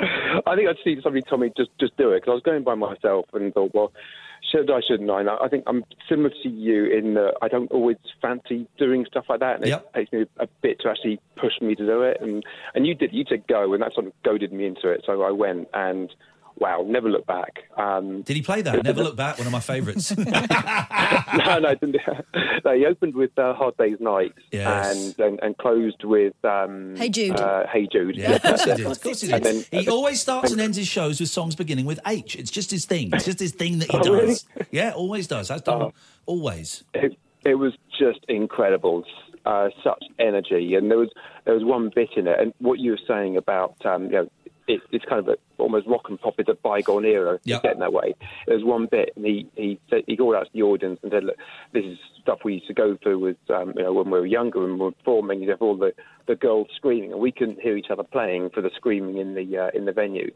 I 0.46 0.56
think 0.56 0.68
I'd 0.68 0.76
see 0.84 0.98
somebody 1.02 1.22
tell 1.22 1.38
me 1.38 1.50
just 1.56 1.70
just 1.78 1.96
do 1.96 2.10
it 2.12 2.20
because 2.20 2.30
I 2.32 2.34
was 2.34 2.42
going 2.42 2.62
by 2.62 2.74
myself 2.74 3.26
and 3.32 3.52
thought, 3.52 3.72
well, 3.74 3.92
should 4.50 4.70
I, 4.70 4.80
shouldn't 4.86 5.10
I? 5.10 5.22
I 5.42 5.48
think 5.48 5.64
I'm 5.66 5.84
similar 6.08 6.30
to 6.42 6.48
you 6.48 6.86
in 6.86 7.14
that 7.14 7.34
I 7.42 7.48
don't 7.48 7.70
always 7.70 7.96
fancy 8.20 8.66
doing 8.78 9.04
stuff 9.06 9.26
like 9.28 9.40
that, 9.40 9.56
and 9.56 9.66
Yep. 9.66 9.90
it 9.94 9.98
takes 9.98 10.12
me 10.12 10.24
a 10.38 10.48
bit 10.62 10.80
to 10.80 10.88
actually 10.88 11.20
push 11.36 11.60
me 11.60 11.74
to 11.74 11.86
do 11.86 12.02
it. 12.02 12.18
And 12.20 12.44
and 12.74 12.86
you 12.86 12.94
did, 12.94 13.12
you 13.12 13.24
said 13.28 13.46
go, 13.46 13.72
and 13.72 13.82
that 13.82 13.94
sort 13.94 14.06
of 14.06 14.12
goaded 14.22 14.52
me 14.52 14.66
into 14.66 14.88
it. 14.88 15.02
So 15.06 15.22
I 15.22 15.30
went, 15.30 15.68
and 15.74 16.14
wow, 16.60 16.84
never 16.86 17.08
look 17.10 17.26
back. 17.26 17.64
Um, 17.76 18.22
Did 18.22 18.36
he 18.36 18.42
play 18.42 18.62
that? 18.62 18.84
Never 18.84 19.02
look 19.02 19.16
back. 19.16 19.38
One 19.38 19.46
of 19.46 19.52
my 19.52 19.60
favourites. 19.60 20.16
no, 20.16 20.24
no, 20.24 21.68
I 21.68 21.74
didn't. 21.74 21.96
no, 22.64 22.74
he 22.76 22.86
opened 22.86 23.14
with 23.14 23.36
uh, 23.38 23.54
Hard 23.54 23.76
Day's 23.78 23.98
Night 24.00 24.32
Yes. 24.52 25.16
and, 25.18 25.18
and 25.18 25.40
and 25.42 25.58
closed 25.58 26.04
with 26.04 26.34
um, 26.44 26.94
Hey 26.96 27.08
Jude. 27.08 27.40
Uh, 27.40 27.66
hey 27.72 27.86
Jude. 27.90 28.16
Yeah, 28.16 28.32
of 28.32 28.42
course 28.42 28.64
he 28.64 28.74
did. 28.74 28.86
Of 28.90 29.00
course 29.00 29.20
he 29.20 29.28
did. 29.28 29.42
then- 29.42 29.64
he 29.70 29.88
always 29.88 30.20
starts 30.20 30.52
and 30.52 30.60
ends 30.60 30.76
his 30.76 30.88
shows 30.88 31.20
with 31.20 31.28
songs 31.30 31.54
beginning 31.56 31.86
with 31.86 32.00
H. 32.06 32.36
It's 32.36 32.50
just 32.50 32.70
his 32.70 32.84
thing. 32.84 33.10
It's 33.12 33.24
just 33.24 33.38
his 33.40 33.52
thing 33.52 33.78
that 33.80 33.90
he 33.90 33.96
Oh, 33.98 34.02
does. 34.02 34.46
really? 34.54 34.66
Yeah, 34.70 34.92
always 34.92 35.26
does. 35.26 35.48
That's 35.48 35.62
done 35.62 35.92
always. 36.26 36.84
it, 36.94 37.16
it 37.44 37.54
was 37.54 37.72
just 37.98 38.20
incredible. 38.28 39.04
Uh, 39.46 39.70
such 39.82 40.04
energy, 40.18 40.74
and 40.74 40.90
there 40.90 40.98
was 40.98 41.08
there 41.46 41.54
was 41.54 41.64
one 41.64 41.90
bit 41.94 42.10
in 42.14 42.26
it, 42.28 42.38
and 42.38 42.52
what 42.58 42.78
you 42.78 42.90
were 42.90 42.98
saying 43.08 43.38
about 43.38 43.74
um, 43.86 44.04
you 44.04 44.10
know. 44.10 44.30
It, 44.70 44.80
it's 44.92 45.04
kind 45.04 45.18
of 45.18 45.28
a, 45.28 45.36
almost 45.58 45.86
rock 45.86 46.02
and 46.08 46.20
pop. 46.20 46.34
It's 46.38 46.48
a 46.48 46.54
bygone 46.54 47.04
era. 47.04 47.34
It's 47.34 47.62
getting 47.62 47.80
that 47.80 47.92
way. 47.92 48.14
There's 48.46 48.64
one 48.64 48.86
bit, 48.86 49.12
and 49.16 49.24
he 49.24 49.48
he 49.56 49.80
said, 49.90 50.02
he 50.06 50.16
called 50.16 50.36
out 50.36 50.44
to 50.44 50.50
the 50.52 50.62
audience 50.62 51.00
and 51.02 51.12
said, 51.12 51.24
"Look, 51.24 51.36
this 51.72 51.84
is 51.84 51.98
stuff 52.22 52.40
we 52.44 52.54
used 52.54 52.66
to 52.68 52.74
go 52.74 52.96
through 53.02 53.18
with 53.18 53.36
um, 53.50 53.72
you 53.76 53.82
know 53.82 53.92
when 53.92 54.06
we 54.06 54.18
were 54.18 54.26
younger 54.26 54.64
and 54.64 54.74
we 54.74 54.84
were 54.86 54.92
performing. 54.92 55.42
You 55.42 55.50
have 55.50 55.62
all 55.62 55.76
the, 55.76 55.92
the 56.26 56.36
girls 56.36 56.68
screaming, 56.76 57.12
and 57.12 57.20
we 57.20 57.32
couldn't 57.32 57.60
hear 57.60 57.76
each 57.76 57.90
other 57.90 58.04
playing 58.04 58.50
for 58.50 58.60
the 58.60 58.70
screaming 58.76 59.18
in 59.18 59.34
the 59.34 59.58
uh, 59.58 59.70
in 59.74 59.84
the 59.84 59.92
venue. 59.92 60.30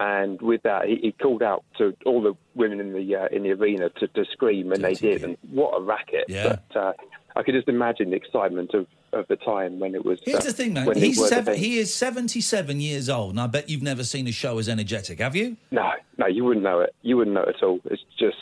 And 0.00 0.40
with 0.40 0.62
that, 0.62 0.86
he, 0.86 0.96
he 1.02 1.12
called 1.12 1.42
out 1.42 1.64
to 1.78 1.94
all 2.06 2.22
the 2.22 2.34
women 2.54 2.78
in 2.80 2.92
the 2.92 3.16
uh, 3.16 3.26
in 3.32 3.42
the 3.42 3.52
arena 3.52 3.88
to, 3.98 4.06
to 4.08 4.24
scream, 4.32 4.72
and 4.72 4.84
they 4.84 4.94
did. 4.94 5.24
And 5.24 5.36
what 5.50 5.70
a 5.76 5.82
racket! 5.82 6.26
Yeah. 6.28 6.58
But 6.72 6.80
uh, 6.80 6.92
I 7.34 7.42
could 7.42 7.54
just 7.54 7.68
imagine 7.68 8.10
the 8.10 8.16
excitement 8.16 8.74
of, 8.74 8.86
of 9.12 9.26
the 9.28 9.36
time 9.36 9.78
when 9.78 9.94
it 9.94 10.04
was. 10.04 10.20
Here's 10.24 10.40
uh, 10.40 10.44
the 10.44 10.52
thing, 10.52 10.72
man. 10.72 10.86
when 10.86 10.98
He's 10.98 11.18
were 11.18 11.24
the 11.24 11.28
seven, 11.28 11.56
he 11.56 11.78
is 11.78 11.94
77 11.94 12.80
years 12.80 13.08
old, 13.08 13.30
and 13.30 13.40
I 13.40 13.46
bet 13.46 13.68
you've 13.68 13.82
never 13.82 14.04
seen 14.04 14.26
a 14.26 14.32
show 14.32 14.58
as 14.58 14.68
energetic, 14.68 15.20
have 15.20 15.36
you? 15.36 15.56
No, 15.70 15.90
no, 16.16 16.26
you 16.26 16.44
wouldn't 16.44 16.64
know 16.64 16.80
it. 16.80 16.94
You 17.02 17.16
wouldn't 17.16 17.34
know 17.34 17.42
it 17.42 17.56
at 17.56 17.62
all. 17.62 17.80
It's 17.86 18.02
just 18.18 18.36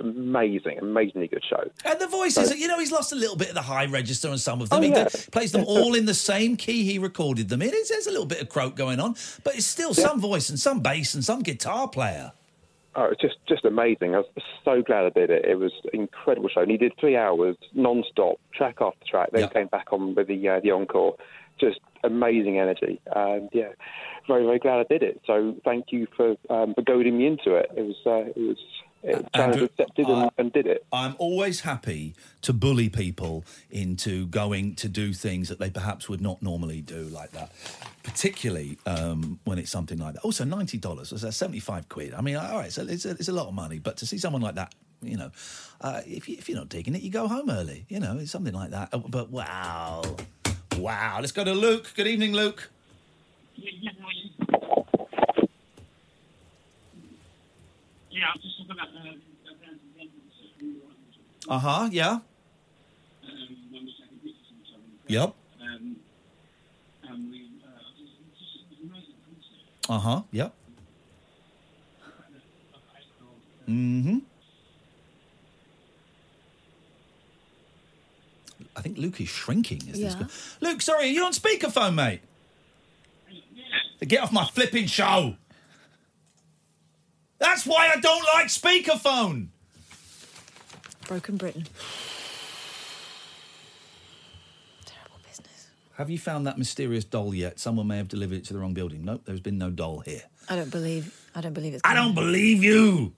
amazing, 0.00 0.78
amazingly 0.78 1.28
good 1.28 1.44
show. 1.48 1.70
And 1.84 2.00
the 2.00 2.06
voices, 2.06 2.56
you 2.58 2.68
know, 2.68 2.78
he's 2.78 2.92
lost 2.92 3.12
a 3.12 3.16
little 3.16 3.36
bit 3.36 3.48
of 3.48 3.54
the 3.54 3.62
high 3.62 3.86
register 3.86 4.28
on 4.28 4.38
some 4.38 4.60
of 4.60 4.70
them. 4.70 4.78
Oh, 4.78 4.82
he 4.82 4.90
yeah. 4.90 5.08
plays 5.32 5.52
them 5.52 5.64
all 5.66 5.94
in 5.94 6.06
the 6.06 6.14
same 6.14 6.56
key 6.56 6.84
he 6.84 6.98
recorded 6.98 7.48
them 7.48 7.62
in. 7.62 7.70
It's, 7.72 7.90
there's 7.90 8.06
a 8.06 8.10
little 8.10 8.26
bit 8.26 8.40
of 8.40 8.48
croak 8.48 8.76
going 8.76 9.00
on, 9.00 9.14
but 9.42 9.54
it's 9.54 9.66
still 9.66 9.94
some 9.94 10.20
voice 10.20 10.48
and 10.48 10.58
some 10.58 10.80
bass 10.80 11.14
and 11.14 11.24
some 11.24 11.42
guitar 11.42 11.88
player. 11.88 12.32
Oh, 12.96 13.06
it's 13.06 13.20
just 13.20 13.34
just 13.48 13.64
amazing. 13.64 14.14
I 14.14 14.18
was 14.18 14.26
so 14.64 14.80
glad 14.80 15.04
I 15.04 15.10
did 15.10 15.28
it. 15.28 15.44
It 15.44 15.56
was 15.56 15.72
an 15.92 16.00
incredible 16.00 16.48
show. 16.48 16.60
And 16.60 16.70
he 16.70 16.76
did 16.76 16.92
three 17.00 17.16
hours 17.16 17.56
non-stop, 17.74 18.36
track 18.54 18.76
after 18.80 19.04
track. 19.04 19.30
Then 19.32 19.42
Yeah. 19.42 19.48
came 19.48 19.66
back 19.66 19.92
on 19.92 20.14
with 20.14 20.28
the 20.28 20.48
uh, 20.48 20.60
the 20.60 20.70
encore. 20.70 21.16
Just 21.58 21.80
amazing 22.04 22.60
energy. 22.60 23.00
And 23.14 23.48
yeah, 23.52 23.70
very 24.28 24.44
very 24.44 24.60
glad 24.60 24.78
I 24.78 24.84
did 24.84 25.02
it. 25.02 25.20
So 25.26 25.56
thank 25.64 25.86
you 25.90 26.06
for 26.16 26.36
um, 26.50 26.74
for 26.74 26.82
goading 26.82 27.18
me 27.18 27.26
into 27.26 27.56
it. 27.56 27.70
It 27.76 27.82
was 27.82 27.96
uh, 28.06 28.30
it 28.30 28.36
was 28.38 28.58
it 29.04 29.16
was 29.18 29.26
kind 29.34 29.54
of 29.54 29.62
accepted 29.62 30.06
and, 30.08 30.22
I- 30.24 30.30
and 30.38 30.52
did 30.52 30.66
it. 30.66 30.84
I'm 30.92 31.14
always 31.18 31.60
happy 31.60 32.14
to 32.42 32.52
bully 32.52 32.88
people 32.88 33.44
into 33.70 34.26
going 34.26 34.74
to 34.76 34.88
do 34.88 35.12
things 35.12 35.48
that 35.50 35.58
they 35.58 35.70
perhaps 35.70 36.08
would 36.08 36.20
not 36.20 36.42
normally 36.42 36.80
do 36.80 37.02
like 37.04 37.30
that, 37.32 37.52
particularly 38.02 38.78
um, 38.86 39.38
when 39.44 39.58
it's 39.58 39.70
something 39.70 39.98
like 39.98 40.14
that. 40.14 40.22
Also, 40.22 40.44
ninety 40.44 40.78
dollars, 40.78 41.10
so 41.10 41.16
that's 41.16 41.36
seventy-five 41.36 41.88
quid. 41.88 42.14
I 42.14 42.20
mean, 42.22 42.36
all 42.36 42.58
right, 42.58 42.72
so 42.72 42.82
it's 42.86 43.04
a, 43.04 43.10
it's 43.10 43.28
a 43.28 43.32
lot 43.32 43.46
of 43.46 43.54
money, 43.54 43.78
but 43.78 43.96
to 43.98 44.06
see 44.06 44.18
someone 44.18 44.42
like 44.42 44.54
that, 44.56 44.74
you 45.02 45.16
know, 45.18 45.30
uh, 45.82 46.00
if, 46.06 46.28
you, 46.28 46.36
if 46.38 46.48
you're 46.48 46.58
not 46.58 46.70
digging 46.70 46.94
it, 46.94 47.02
you 47.02 47.10
go 47.10 47.28
home 47.28 47.50
early. 47.50 47.84
You 47.90 48.00
know, 48.00 48.16
it's 48.18 48.30
something 48.30 48.54
like 48.54 48.70
that. 48.70 48.88
Uh, 48.92 48.98
But 48.98 49.30
wow, 49.30 50.02
wow. 50.78 51.18
Let's 51.20 51.32
go 51.32 51.44
to 51.44 51.52
Luke. 51.52 51.92
Good 51.94 52.06
evening, 52.06 52.32
Luke. 52.32 52.70
Yeah, 58.14 58.26
I'm 58.32 58.40
just 58.40 58.56
talking 58.58 58.72
about 58.72 58.88
the 58.92 59.00
Uh 61.52 61.58
huh. 61.58 61.88
Yeah. 61.92 62.10
um, 62.10 62.22
when 63.70 63.84
we 63.84 63.92
taking 63.92 64.18
and 64.22 64.34
so. 64.70 64.76
Yep. 65.08 65.34
Um, 65.60 65.96
and 67.02 67.30
we, 67.30 67.38
uh, 67.62 67.66
just, 67.98 68.12
just, 68.38 68.54
it 68.70 68.70
was 68.70 68.78
an 68.80 68.88
amazing 68.88 69.18
concert. 69.26 69.92
Uh 69.92 69.98
huh. 69.98 70.22
Yep. 70.30 70.54
Mm-hmm. 73.68 74.18
I 78.76 78.80
think 78.80 78.98
Luke 78.98 79.20
is 79.20 79.28
shrinking. 79.28 79.78
Is 79.88 80.00
this 80.00 80.14
Yeah. 80.14 80.18
good? 80.18 80.30
Luke, 80.60 80.82
sorry, 80.82 81.04
are 81.04 81.08
you 81.08 81.24
on 81.24 81.32
speakerphone, 81.32 81.94
mate? 81.94 82.20
Get 84.06 84.20
off 84.22 84.32
my 84.32 84.44
flipping 84.46 84.86
show. 84.86 85.36
That's 87.44 87.66
why 87.66 87.90
I 87.94 88.00
don't 88.00 88.24
like 88.34 88.46
speakerphone. 88.46 89.48
Broken 91.06 91.36
Britain. 91.36 91.66
Terrible 94.86 95.18
business. 95.28 95.68
Have 95.98 96.08
you 96.08 96.18
found 96.18 96.46
that 96.46 96.56
mysterious 96.56 97.04
doll 97.04 97.34
yet? 97.34 97.60
Someone 97.60 97.86
may 97.86 97.98
have 97.98 98.08
delivered 98.08 98.38
it 98.38 98.44
to 98.46 98.54
the 98.54 98.58
wrong 98.58 98.72
building. 98.72 99.04
Nope, 99.04 99.22
there's 99.26 99.40
been 99.40 99.58
no 99.58 99.68
doll 99.70 100.00
here. 100.00 100.22
I 100.48 100.56
don't 100.56 100.70
believe. 100.70 101.28
I 101.34 101.42
don't 101.42 101.52
believe 101.52 101.74
it's. 101.74 101.82
I 101.84 101.92
don't 101.94 102.14
believe 102.14 102.64
you. 102.64 103.12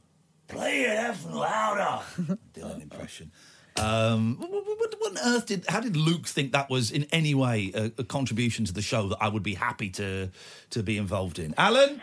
Play 0.48 0.82
it 0.82 0.96
effing 0.98 1.32
louder. 1.32 2.04
Dylan 2.54 2.82
impression. 2.82 3.30
Um, 3.76 4.36
what, 4.40 4.50
what- 4.50 4.64
what- 4.66 4.94
what 4.98 5.20
on 5.20 5.34
earth 5.34 5.46
did? 5.46 5.64
How 5.68 5.78
did 5.80 5.96
Luke 5.96 6.26
think 6.26 6.50
that 6.52 6.68
was 6.68 6.90
in 6.90 7.04
any 7.12 7.32
way 7.34 7.70
a, 7.74 7.84
a 7.98 8.04
contribution 8.04 8.64
to 8.64 8.72
the 8.72 8.82
show 8.82 9.08
that 9.10 9.18
I 9.20 9.28
would 9.28 9.42
be 9.44 9.54
happy 9.54 9.88
to 9.90 10.30
to 10.70 10.82
be 10.82 10.96
involved 10.96 11.38
in? 11.38 11.54
Alan, 11.56 12.00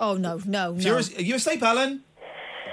Oh 0.00 0.14
no, 0.16 0.40
no, 0.46 0.74
if 0.74 0.82
no. 0.84 0.90
you're, 0.90 0.96
are 0.96 1.22
you 1.22 1.34
asleep, 1.36 1.62
Alan? 1.62 2.02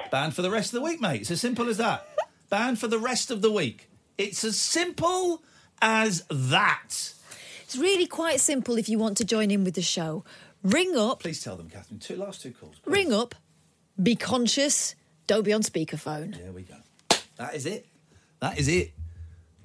Banned 0.10 0.34
for 0.34 0.42
the 0.42 0.50
rest 0.50 0.74
of 0.74 0.80
the 0.80 0.86
week, 0.86 1.02
mate. 1.02 1.22
It's 1.22 1.32
as 1.32 1.42
simple 1.42 1.68
as 1.68 1.78
that. 1.78 2.08
Banned 2.50 2.80
for 2.80 2.88
the 2.88 2.98
rest 2.98 3.30
of 3.30 3.42
the 3.42 3.52
week. 3.52 3.90
It's 4.18 4.46
as 4.46 4.58
simple 4.58 5.44
as 5.82 6.24
that. 6.32 7.14
It's 7.64 7.76
really 7.76 8.08
quite 8.08 8.40
simple 8.40 8.78
if 8.78 8.88
you 8.88 8.98
want 8.98 9.18
to 9.18 9.26
join 9.26 9.52
in 9.52 9.66
with 9.66 9.76
the 9.76 9.82
show. 9.82 10.24
Ring 10.64 10.96
up, 10.98 11.20
Please 11.20 11.44
tell 11.44 11.58
them, 11.58 11.70
Catherine. 11.70 12.00
Two 12.00 12.16
last 12.16 12.42
two 12.42 12.52
calls. 12.52 12.76
ring 12.86 13.12
up, 13.14 13.36
be 14.02 14.16
conscious, 14.16 14.96
don't 15.28 15.44
be 15.44 15.52
on 15.52 15.62
speakerphone. 15.62 16.38
There 16.38 16.54
we 16.54 16.62
go. 16.64 16.76
That 17.36 17.54
is 17.54 17.66
it. 17.66 17.86
That 18.40 18.58
is 18.58 18.70
it. 18.70 18.94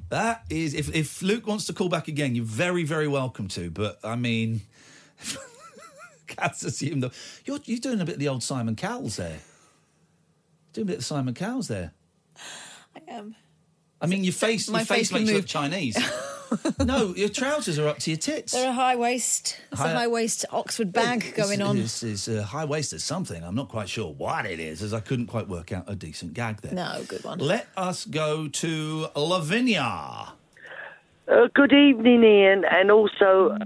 That 0.08 0.42
is 0.50 0.74
if 0.74 0.94
if 0.94 1.22
Luke 1.22 1.46
wants 1.46 1.66
to 1.66 1.72
call 1.72 1.88
back 1.88 2.08
again, 2.08 2.34
you're 2.34 2.44
very 2.44 2.82
very 2.82 3.08
welcome 3.08 3.46
to. 3.48 3.70
But 3.70 4.00
I 4.04 4.16
mean, 4.16 4.62
Cat's 6.36 6.64
assumed 6.64 7.02
that 7.02 7.12
you're 7.44 7.58
you're 7.64 7.78
doing 7.78 8.00
a 8.00 8.04
bit 8.04 8.14
of 8.14 8.20
the 8.20 8.28
old 8.28 8.42
Simon 8.42 8.76
Cowell 8.76 9.08
there. 9.08 9.38
Doing 10.72 10.86
a 10.86 10.90
bit 10.90 10.98
of 10.98 11.04
Simon 11.04 11.34
Cowell 11.34 11.62
there. 11.62 11.92
I 12.96 13.00
am. 13.08 13.34
I 14.00 14.06
mean, 14.06 14.24
your 14.24 14.32
face 14.32 14.68
My 14.68 14.80
your 14.80 14.86
face, 14.86 14.98
face 14.98 15.08
can 15.10 15.18
makes 15.18 15.28
you 15.28 15.34
move. 15.34 15.42
look 15.42 15.48
Chinese. 15.48 15.96
no, 16.84 17.14
your 17.14 17.28
trousers 17.28 17.78
are 17.78 17.86
up 17.86 17.98
to 18.00 18.10
your 18.10 18.18
tits. 18.18 18.52
They're 18.52 18.70
a 18.70 18.72
high 18.72 18.96
waist. 18.96 19.60
It's 19.70 19.80
High- 19.80 19.92
a 19.92 19.94
high 19.94 20.08
waist 20.08 20.44
Oxford 20.50 20.92
bag 20.92 21.34
going 21.36 21.62
on. 21.62 21.78
It's, 21.78 22.02
it's 22.02 22.26
a 22.28 22.42
high 22.42 22.64
waist 22.64 22.92
waisted 22.92 23.00
something. 23.00 23.42
I'm 23.44 23.54
not 23.54 23.68
quite 23.68 23.88
sure 23.88 24.12
what 24.12 24.44
it 24.44 24.58
is, 24.58 24.82
as 24.82 24.92
I 24.92 25.00
couldn't 25.00 25.26
quite 25.28 25.48
work 25.48 25.72
out 25.72 25.84
a 25.88 25.94
decent 25.94 26.34
gag 26.34 26.62
there. 26.62 26.72
No, 26.72 27.04
good 27.06 27.22
one. 27.22 27.38
Let 27.38 27.68
us 27.76 28.04
go 28.04 28.48
to 28.48 29.06
Lavinia. 29.14 30.32
Uh, 31.28 31.46
good 31.54 31.72
evening, 31.72 32.24
Iain, 32.24 32.64
and 32.64 32.90
also 32.90 33.56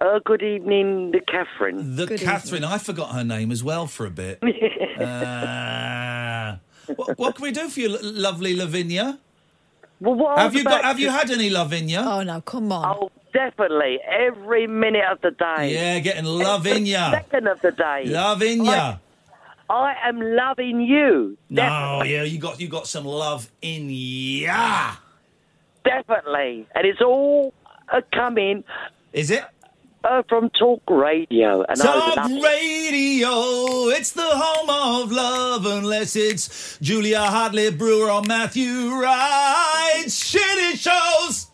uh, 0.00 0.18
good 0.24 0.42
evening, 0.42 1.10
the 1.12 1.20
Catherine. 1.20 1.96
The 1.96 2.18
Catherine, 2.18 2.64
I 2.64 2.78
forgot 2.78 3.12
her 3.14 3.24
name 3.24 3.50
as 3.52 3.62
well 3.64 3.86
for 3.86 4.06
a 4.06 4.10
bit. 4.10 4.40
Uh, 4.94 6.56
what, 6.94 7.18
what 7.18 7.34
can 7.34 7.42
we 7.42 7.50
do 7.50 7.68
for 7.68 7.80
you, 7.80 7.88
lo- 7.88 7.98
lovely 8.02 8.54
Lavinia? 8.56 9.18
Well, 10.00 10.14
what 10.14 10.38
I 10.38 10.42
have 10.42 10.52
was 10.52 10.58
you 10.58 10.64
got? 10.64 10.72
about 10.80 10.84
Have 10.84 11.00
you 11.00 11.06
to- 11.06 11.12
had 11.12 11.30
any 11.30 11.50
Lavinia? 11.50 12.02
Oh 12.06 12.22
no, 12.22 12.40
come 12.42 12.70
on. 12.70 12.96
Oh, 12.96 13.10
definitely, 13.32 13.98
every 14.08 14.66
minute 14.68 15.04
of 15.10 15.20
the 15.20 15.32
day. 15.32 15.72
Yeah, 15.74 15.98
getting 15.98 16.26
Lavinia. 16.26 17.10
second 17.12 17.48
of 17.48 17.60
the 17.60 17.72
day. 17.72 18.04
Lavinia. 18.06 19.00
I 19.68 19.94
am 20.04 20.20
loving 20.20 20.80
you. 20.82 21.36
No, 21.50 22.02
yeah, 22.04 22.22
you 22.22 22.38
got 22.38 22.60
you 22.60 22.68
got 22.68 22.86
some 22.86 23.04
love 23.04 23.50
in 23.62 23.88
ya. 23.90 24.92
Definitely, 25.84 26.66
and 26.74 26.86
it's 26.86 27.00
all 27.02 27.52
uh, 27.92 28.00
coming. 28.12 28.62
Is 29.12 29.30
it? 29.30 29.44
Uh, 30.04 30.22
from 30.28 30.50
Talk 30.50 30.82
Radio. 30.90 31.62
And 31.62 31.80
I 31.80 31.96
was 31.96 32.14
Talk 32.14 32.30
Radio, 32.30 33.88
it's 33.88 34.12
the 34.12 34.22
home 34.22 35.02
of 35.02 35.10
love, 35.10 35.64
unless 35.64 36.14
it's 36.14 36.76
Julia 36.78 37.20
Hartley 37.20 37.70
Brewer 37.70 38.10
or 38.10 38.20
Matthew 38.20 38.90
Wright. 38.90 40.04
Shitty 40.04 40.76
shows. 40.76 41.46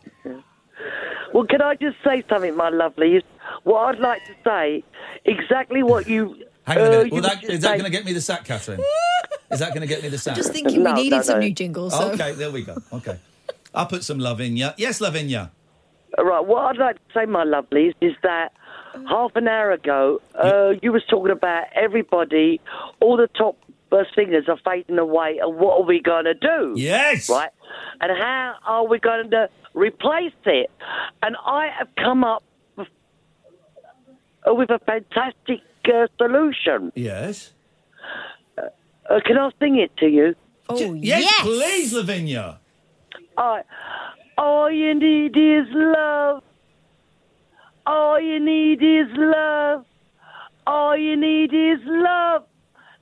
Well, 1.33 1.47
can 1.47 1.63
I 1.63 1.77
just 1.77 1.97
say 2.05 2.25
something, 2.29 2.57
my 2.57 2.71
lovely? 2.71 3.23
What 3.63 3.95
I'd 3.95 4.01
like 4.01 4.25
to 4.25 4.35
say, 4.43 4.83
exactly 5.25 5.85
what 5.85 6.09
you. 6.09 6.35
Hang 6.65 6.79
on 6.79 6.83
a 6.83 6.87
uh, 6.87 6.91
minute. 6.91 7.07
you 7.07 7.13
Well, 7.13 7.23
were 7.23 7.29
that, 7.29 7.45
is 7.45 7.61
that 7.61 7.79
going 7.79 7.85
to 7.85 7.91
get 7.91 8.05
me 8.05 8.13
the 8.13 8.21
sack, 8.21 8.45
Catherine? 8.45 8.81
Is 9.53 9.61
that 9.61 9.69
going 9.69 9.83
to 9.83 9.87
get 9.87 10.03
me 10.03 10.09
the 10.09 10.19
sack? 10.19 10.33
I'm 10.33 10.37
Just 10.43 10.53
thinking 10.53 10.83
we 10.83 10.93
needed 10.93 11.25
some 11.25 11.39
new 11.39 11.53
jingles. 11.53 11.97
So. 11.97 12.11
Okay, 12.13 12.33
there 12.33 12.51
we 12.51 12.63
go. 12.63 12.77
Okay. 12.93 13.17
I'll 13.73 13.87
put 13.87 14.03
some 14.03 14.19
love 14.19 14.41
in 14.41 14.57
ya. 14.57 14.73
Yes, 14.77 15.01
Lavinia. 15.01 15.53
Right, 16.23 16.45
what 16.45 16.63
I'd 16.65 16.77
like 16.77 16.97
to 16.97 17.13
say, 17.15 17.25
my 17.25 17.45
lovelies, 17.45 17.95
is 18.01 18.13
that 18.23 18.53
half 19.09 19.35
an 19.37 19.49
hour 19.49 19.73
ago, 19.73 20.21
uh, 20.35 20.75
you 20.83 20.93
was 20.93 21.03
talking 21.09 21.33
about 21.33 21.65
everybody, 21.75 22.61
all 23.01 23.17
the 23.17 23.29
top 23.29 23.57
uh, 23.91 24.05
singers 24.15 24.45
are 24.49 24.59
fading 24.65 24.99
away, 24.99 25.39
and 25.43 25.57
what 25.57 25.81
are 25.81 25.85
we 25.85 26.01
going 26.01 26.25
to 26.25 26.35
do? 26.35 26.75
Yes. 26.77 27.29
Right? 27.31 27.51
And 28.01 28.13
how 28.19 28.57
are 28.67 28.87
we 28.87 28.99
going 28.99 29.31
to 29.31 29.49
replace 29.75 30.33
it? 30.45 30.71
And 31.23 31.37
I 31.45 31.69
have 31.79 31.89
come 31.97 32.23
up 32.25 32.43
with, 32.77 32.89
uh, 34.49 34.55
with 34.55 34.71
a 34.71 34.79
fantastic 34.81 35.61
uh, 35.87 36.07
solution. 36.19 36.93
Yes. 36.95 37.53
Uh, 38.59 39.21
can 39.25 39.39
I 39.39 39.51
sing 39.59 39.79
it 39.79 39.97
to 39.99 40.07
you? 40.07 40.35
Oh, 40.69 40.95
yes, 40.95 41.33
please, 41.41 41.93
Lavinia. 41.93 42.61
I, 43.37 43.63
all 44.41 44.71
you 44.71 44.95
need 44.95 45.37
is 45.37 45.67
love. 45.73 46.43
All 47.87 48.19
you 48.19 48.41
need 48.41 48.83
is 48.83 49.09
love. 49.17 49.85
All 50.67 50.97
you 50.97 51.17
need 51.17 51.53
is 51.53 51.79
love. 51.85 52.45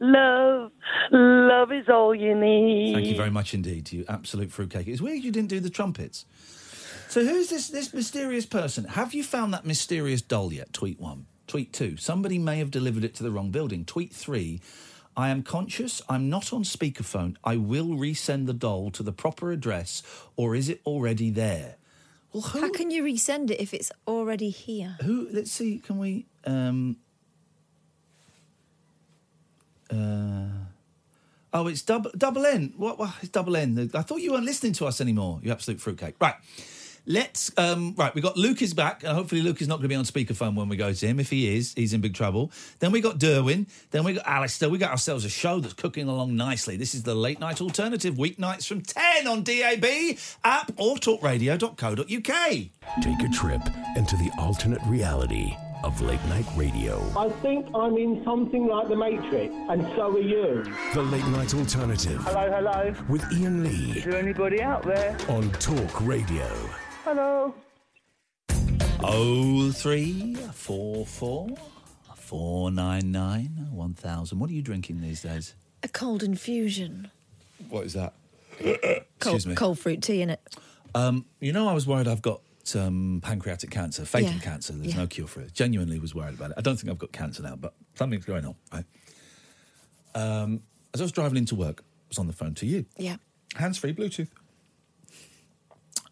Love. 0.01 0.73
Love 1.13 1.73
is 1.73 1.89
all 1.89 2.15
you 2.15 2.35
need. 2.35 2.95
Thank 2.95 3.07
you 3.07 3.17
very 3.17 3.31
much 3.31 3.55
indeed, 3.55 3.93
you 3.93 4.05
absolute 4.09 4.51
fruitcake. 4.51 4.89
It's 4.89 5.01
weird 5.01 5.23
you 5.23 5.31
didn't 5.31 5.49
do 5.49 5.61
the 5.61 5.71
trumpets. 5.71 6.25
So 7.09 7.25
who's 7.25 7.49
this 7.51 7.69
this 7.69 7.95
mysterious 7.95 8.45
person? 8.45 8.85
Have 8.85 9.15
you 9.15 9.23
found 9.23 9.55
that 9.55 9.65
mysterious 9.65 10.21
doll 10.23 10.53
yet? 10.53 10.73
Tweet 10.73 10.99
one. 11.01 11.27
Tweet 11.47 11.73
two. 11.73 11.97
Somebody 11.97 12.39
may 12.39 12.59
have 12.59 12.71
delivered 12.71 13.05
it 13.05 13.15
to 13.15 13.23
the 13.23 13.31
wrong 13.31 13.51
building. 13.51 13.85
Tweet 13.85 14.13
three. 14.13 14.61
I 15.19 15.31
am 15.31 15.43
conscious. 15.43 16.01
I'm 16.09 16.31
not 16.31 16.53
on 16.53 16.63
speakerphone. 16.63 17.35
I 17.43 17.57
will 17.57 17.89
resend 17.89 18.47
the 18.47 18.53
doll 18.53 18.93
to 18.93 19.03
the 19.03 19.11
proper 19.11 19.51
address, 19.51 20.05
or 20.37 20.55
is 20.55 20.69
it 20.69 20.81
already 20.87 21.29
there? 21.31 21.75
Well, 22.33 22.43
who? 22.43 22.61
How 22.61 22.71
can 22.71 22.93
you 22.93 23.03
resend 23.03 23.51
it 23.51 23.61
if 23.61 23.75
it's 23.75 23.91
already 24.07 24.51
here? 24.51 24.97
Who? 25.03 25.29
Let's 25.33 25.51
see. 25.51 25.81
Can 25.81 25.99
we? 25.99 26.27
Um, 26.45 26.99
uh, 29.91 30.47
oh, 31.53 31.67
it's 31.67 31.83
double 31.83 32.13
double 32.17 32.47
N. 32.47 32.75
What? 32.77 33.01
what 33.01 33.13
it's 33.21 33.31
double 33.31 33.57
N. 33.57 33.91
I 33.95 34.03
thought 34.03 34.21
you 34.21 34.31
weren't 34.31 34.45
listening 34.45 34.75
to 34.75 34.87
us 34.87 35.01
anymore. 35.01 35.41
You 35.43 35.51
absolute 35.51 35.81
fruitcake. 35.81 36.15
Right. 36.21 36.37
Let's. 37.09 37.51
Um, 37.57 37.95
right. 37.97 38.15
We 38.15 38.21
got 38.21 38.37
Luke 38.37 38.61
is 38.61 38.75
back, 38.75 39.03
and 39.03 39.13
hopefully 39.17 39.41
Luke 39.41 39.61
is 39.63 39.67
not 39.67 39.77
going 39.77 39.85
to 39.85 39.89
be 39.89 39.95
on 39.95 40.05
speakerphone 40.05 40.55
when 40.55 40.69
we 40.69 40.77
go 40.77 40.93
to 40.93 41.07
him. 41.07 41.19
If 41.19 41.31
he 41.31 41.57
is, 41.57 41.73
he's 41.75 41.95
in 41.95 42.03
big 42.03 42.13
trouble. 42.15 42.53
Then 42.81 42.93
we 42.93 43.01
got 43.01 43.19
Derwin. 43.19 43.67
Then 43.91 44.05
we 44.05 44.13
got 44.13 44.27
Alistair. 44.27 44.69
We 44.69 44.77
got 44.77 44.91
ourselves 44.91 45.25
a 45.25 45.31
show 45.31 45.59
that's 45.59 45.73
cooking 45.73 46.07
along 46.07 46.37
nicely. 46.37 46.77
This 46.77 46.95
is 46.95 47.03
the 47.05 47.15
late 47.15 47.41
night 47.41 47.63
alternative, 47.63 48.17
weeknights 48.17 48.67
from 48.69 48.83
ten 48.83 49.27
on 49.27 49.43
DAB 49.43 49.87
app 50.45 50.71
or 50.77 50.97
talkradio.co.uk. 50.97 52.53
Take 53.03 53.23
a 53.23 53.29
trip 53.33 53.63
into 53.97 54.17
the 54.17 54.31
alternate 54.39 54.83
reality 54.87 55.57
of 55.85 56.01
late 56.03 56.23
night 56.29 56.45
radio. 56.57 57.01
I 57.17 57.31
think 57.41 57.67
I'm 57.75 57.97
in 57.97 58.23
something 58.25 58.67
like 58.67 58.89
the 58.89 58.97
Matrix, 58.97 59.55
and 59.71 59.83
so 59.97 60.15
are 60.15 60.19
you. 60.21 60.65
The 60.93 61.03
late 61.03 61.25
night 61.29 61.55
alternative 61.55 62.21
Hello, 62.25 62.51
hello. 62.51 62.95
with 63.09 63.25
Iain 63.33 63.63
Lee 63.63 63.99
Is 63.99 64.05
there 64.05 64.17
anybody 64.17 64.61
out 64.61 64.83
there? 64.83 65.17
on 65.29 65.51
Talk 65.53 66.01
Radio. 66.05 66.45
Hello. 67.11 67.55
Oh 69.03 69.73
three 69.73 70.35
four 70.53 71.07
four 71.07 71.49
four 72.15 72.71
nine 72.71 73.11
nine 73.11 73.69
one 73.71 73.95
thousand. 73.95 74.39
What 74.39 74.51
are 74.51 74.53
you 74.53 74.61
drinking 74.61 75.01
these 75.01 75.23
days? 75.23 75.55
A 75.83 75.89
cold 75.89 76.23
infusion. 76.23 77.11
What 77.71 77.87
is 77.87 77.95
that? 77.95 78.13
Cold, 79.21 79.47
me. 79.47 79.55
cold 79.55 79.79
fruit 79.79 80.03
tea 80.03 80.21
in 80.21 80.29
it. 80.29 80.55
Um, 80.95 81.25
you 81.41 81.51
know, 81.51 81.67
I 81.67 81.73
was 81.73 81.87
worried 81.87 82.09
I've 82.09 82.21
got 82.21 82.43
um, 82.75 83.21
pancreatic 83.25 83.71
cancer, 83.71 84.05
fatal 84.05 84.33
Yeah. 84.35 84.41
cancer. 84.41 84.75
There's 84.75 84.93
Yeah. 84.93 85.01
no 85.01 85.07
cure 85.07 85.29
for 85.29 85.41
it. 85.41 85.55
Genuinely 85.55 85.99
was 85.99 86.15
worried 86.15 86.35
about 86.35 86.51
it. 86.51 86.57
I 86.59 86.61
don't 86.61 86.77
think 86.77 86.91
I've 86.91 86.99
got 86.99 87.11
cancer 87.13 87.43
now, 87.43 87.57
but 87.57 87.73
something's 87.95 88.27
going 88.27 88.45
on. 88.45 88.55
Right? 88.71 88.85
Um, 90.15 90.61
as 90.93 91.01
I 91.01 91.05
was 91.05 91.13
driving 91.13 91.39
into 91.39 91.55
work, 91.55 91.81
I 91.81 92.05
was 92.11 92.19
on 92.19 92.27
the 92.27 92.35
phone 92.35 92.55
to 92.57 92.67
you, 92.67 92.85
Yeah. 92.99 93.17
hands 93.55 93.79
free, 93.79 93.95
Bluetooth. 93.95 94.29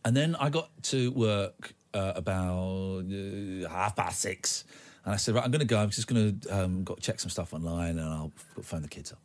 And 0.06 0.16
then 0.16 0.36
I 0.36 0.50
got 0.50 0.70
to 0.84 1.10
work 1.10 1.74
uh, 1.92 2.12
about 2.14 3.06
uh, 3.10 3.68
half 3.68 3.96
past 3.96 4.20
six, 4.20 4.62
and 5.04 5.12
I 5.12 5.16
said, 5.16 5.34
"Right, 5.34 5.42
I'm 5.42 5.50
going 5.50 5.66
to 5.66 5.66
go. 5.66 5.80
I'm 5.80 5.90
just 5.90 6.06
going 6.06 6.38
to 6.38 6.48
um, 6.48 6.84
got 6.84 6.98
to 6.98 7.02
check 7.02 7.18
some 7.18 7.28
stuff 7.28 7.52
online, 7.52 7.98
and 7.98 8.08
I'll 8.08 8.30
phone 8.62 8.82
the 8.82 8.88
kids 8.88 9.10
up." 9.10 9.18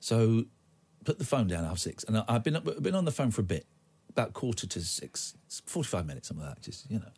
So, 0.00 0.46
put 1.04 1.18
the 1.18 1.26
phone 1.26 1.46
down 1.46 1.64
half 1.64 1.76
six, 1.76 2.04
and 2.04 2.24
I've 2.26 2.42
been 2.42 2.58
been 2.80 2.94
on 2.94 3.04
the 3.04 3.12
phone 3.12 3.30
for 3.32 3.42
a 3.42 3.44
bit, 3.44 3.66
about 4.08 4.32
quarter 4.32 4.66
to 4.66 4.80
six, 4.80 5.34
forty 5.66 5.88
five 5.88 6.06
minutes, 6.06 6.28
something 6.28 6.46
like 6.46 6.54
that. 6.54 6.62
Just 6.62 6.90
you 6.90 6.98
know, 6.98 7.12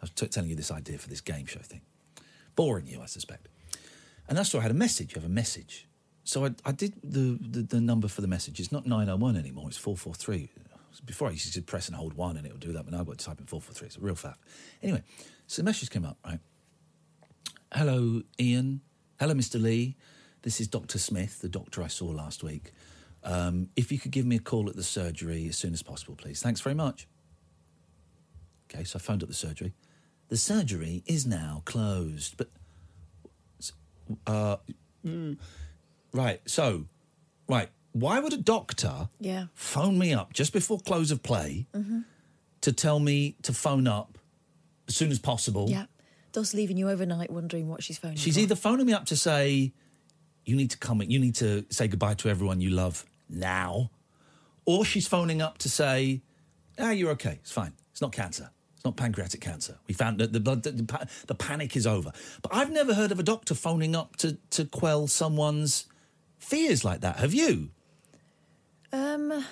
was 0.00 0.10
t- 0.10 0.28
telling 0.28 0.48
you 0.48 0.56
this 0.56 0.70
idea 0.70 0.96
for 0.96 1.10
this 1.10 1.20
game 1.20 1.44
show 1.44 1.60
thing, 1.60 1.82
boring 2.56 2.86
you, 2.86 3.02
I 3.02 3.06
suspect. 3.06 3.48
And 4.30 4.38
that's 4.38 4.54
why 4.54 4.60
I 4.60 4.62
had 4.62 4.70
a 4.70 4.74
message. 4.74 5.14
You 5.14 5.20
have 5.20 5.30
a 5.30 5.34
message. 5.34 5.86
So 6.24 6.46
I, 6.46 6.54
I 6.64 6.72
did 6.72 6.94
the, 7.02 7.38
the, 7.40 7.62
the 7.62 7.80
number 7.80 8.06
for 8.06 8.20
the 8.20 8.28
message. 8.28 8.60
It's 8.60 8.70
not 8.70 8.86
901 8.86 9.36
anymore, 9.36 9.64
it's 9.68 9.78
443. 9.78 10.50
Before 11.04 11.28
I 11.28 11.32
used 11.32 11.52
to 11.54 11.62
press 11.62 11.88
and 11.88 11.96
hold 11.96 12.14
one 12.14 12.36
and 12.36 12.46
it 12.46 12.52
would 12.52 12.60
do 12.60 12.72
that, 12.72 12.84
but 12.84 12.92
now 12.92 13.00
I've 13.00 13.06
got 13.06 13.18
to 13.18 13.24
type 13.24 13.40
in 13.40 13.46
443. 13.46 13.86
It's 13.86 13.96
a 13.96 14.00
real 14.00 14.14
faff. 14.14 14.36
Anyway, 14.82 15.02
so 15.46 15.62
the 15.62 15.66
message 15.66 15.90
came 15.90 16.04
up, 16.04 16.18
right? 16.24 16.40
Hello, 17.72 18.22
Iain. 18.40 18.80
Hello, 19.20 19.34
Mr. 19.34 19.60
Lee. 19.60 19.96
This 20.42 20.60
is 20.60 20.68
Dr. 20.68 20.98
Smith, 20.98 21.40
the 21.40 21.48
doctor 21.48 21.82
I 21.82 21.88
saw 21.88 22.06
last 22.06 22.42
week. 22.42 22.72
Um, 23.24 23.68
if 23.76 23.90
you 23.92 23.98
could 23.98 24.12
give 24.12 24.24
me 24.24 24.36
a 24.36 24.40
call 24.40 24.68
at 24.68 24.76
the 24.76 24.82
surgery 24.82 25.48
as 25.48 25.56
soon 25.56 25.72
as 25.72 25.82
possible, 25.82 26.14
please. 26.14 26.40
Thanks 26.40 26.60
very 26.60 26.74
much. 26.74 27.08
Okay, 28.72 28.84
so 28.84 28.98
I 28.98 29.00
phoned 29.00 29.22
up 29.22 29.28
the 29.28 29.34
surgery. 29.34 29.74
The 30.28 30.36
surgery 30.36 31.02
is 31.06 31.26
now 31.26 31.62
closed, 31.64 32.36
but. 32.36 32.50
Uh, 34.26 34.56
mm, 35.04 35.36
right, 36.12 36.40
so, 36.46 36.86
right, 37.48 37.68
why 38.00 38.20
would 38.20 38.32
a 38.32 38.36
doctor 38.38 39.08
Yeah. 39.20 39.46
phone 39.54 39.98
me 39.98 40.12
up 40.14 40.32
just 40.32 40.52
before 40.52 40.78
close 40.80 41.10
of 41.10 41.22
play 41.22 41.66
hmm 41.74 42.00
to 42.60 42.72
tell 42.72 42.98
me 42.98 43.36
to 43.42 43.52
phone 43.52 43.86
up 43.86 44.18
as 44.88 44.96
soon 44.96 45.10
as 45.12 45.18
possible? 45.18 45.66
Yeah. 45.70 45.86
Thus 46.32 46.52
leaving 46.54 46.76
you 46.76 46.88
overnight 46.90 47.30
wondering 47.30 47.68
what 47.68 47.82
she's 47.82 47.98
phoning 47.98 48.16
She's 48.16 48.34
for. 48.34 48.40
either 48.40 48.56
phoning 48.56 48.86
me 48.86 48.92
up 48.92 49.06
to 49.06 49.16
say, 49.16 49.72
you 50.44 50.56
need 50.56 50.70
to 50.72 50.78
come, 50.78 51.00
you 51.02 51.18
need 51.20 51.36
to 51.36 51.64
say 51.70 51.86
goodbye 51.88 52.14
to 52.14 52.28
everyone 52.28 52.60
you 52.60 52.70
love 52.70 53.04
now, 53.28 53.90
or 54.64 54.84
she's 54.84 55.06
phoning 55.06 55.40
up 55.40 55.58
to 55.58 55.68
say, 55.68 56.20
ah, 56.78 56.90
you're 56.90 57.10
okay, 57.12 57.38
it's 57.42 57.52
fine, 57.52 57.72
it's 57.92 58.00
not 58.00 58.12
cancer. 58.12 58.50
It's 58.74 58.84
not 58.84 58.96
pancreatic 58.96 59.40
cancer. 59.40 59.76
We 59.88 59.94
found 59.94 60.18
that 60.20 60.32
the 60.32 60.38
blood, 60.40 60.62
the, 60.62 60.70
the, 60.70 61.08
the 61.26 61.34
panic 61.34 61.74
is 61.76 61.84
over. 61.86 62.12
But 62.42 62.54
I've 62.54 62.70
never 62.70 62.94
heard 62.94 63.10
of 63.10 63.18
a 63.18 63.24
doctor 63.24 63.54
phoning 63.54 63.96
up 63.96 64.14
to, 64.16 64.38
to 64.50 64.64
quell 64.66 65.08
someone's 65.08 65.86
fears 66.38 66.84
like 66.84 67.00
that. 67.00 67.18
Have 67.18 67.34
you? 67.34 67.70
Um, 68.92 69.44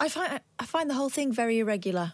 I 0.00 0.08
find 0.08 0.40
I 0.58 0.64
find 0.66 0.88
the 0.88 0.94
whole 0.94 1.08
thing 1.10 1.32
very 1.32 1.58
irregular. 1.58 2.12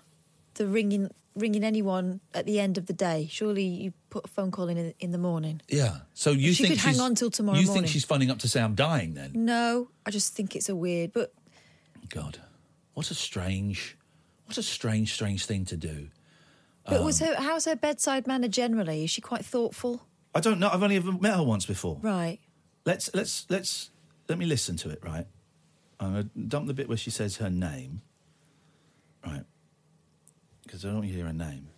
The 0.55 0.67
ringing 0.67 1.11
ringing 1.37 1.65
anyone 1.65 2.21
at 2.33 2.47
the 2.47 2.61
end 2.61 2.79
of 2.79 2.87
the 2.87 2.93
day. 2.93 3.27
Surely 3.31 3.65
you 3.65 3.93
put 4.09 4.25
a 4.25 4.29
phone 4.29 4.51
call 4.51 4.69
in 4.69 4.95
in, 5.01 5.11
the 5.11 5.19
morning. 5.19 5.61
Yeah. 5.69 5.99
So 6.15 6.31
you 6.31 6.53
She 6.53 6.63
think 6.65 6.75
could 6.81 6.83
hang 6.91 7.01
on 7.01 7.15
till 7.17 7.31
tomorrow 7.31 7.59
You 7.59 7.67
morning. 7.67 7.83
think 7.85 7.93
she's 7.93 8.05
phoning 8.05 8.31
up 8.31 8.39
to 8.41 8.49
say 8.49 8.61
I'm 8.63 8.75
dying? 8.77 9.15
Then 9.15 9.33
No, 9.35 9.89
I 10.07 10.11
just 10.11 10.35
think 10.35 10.55
it's 10.55 10.69
a 10.69 10.77
weird. 10.77 11.13
But 11.13 11.33
God, 12.09 12.39
what 12.95 13.11
a 13.11 13.15
strange, 13.15 13.99
what 14.47 14.57
a 14.59 14.63
strange, 14.63 15.13
strange 15.13 15.45
thing 15.45 15.65
to 15.67 15.77
do. 15.77 16.09
but 16.89 17.03
was 17.03 17.21
Um, 17.21 17.29
her 17.29 17.35
how's 17.43 17.65
her 17.65 17.77
bedside 17.77 18.27
manner 18.27 18.49
generally? 18.49 19.05
Is 19.05 19.11
she 19.11 19.21
quite 19.21 19.45
thoughtful? 19.45 20.07
I 20.35 20.41
don't 20.41 20.59
know. 20.61 20.69
I've 20.73 20.83
only 20.83 20.97
ever 20.97 21.13
met 21.13 21.35
her 21.35 21.43
once 21.43 21.67
before. 21.67 21.99
Right. 22.01 22.39
Let's 22.87 23.11
let's 23.13 23.47
let's 23.51 23.91
let 24.29 24.39
me 24.39 24.47
listen 24.47 24.77
to 24.79 24.91
it. 24.91 25.01
Right. 25.03 25.27
I'm 26.01 26.13
gonna 26.13 26.31
dump 26.49 26.67
the 26.67 26.75
bit 26.75 26.89
where 26.89 26.97
she 26.97 27.11
says 27.11 27.37
her 27.37 27.51
name. 27.51 28.03
Right. 29.25 29.45
Because 30.63 30.85
I 30.85 30.91
don't 30.91 31.03
hear 31.03 31.27
her 31.27 31.33
name. 31.33 31.69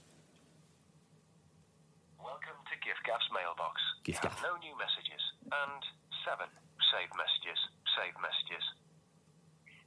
Welcome 2.19 2.59
to 2.71 2.75
giffgaff's 2.83 3.29
mailbox. 3.35 3.81
Gift 4.05 4.25
you 4.25 4.31
no 4.43 4.57
new 4.59 4.75
messages. 4.79 5.23
And 5.51 5.83
seven 6.25 6.49
saved 6.91 7.15
messages. 7.15 7.59
Saved 7.95 8.19
messages. 8.23 8.65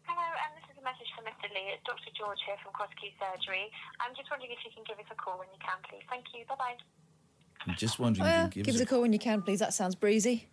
Hello, 0.07 0.25
um, 0.25 0.51
this 0.57 0.65
is 0.73 0.77
a 0.81 0.85
message 0.85 1.05
for 1.13 1.21
Mr. 1.21 1.45
Lee. 1.53 1.69
It's 1.69 1.85
Dr. 1.85 2.09
George 2.17 2.41
here 2.41 2.57
from 2.65 2.73
Cross 2.73 2.89
Key 2.97 3.13
Surgery. 3.21 3.69
I'm 4.01 4.17
just 4.17 4.25
wondering 4.33 4.49
if 4.49 4.57
you 4.65 4.73
can 4.73 4.81
give 4.89 4.97
us 4.97 5.05
a 5.13 5.17
call 5.17 5.37
when 5.37 5.45
you 5.53 5.61
can, 5.61 5.77
please. 5.85 6.01
Thank 6.09 6.33
you. 6.33 6.49
Bye 6.49 6.57
bye. 6.57 6.77
I'm 7.67 7.75
just 7.77 7.99
wondering. 7.99 8.25
Well, 8.25 8.47
if 8.47 8.55
you 8.57 8.63
give 8.63 8.73
us 8.73 8.81
a 8.81 8.89
call 8.89 9.01
when 9.01 9.13
you 9.13 9.19
can, 9.19 9.41
please. 9.41 9.59
That 9.59 9.73
sounds 9.73 9.93
breezy. 9.93 10.49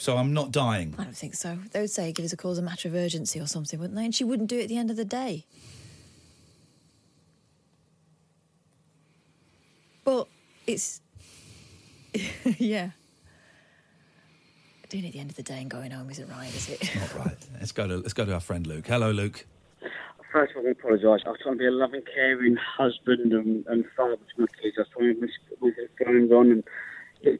So 0.00 0.16
I'm 0.16 0.32
not 0.32 0.50
dying. 0.50 0.94
I 0.98 1.04
don't 1.04 1.16
think 1.16 1.34
so. 1.34 1.58
They 1.72 1.80
would 1.80 1.90
say 1.90 2.10
give 2.10 2.24
us 2.24 2.32
a 2.32 2.36
call 2.36 2.52
as 2.52 2.58
a 2.58 2.62
matter 2.62 2.88
of 2.88 2.94
urgency 2.94 3.38
or 3.38 3.46
something, 3.46 3.78
wouldn't 3.78 3.98
they? 3.98 4.04
And 4.06 4.14
she 4.14 4.24
wouldn't 4.24 4.48
do 4.48 4.58
it 4.58 4.62
at 4.62 4.68
the 4.70 4.78
end 4.78 4.90
of 4.90 4.96
the 4.96 5.04
day. 5.04 5.44
But 10.02 10.26
it's 10.66 11.02
yeah. 12.56 12.92
Doing 14.88 15.04
it 15.04 15.08
at 15.08 15.12
the 15.12 15.20
end 15.20 15.30
of 15.30 15.36
the 15.36 15.42
day 15.42 15.60
and 15.60 15.70
going 15.70 15.90
home 15.90 16.08
isn't 16.08 16.30
right, 16.30 16.48
is 16.48 16.70
it? 16.70 16.96
Not 16.96 17.14
right. 17.26 17.36
Let's 17.58 17.72
go 17.72 17.86
to 17.86 17.98
let's 17.98 18.14
go 18.14 18.24
to 18.24 18.32
our 18.32 18.40
friend 18.40 18.66
Luke. 18.66 18.86
Hello, 18.86 19.10
Luke. 19.10 19.44
First 20.32 20.52
of 20.52 20.62
all, 20.62 20.66
I 20.66 20.70
apologise. 20.70 21.20
I 21.26 21.28
was 21.28 21.40
trying 21.42 21.56
to 21.56 21.58
be 21.58 21.66
a 21.66 21.70
loving, 21.70 22.02
caring 22.14 22.56
husband 22.56 23.34
and, 23.34 23.66
and 23.66 23.84
father 23.94 24.16
to 24.16 24.40
my 24.40 24.46
kids. 24.62 24.76
I 24.78 24.80
was 24.80 24.88
trying 24.96 25.14
to 25.14 25.20
miss 25.20 25.30
with 25.60 25.74
it 25.76 25.90
going 26.02 26.32
on 26.32 26.52
and 26.52 26.60
it 26.60 26.64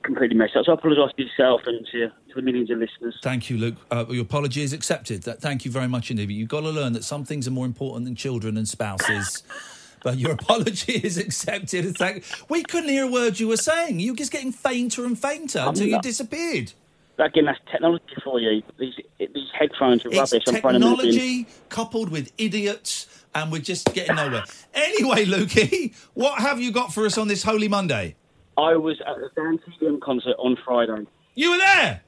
completely 0.02 0.36
messed 0.36 0.56
up. 0.56 0.64
So 0.66 0.72
I 0.72 0.74
apologise 0.74 1.14
to 1.16 1.22
yourself 1.22 1.62
and 1.66 1.86
to, 1.92 2.08
to 2.08 2.34
the 2.34 2.42
millions 2.42 2.70
of 2.70 2.78
listeners. 2.78 3.18
Thank 3.22 3.50
you, 3.50 3.58
Luke. 3.58 3.76
Uh, 3.90 4.04
your 4.08 4.22
apology 4.22 4.62
is 4.62 4.72
accepted. 4.72 5.22
That, 5.22 5.40
thank 5.40 5.64
you 5.64 5.70
very 5.70 5.88
much 5.88 6.10
indeed. 6.10 6.30
You've 6.30 6.48
got 6.48 6.60
to 6.60 6.70
learn 6.70 6.92
that 6.94 7.04
some 7.04 7.24
things 7.24 7.48
are 7.48 7.50
more 7.50 7.66
important 7.66 8.04
than 8.04 8.14
children 8.14 8.56
and 8.56 8.68
spouses. 8.68 9.42
but 10.02 10.18
your 10.18 10.32
apology 10.32 10.94
is 10.94 11.18
accepted. 11.18 11.96
Thank. 11.96 12.24
We 12.48 12.62
couldn't 12.62 12.90
hear 12.90 13.04
a 13.04 13.10
word 13.10 13.40
you 13.40 13.48
were 13.48 13.56
saying. 13.56 14.00
You 14.00 14.12
were 14.12 14.18
just 14.18 14.32
getting 14.32 14.52
fainter 14.52 15.04
and 15.04 15.18
fainter 15.18 15.64
until 15.66 15.86
you 15.86 16.00
disappeared. 16.00 16.72
Again, 17.18 17.44
that's 17.44 17.58
technology 17.70 18.04
for 18.24 18.40
you. 18.40 18.62
These 18.78 18.94
these 19.18 19.50
headphones 19.52 20.06
are 20.06 20.08
rubbish. 20.08 20.42
I'm 20.48 20.60
trying 20.60 20.80
to 20.80 20.80
move 20.80 21.00
in. 21.00 21.10
technology 21.10 21.46
coupled 21.68 22.08
with 22.08 22.32
idiots, 22.38 23.24
and 23.34 23.52
we're 23.52 23.60
just 23.60 23.92
getting 23.92 24.16
nowhere. 24.16 24.44
Anyway, 24.72 25.26
Lukey, 25.26 25.94
what 26.14 26.40
have 26.40 26.62
you 26.62 26.72
got 26.72 26.94
for 26.94 27.04
us 27.04 27.18
on 27.18 27.28
this 27.28 27.42
Holy 27.42 27.68
Monday? 27.68 28.16
I 28.60 28.76
was 28.76 29.00
at 29.06 29.16
the 29.16 29.30
Dan 29.34 29.58
TDM 29.58 30.00
concert 30.00 30.36
on 30.38 30.56
Friday. 30.64 31.06
You 31.34 31.52
were 31.52 31.58
there? 31.58 32.02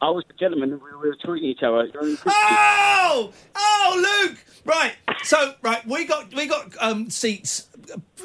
I 0.00 0.10
was 0.10 0.24
the 0.26 0.34
gentleman. 0.34 0.70
We 0.70 1.08
were 1.08 1.16
treating 1.24 1.48
each 1.48 1.62
other. 1.62 1.88
Oh, 2.26 3.32
oh, 3.54 4.26
Luke. 4.26 4.44
Right. 4.64 4.94
So, 5.22 5.54
right, 5.62 5.86
we 5.86 6.04
got 6.04 6.34
we 6.34 6.46
got 6.46 6.74
um, 6.80 7.08
seats 7.08 7.68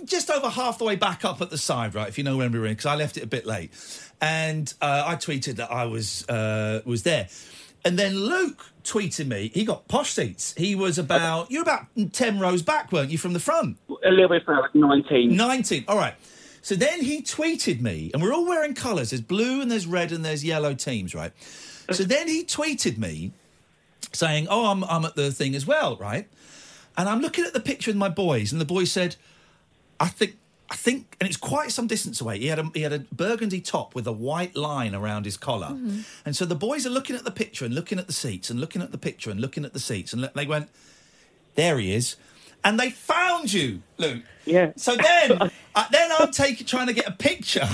just 0.05 0.31
over 0.31 0.49
half 0.49 0.79
the 0.79 0.85
way 0.85 0.95
back 0.95 1.23
up 1.23 1.39
at 1.41 1.51
the 1.51 1.57
side, 1.57 1.93
right? 1.93 2.07
If 2.07 2.17
you 2.17 2.23
know 2.23 2.37
where 2.37 2.49
we 2.49 2.57
were 2.57 2.65
in, 2.65 2.71
because 2.71 2.87
I 2.87 2.95
left 2.95 3.17
it 3.17 3.23
a 3.23 3.27
bit 3.27 3.45
late, 3.45 3.71
and 4.19 4.73
uh, 4.81 5.03
I 5.05 5.15
tweeted 5.15 5.57
that 5.57 5.71
I 5.71 5.85
was 5.85 6.27
uh, 6.27 6.81
was 6.85 7.03
there, 7.03 7.27
and 7.85 7.99
then 7.99 8.15
Luke 8.15 8.71
tweeted 8.83 9.27
me. 9.27 9.51
He 9.53 9.63
got 9.63 9.87
posh 9.87 10.13
seats. 10.13 10.55
He 10.57 10.73
was 10.73 10.97
about 10.97 11.51
you're 11.51 11.61
about 11.61 11.85
ten 12.11 12.39
rows 12.39 12.63
back, 12.63 12.91
weren't 12.91 13.11
you, 13.11 13.19
from 13.19 13.33
the 13.33 13.39
front? 13.39 13.77
A 14.03 14.09
little 14.09 14.29
bit 14.29 14.43
further, 14.43 14.61
like 14.61 14.73
19. 14.73 15.35
19. 15.35 15.85
All 15.87 15.97
right. 15.97 16.15
So 16.61 16.75
then 16.75 17.01
he 17.01 17.21
tweeted 17.21 17.79
me, 17.81 18.11
and 18.13 18.21
we're 18.21 18.33
all 18.33 18.45
wearing 18.45 18.73
colours. 18.73 19.11
There's 19.11 19.21
blue 19.21 19.61
and 19.61 19.71
there's 19.71 19.87
red 19.87 20.11
and 20.11 20.25
there's 20.25 20.43
yellow 20.43 20.73
teams, 20.73 21.15
right? 21.15 21.31
So 21.91 22.03
then 22.03 22.27
he 22.27 22.43
tweeted 22.43 22.97
me 22.97 23.31
saying, 24.11 24.47
Oh, 24.49 24.65
I'm, 24.67 24.83
I'm 24.85 25.05
at 25.05 25.15
the 25.15 25.31
thing 25.31 25.55
as 25.55 25.65
well, 25.65 25.95
right? 25.97 26.27
And 26.97 27.07
I'm 27.07 27.21
looking 27.21 27.45
at 27.45 27.53
the 27.53 27.59
picture 27.61 27.89
with 27.91 27.97
my 27.97 28.09
boys, 28.09 28.51
and 28.51 28.59
the 28.59 28.65
boy 28.65 28.83
said, 28.83 29.15
I 29.99 30.07
think. 30.07 30.35
I 30.69 30.75
think, 30.75 31.15
and 31.21 31.29
it's 31.29 31.37
quite 31.37 31.71
some 31.71 31.87
distance 31.87 32.19
away. 32.19 32.39
He 32.39 32.47
had 32.47 32.59
a 32.59 32.69
he 32.73 32.81
had 32.81 32.91
a 32.91 32.99
burgundy 32.99 33.61
top 33.61 33.95
with 33.95 34.05
a 34.05 34.11
white 34.11 34.53
line 34.53 34.93
around 34.93 35.23
his 35.23 35.37
collar, 35.37 35.67
Mm-hmm. 35.67 35.99
and 36.25 36.35
so 36.35 36.43
the 36.43 36.55
boys 36.55 36.85
are 36.85 36.89
looking 36.89 37.15
at 37.15 37.23
the 37.23 37.31
picture 37.31 37.63
and 37.63 37.73
looking 37.73 37.97
at 37.99 38.07
the 38.07 38.11
seats 38.11 38.49
and 38.49 38.59
looking 38.59 38.81
at 38.81 38.91
the 38.91 38.97
picture 38.97 39.31
and 39.31 39.39
looking 39.39 39.63
at 39.63 39.71
the 39.71 39.79
seats, 39.79 40.11
and 40.11 40.29
they 40.35 40.45
went, 40.45 40.67
"There 41.55 41.79
he 41.79 41.93
is," 41.95 42.17
and 42.63 42.79
they 42.79 42.89
found 42.89 43.51
you, 43.53 43.81
Luke. 43.97 44.23
Yeah. 44.45 44.71
So 44.75 44.95
then, 44.95 45.31
uh, 45.75 45.85
then 45.91 46.11
I'm 46.19 46.31
taking 46.31 46.65
trying 46.67 46.87
to 46.87 46.93
get 46.93 47.07
a 47.07 47.11
picture 47.11 47.67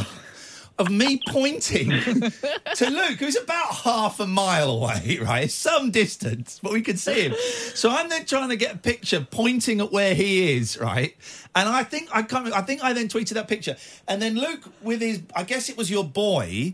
of 0.79 0.89
me 0.89 1.21
pointing 1.29 1.89
to 2.75 2.89
Luke, 2.89 3.19
who's 3.19 3.35
about 3.35 3.75
half 3.75 4.19
a 4.19 4.25
mile 4.25 4.71
away, 4.71 5.19
right? 5.21 5.49
Some 5.51 5.91
distance, 5.91 6.59
but 6.63 6.71
we 6.73 6.81
could 6.81 6.97
see 6.97 7.21
him. 7.27 7.35
So 7.75 7.91
I'm 7.91 8.09
then 8.09 8.25
trying 8.25 8.49
to 8.49 8.55
get 8.55 8.73
a 8.75 8.77
picture 8.79 9.25
pointing 9.29 9.81
at 9.81 9.91
where 9.91 10.15
he 10.15 10.57
is, 10.57 10.79
right? 10.79 11.15
And 11.55 11.69
I 11.69 11.83
think 11.83 12.09
I 12.11 12.23
can't. 12.23 12.51
I 12.53 12.61
think 12.61 12.83
I 12.83 12.93
then 12.93 13.07
tweeted 13.07 13.33
that 13.35 13.47
picture, 13.47 13.75
and 14.07 14.19
then 14.21 14.35
Luke 14.35 14.63
with 14.81 15.01
his, 15.01 15.21
I 15.35 15.43
guess 15.43 15.69
it 15.69 15.77
was 15.77 15.91
your 15.91 16.03
boy, 16.03 16.73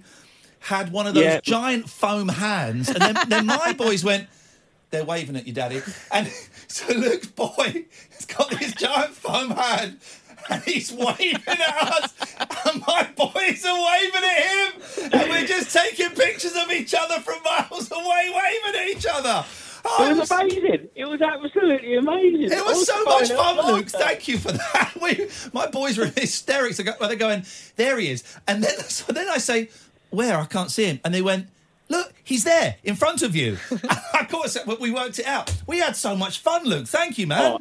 had 0.59 0.93
one 0.93 1.05
of 1.05 1.13
those 1.13 1.23
Yeah. 1.25 1.39
giant 1.43 1.89
foam 1.89 2.29
hands, 2.29 2.87
and 2.89 3.01
then, 3.01 3.17
then 3.27 3.45
my 3.45 3.73
boys 3.73 4.03
went. 4.03 4.27
They're 4.91 5.05
waving 5.05 5.35
at 5.35 5.45
you, 5.45 5.53
Daddy. 5.53 5.83
And 6.11 6.27
so 6.69 6.93
Luke's 6.93 7.27
boy 7.27 7.85
has 8.11 8.25
got 8.25 8.49
this 8.51 8.73
giant 8.73 9.11
foam 9.11 9.51
hand 9.51 9.99
and 10.49 10.63
he's 10.63 10.91
waving 10.91 11.41
at 11.47 11.59
us. 11.59 12.13
And 12.65 12.81
my 12.85 13.07
boys 13.15 13.65
are 13.65 13.77
waving 13.77 14.23
at 14.23 14.43
him. 14.43 15.11
And 15.13 15.29
we're 15.29 15.45
just 15.45 15.75
taking 15.75 16.09
pictures 16.11 16.55
of 16.55 16.71
each 16.71 16.93
other 16.93 17.19
from 17.19 17.41
miles 17.43 17.91
away, 17.91 18.31
waving 18.33 18.81
at 18.81 18.87
each 18.87 19.05
other. 19.11 19.45
Oh, 19.85 20.09
It 20.09 20.17
was 20.17 20.31
oh, 20.31 20.39
amazing. 20.39 20.89
It 20.95 21.05
was 21.05 21.21
absolutely 21.21 21.95
amazing. 21.95 22.51
It 22.51 22.65
was 22.65 22.85
so 22.85 23.03
much 23.03 23.31
fun. 23.31 23.65
Luke. 23.65 23.87
Thank 23.87 24.27
you 24.27 24.37
for 24.37 24.51
that. 24.51 24.93
We, 25.01 25.29
my 25.53 25.67
boys 25.67 25.97
were 25.97 26.05
in 26.05 26.13
hysterics. 26.13 26.77
They're 26.77 27.15
going, 27.15 27.45
there 27.77 27.97
he 27.99 28.11
is. 28.11 28.23
And 28.47 28.61
then, 28.61 28.77
so 28.79 29.13
then 29.13 29.29
I 29.29 29.37
say, 29.37 29.69
where? 30.09 30.37
I 30.37 30.45
can't 30.45 30.71
see 30.71 30.85
him. 30.85 30.99
And 31.05 31.13
they 31.13 31.21
went, 31.21 31.47
look, 31.89 32.13
he's 32.23 32.43
there 32.43 32.77
in 32.83 32.95
front 32.95 33.21
of 33.21 33.35
you. 33.35 33.57
of 33.71 34.29
course, 34.29 34.57
we 34.79 34.91
worked 34.91 35.19
it 35.19 35.25
out. 35.25 35.53
We 35.67 35.79
had 35.79 35.95
so 35.95 36.15
much 36.15 36.39
fun, 36.39 36.65
Luke. 36.65 36.87
Thank 36.87 37.17
you, 37.17 37.27
man. 37.27 37.53
Oh, 37.53 37.59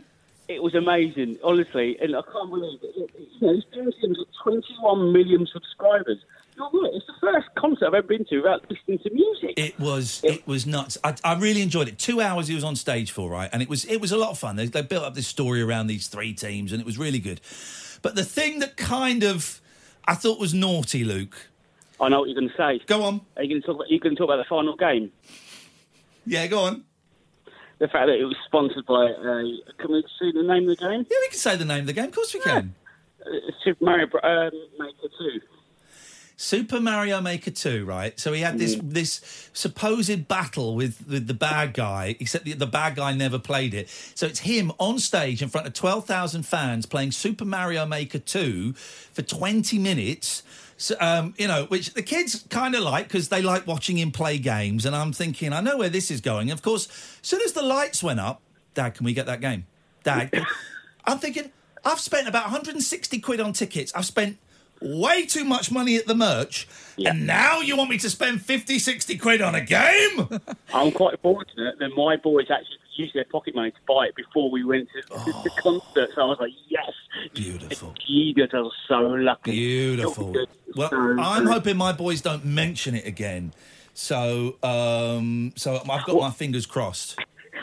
it 0.48 0.62
was 0.62 0.74
amazing, 0.74 1.38
honestly, 1.44 1.98
and 2.00 2.16
I 2.16 2.22
can't 2.32 2.50
believe 2.50 2.78
it. 2.82 2.92
it, 2.96 3.10
it 3.14 3.28
you 3.40 3.46
know, 3.46 3.54
this 3.54 3.64
Dan's 3.74 3.94
got 4.16 4.26
21 4.44 5.12
million 5.12 5.46
subscribers. 5.52 6.18
It's 6.60 7.06
the 7.06 7.14
first 7.20 7.46
concert 7.56 7.86
I've 7.86 7.94
ever 7.94 8.06
been 8.06 8.24
to 8.26 8.38
without 8.38 8.68
listening 8.68 8.98
to 9.00 9.10
music. 9.10 9.54
It 9.56 9.78
was 9.78 10.20
it 10.24 10.44
was 10.46 10.66
nuts. 10.66 10.98
I, 11.04 11.14
I 11.22 11.38
really 11.38 11.62
enjoyed 11.62 11.86
it. 11.86 11.98
Two 11.98 12.20
hours 12.20 12.48
he 12.48 12.54
was 12.56 12.64
on 12.64 12.74
stage 12.74 13.12
for, 13.12 13.30
right? 13.30 13.48
And 13.52 13.62
it 13.62 13.68
was 13.68 13.84
it 13.84 14.00
was 14.00 14.10
a 14.10 14.16
lot 14.16 14.30
of 14.30 14.38
fun. 14.38 14.56
They, 14.56 14.66
they 14.66 14.82
built 14.82 15.04
up 15.04 15.14
this 15.14 15.28
story 15.28 15.62
around 15.62 15.86
these 15.86 16.08
three 16.08 16.32
teams, 16.32 16.72
and 16.72 16.80
it 16.80 16.84
was 16.84 16.98
really 16.98 17.20
good. 17.20 17.40
But 18.02 18.16
the 18.16 18.24
thing 18.24 18.58
that 18.58 18.76
kind 18.76 19.22
of 19.22 19.60
I 20.06 20.14
thought 20.14 20.40
was 20.40 20.52
naughty, 20.52 21.04
Luke. 21.04 21.48
I 22.00 22.08
know 22.08 22.20
what 22.20 22.28
you're 22.28 22.38
going 22.38 22.48
to 22.50 22.56
say. 22.56 22.80
Go 22.86 23.02
on. 23.02 23.20
Are 23.36 23.42
you 23.42 23.48
going 23.50 23.60
to 23.62 23.66
talk 23.66 23.76
about? 23.76 23.90
You 23.90 23.98
going 24.00 24.14
to 24.14 24.18
talk 24.18 24.28
about 24.28 24.36
the 24.36 24.48
final 24.48 24.76
game? 24.76 25.10
Yeah, 26.26 26.46
go 26.46 26.60
on. 26.60 26.84
The 27.78 27.88
fact 27.88 28.06
that 28.06 28.18
it 28.18 28.24
was 28.24 28.36
sponsored 28.46 28.86
by. 28.86 29.06
Uh, 29.06 29.42
can 29.78 29.92
we 29.92 30.04
see 30.20 30.32
the 30.32 30.42
name 30.42 30.68
of 30.68 30.76
the 30.76 30.84
game? 30.88 31.06
Yeah, 31.10 31.16
we 31.22 31.28
can 31.30 31.38
say 31.38 31.56
the 31.56 31.64
name 31.64 31.80
of 31.80 31.86
the 31.86 31.92
game. 31.92 32.06
Of 32.06 32.12
course 32.14 32.34
we 32.34 32.40
can. 32.40 32.74
Uh, 33.24 33.30
Super 33.64 33.84
Mario 33.84 34.06
um, 34.22 34.50
Maker 34.78 35.08
Two. 35.18 35.40
Super 36.40 36.80
Mario 36.80 37.20
Maker 37.20 37.50
2, 37.50 37.84
right? 37.84 38.18
So 38.18 38.32
he 38.32 38.42
had 38.42 38.60
this 38.60 38.76
Mm. 38.76 38.92
this 38.92 39.50
supposed 39.52 40.28
battle 40.28 40.76
with, 40.76 41.04
with 41.08 41.26
the 41.26 41.34
bad 41.34 41.74
guy, 41.74 42.14
except 42.20 42.44
the, 42.44 42.52
the 42.52 42.66
bad 42.66 42.94
guy 42.94 43.12
never 43.12 43.40
played 43.40 43.74
it. 43.74 43.88
So 44.14 44.24
it's 44.26 44.38
him 44.38 44.70
on 44.78 45.00
stage 45.00 45.42
in 45.42 45.48
front 45.48 45.66
of 45.66 45.72
12,000 45.74 46.44
fans 46.44 46.86
playing 46.86 47.10
Super 47.10 47.44
Mario 47.44 47.84
Maker 47.86 48.20
2 48.20 48.72
for 48.72 49.22
20 49.22 49.80
minutes. 49.80 50.44
So, 50.80 50.94
um, 51.00 51.34
you 51.36 51.48
know, 51.48 51.64
which 51.64 51.92
the 51.94 52.02
kids 52.02 52.46
kind 52.50 52.76
of 52.76 52.82
like 52.82 53.08
because 53.08 53.28
they 53.28 53.42
like 53.42 53.66
watching 53.66 53.98
him 53.98 54.12
play 54.12 54.38
games. 54.38 54.86
And 54.86 54.94
I'm 54.94 55.12
thinking, 55.12 55.52
I 55.52 55.60
know 55.60 55.76
where 55.76 55.88
this 55.88 56.10
is 56.10 56.20
going. 56.20 56.52
Of 56.52 56.62
course, 56.62 56.86
as 57.20 57.28
soon 57.28 57.42
as 57.42 57.52
the 57.52 57.62
lights 57.62 58.02
went 58.02 58.20
up, 58.20 58.40
Dad, 58.74 58.94
can 58.94 59.04
we 59.04 59.12
get 59.12 59.26
that 59.26 59.40
game? 59.40 59.66
Dad, 60.04 60.32
I'm 61.04 61.18
thinking, 61.18 61.50
I've 61.84 61.98
spent 61.98 62.28
about 62.28 62.44
160 62.44 63.18
quid 63.18 63.40
on 63.40 63.52
tickets. 63.52 63.92
I've 63.94 64.06
spent 64.06 64.38
way 64.80 65.26
too 65.26 65.44
much 65.44 65.70
money 65.70 65.96
at 65.96 66.06
the 66.06 66.14
merch. 66.14 66.68
And 67.04 67.26
now 67.26 67.60
you 67.60 67.76
want 67.76 67.90
me 67.90 67.98
to 67.98 68.10
spend 68.10 68.42
50, 68.42 68.78
60 68.78 69.18
quid 69.18 69.40
on 69.42 69.54
a 69.54 69.60
game? 69.60 70.28
I'm 70.74 70.90
quite 70.92 71.20
fortunate 71.20 71.78
that 71.78 71.90
my 71.96 72.16
boys 72.16 72.46
actually 72.50 72.76
used 72.96 73.14
their 73.14 73.24
pocket 73.24 73.54
money 73.54 73.70
to 73.70 73.76
buy 73.86 74.06
it 74.06 74.16
before 74.16 74.50
we 74.50 74.64
went 74.64 74.88
to 74.90 75.02
Oh. 75.12 75.42
the 75.44 75.50
concert. 75.62 76.10
So 76.14 76.22
I 76.22 76.24
was 76.24 76.38
like, 76.40 76.52
yes. 76.68 76.90
Beautiful. 77.34 77.94
I 77.96 78.60
was 78.60 78.72
so 78.88 79.00
lucky. 79.00 79.52
Beautiful. 79.52 80.34
Well, 80.74 80.90
I'm 80.92 81.46
hoping 81.46 81.76
my 81.76 81.92
boys 81.92 82.20
don't 82.20 82.44
mention 82.44 82.94
it 82.96 83.06
again. 83.06 83.52
So, 83.94 84.56
um, 84.62 85.52
so 85.56 85.76
I've 85.90 86.04
got 86.04 86.16
my 86.20 86.30
fingers 86.30 86.66
crossed. 86.66 87.18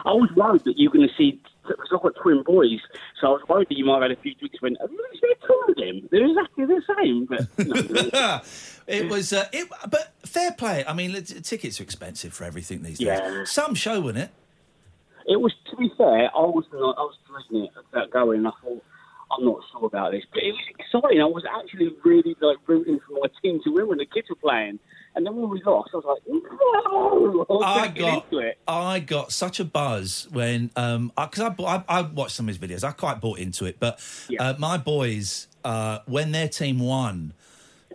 I 0.06 0.12
was 0.14 0.30
worried 0.36 0.64
that 0.66 0.78
you 0.78 0.90
were 0.90 0.96
going 0.98 1.08
to 1.10 1.16
see, 1.16 1.40
because 1.68 1.90
I've 1.94 2.02
got 2.02 2.16
twin 2.22 2.44
boys, 2.44 2.80
so 3.20 3.28
I 3.28 3.30
was 3.32 3.42
worried 3.48 3.70
that 3.70 3.78
you 3.78 3.86
might 3.86 4.02
have 4.02 4.10
had 4.10 4.12
a 4.12 4.22
few 4.22 4.36
drinks 4.36 4.62
when, 4.62 4.76
have 4.82 4.92
you 4.92 5.08
seen 5.14 5.36
two 5.46 5.64
of 5.70 5.76
them? 5.76 6.10
They're 6.12 6.26
exactly 6.26 6.66
the 6.66 6.82
same. 6.98 7.26
But 7.26 8.14
no. 8.14 8.42
it 8.88 9.10
was, 9.10 9.34
uh, 9.34 9.48
it, 9.52 9.70
but 9.90 10.14
fair 10.24 10.52
play. 10.52 10.84
I 10.88 10.94
mean, 10.94 11.14
tickets 11.24 11.80
are 11.80 11.84
expensive 11.84 12.34
for 12.34 12.44
everything 12.44 12.84
these 12.84 13.00
days. 13.00 13.08
Yeah. 13.08 13.44
Some 13.46 13.76
show, 13.76 14.00
wasn't 14.00 14.26
it? 14.26 14.30
It 15.28 15.40
was, 15.42 15.54
to 15.72 15.78
be 15.78 15.92
fair, 15.98 16.30
I 16.36 16.42
was 16.42 16.66
not, 16.72 16.98
I 16.98 17.02
was 17.02 17.18
dreading 17.28 17.66
it 17.66 17.72
about 17.92 18.12
going, 18.12 18.40
and 18.40 18.48
I 18.48 18.52
thought, 18.62 18.84
I'm 19.32 19.46
not 19.46 19.60
sure 19.72 19.86
about 19.86 20.12
this, 20.12 20.24
but 20.32 20.44
it 20.44 20.52
was 20.52 20.66
exciting. 20.78 21.22
I 21.22 21.26
was 21.26 21.44
actually 21.50 21.96
really 22.04 22.36
like 22.42 22.58
rooting 22.68 23.00
for 23.08 23.14
my 23.20 23.28
team 23.42 23.60
to 23.64 23.72
win 23.72 23.88
when 23.88 23.98
the 23.98 24.06
kids 24.06 24.30
were 24.30 24.36
playing, 24.36 24.80
and 25.16 25.26
then 25.26 25.36
when 25.36 25.50
we 25.50 25.62
lost, 25.64 25.90
I 25.94 25.98
was 25.98 26.06
like, 26.06 26.22
no! 26.28 27.46
I 27.62 27.84
I 27.84 27.88
got 27.90 28.24
into 28.26 28.40
it. 28.40 28.58
I 28.68 29.00
got 29.00 29.32
such 29.32 29.60
a 29.60 29.66
buzz 29.66 30.28
when 30.32 30.72
um 30.76 31.12
because 31.16 31.40
I, 31.44 31.50
bought- 31.50 31.86
I 31.88 32.00
I 32.00 32.02
watched 32.02 32.36
some 32.36 32.50
of 32.50 32.56
his 32.56 32.58
videos. 32.58 32.84
I 32.84 32.92
quite 32.92 33.20
bought 33.22 33.40
into 33.40 33.66
it, 33.66 33.78
but 33.80 34.00
uh, 34.40 34.54
my 34.58 34.78
boys 34.78 35.48
uh 35.64 36.00
when 36.06 36.32
their 36.32 36.48
team 36.50 36.80
won. 36.80 37.34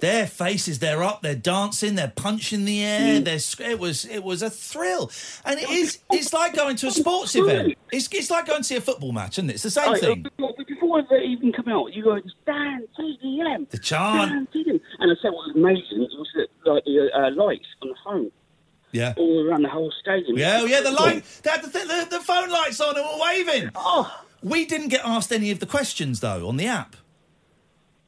Their 0.01 0.27
faces, 0.27 0.79
they're 0.79 1.03
up, 1.03 1.23
they're 1.23 1.35
dancing, 1.35 1.95
they're 1.95 2.13
punching 2.15 2.65
the 2.65 2.83
air. 2.83 3.21
They're, 3.21 3.39
sc- 3.39 3.61
it 3.61 3.79
was 3.79 4.05
it 4.07 4.23
was 4.25 4.43
a 4.43 4.51
thrill, 4.51 5.11
and 5.45 5.59
it 5.61 5.69
is. 5.71 5.99
It's 6.13 6.33
like 6.33 6.55
going 6.55 6.77
to 6.77 6.89
a 6.89 6.91
sports 6.91 7.35
event. 7.37 7.75
It's 7.93 8.09
it's 8.13 8.31
like 8.31 8.47
going 8.47 8.61
to 8.61 8.65
see 8.65 8.77
a 8.77 8.81
football 8.81 9.13
match, 9.13 9.39
isn't 9.39 9.51
it? 9.51 9.55
It's 9.55 9.63
the 9.63 9.71
same 9.71 9.91
Oh, 9.91 9.97
thing. 9.97 10.27
Before, 10.67 11.03
they 11.11 11.23
even 11.25 11.53
come 11.53 11.69
out, 11.69 11.93
you 11.95 12.03
go, 12.05 12.19
Dan, 12.47 12.87
TDM. 12.99 13.69
The 13.71 13.79
chant. 13.79 14.49
Dan. 14.53 14.81
And 14.99 15.11
I 15.11 15.15
said 15.23 15.31
what 15.33 15.47
was 15.49 15.53
amazing 15.55 15.99
was 16.01 16.29
that, 16.35 16.49
like, 16.71 16.85
the 16.85 17.11
uh, 17.15 17.31
lights 17.43 17.67
on 17.83 17.89
the 17.89 17.95
phone 18.05 18.31
Yeah. 18.93 19.15
all 19.17 19.47
around 19.49 19.63
the 19.63 19.69
whole 19.69 19.93
stadium. 20.01 20.37
Yeah, 20.39 20.61
oh, 20.63 20.67
yeah, 20.67 20.81
the 20.81 20.91
light, 20.91 21.23
they 21.43 21.51
had 21.51 21.63
the, 21.63 21.71
th- 21.71 21.87
the, 21.87 22.07
the 22.19 22.21
phone 22.21 22.49
lights 22.51 22.81
on 22.81 22.97
and 22.97 23.05
were 23.07 23.23
waving. 23.23 23.71
Oh. 23.75 24.25
We 24.43 24.65
didn't 24.65 24.89
get 24.89 25.03
asked 25.05 25.33
any 25.33 25.51
of 25.51 25.61
the 25.61 25.67
questions, 25.67 26.21
though, 26.21 26.49
on 26.49 26.57
the 26.57 26.67
app. 26.67 26.97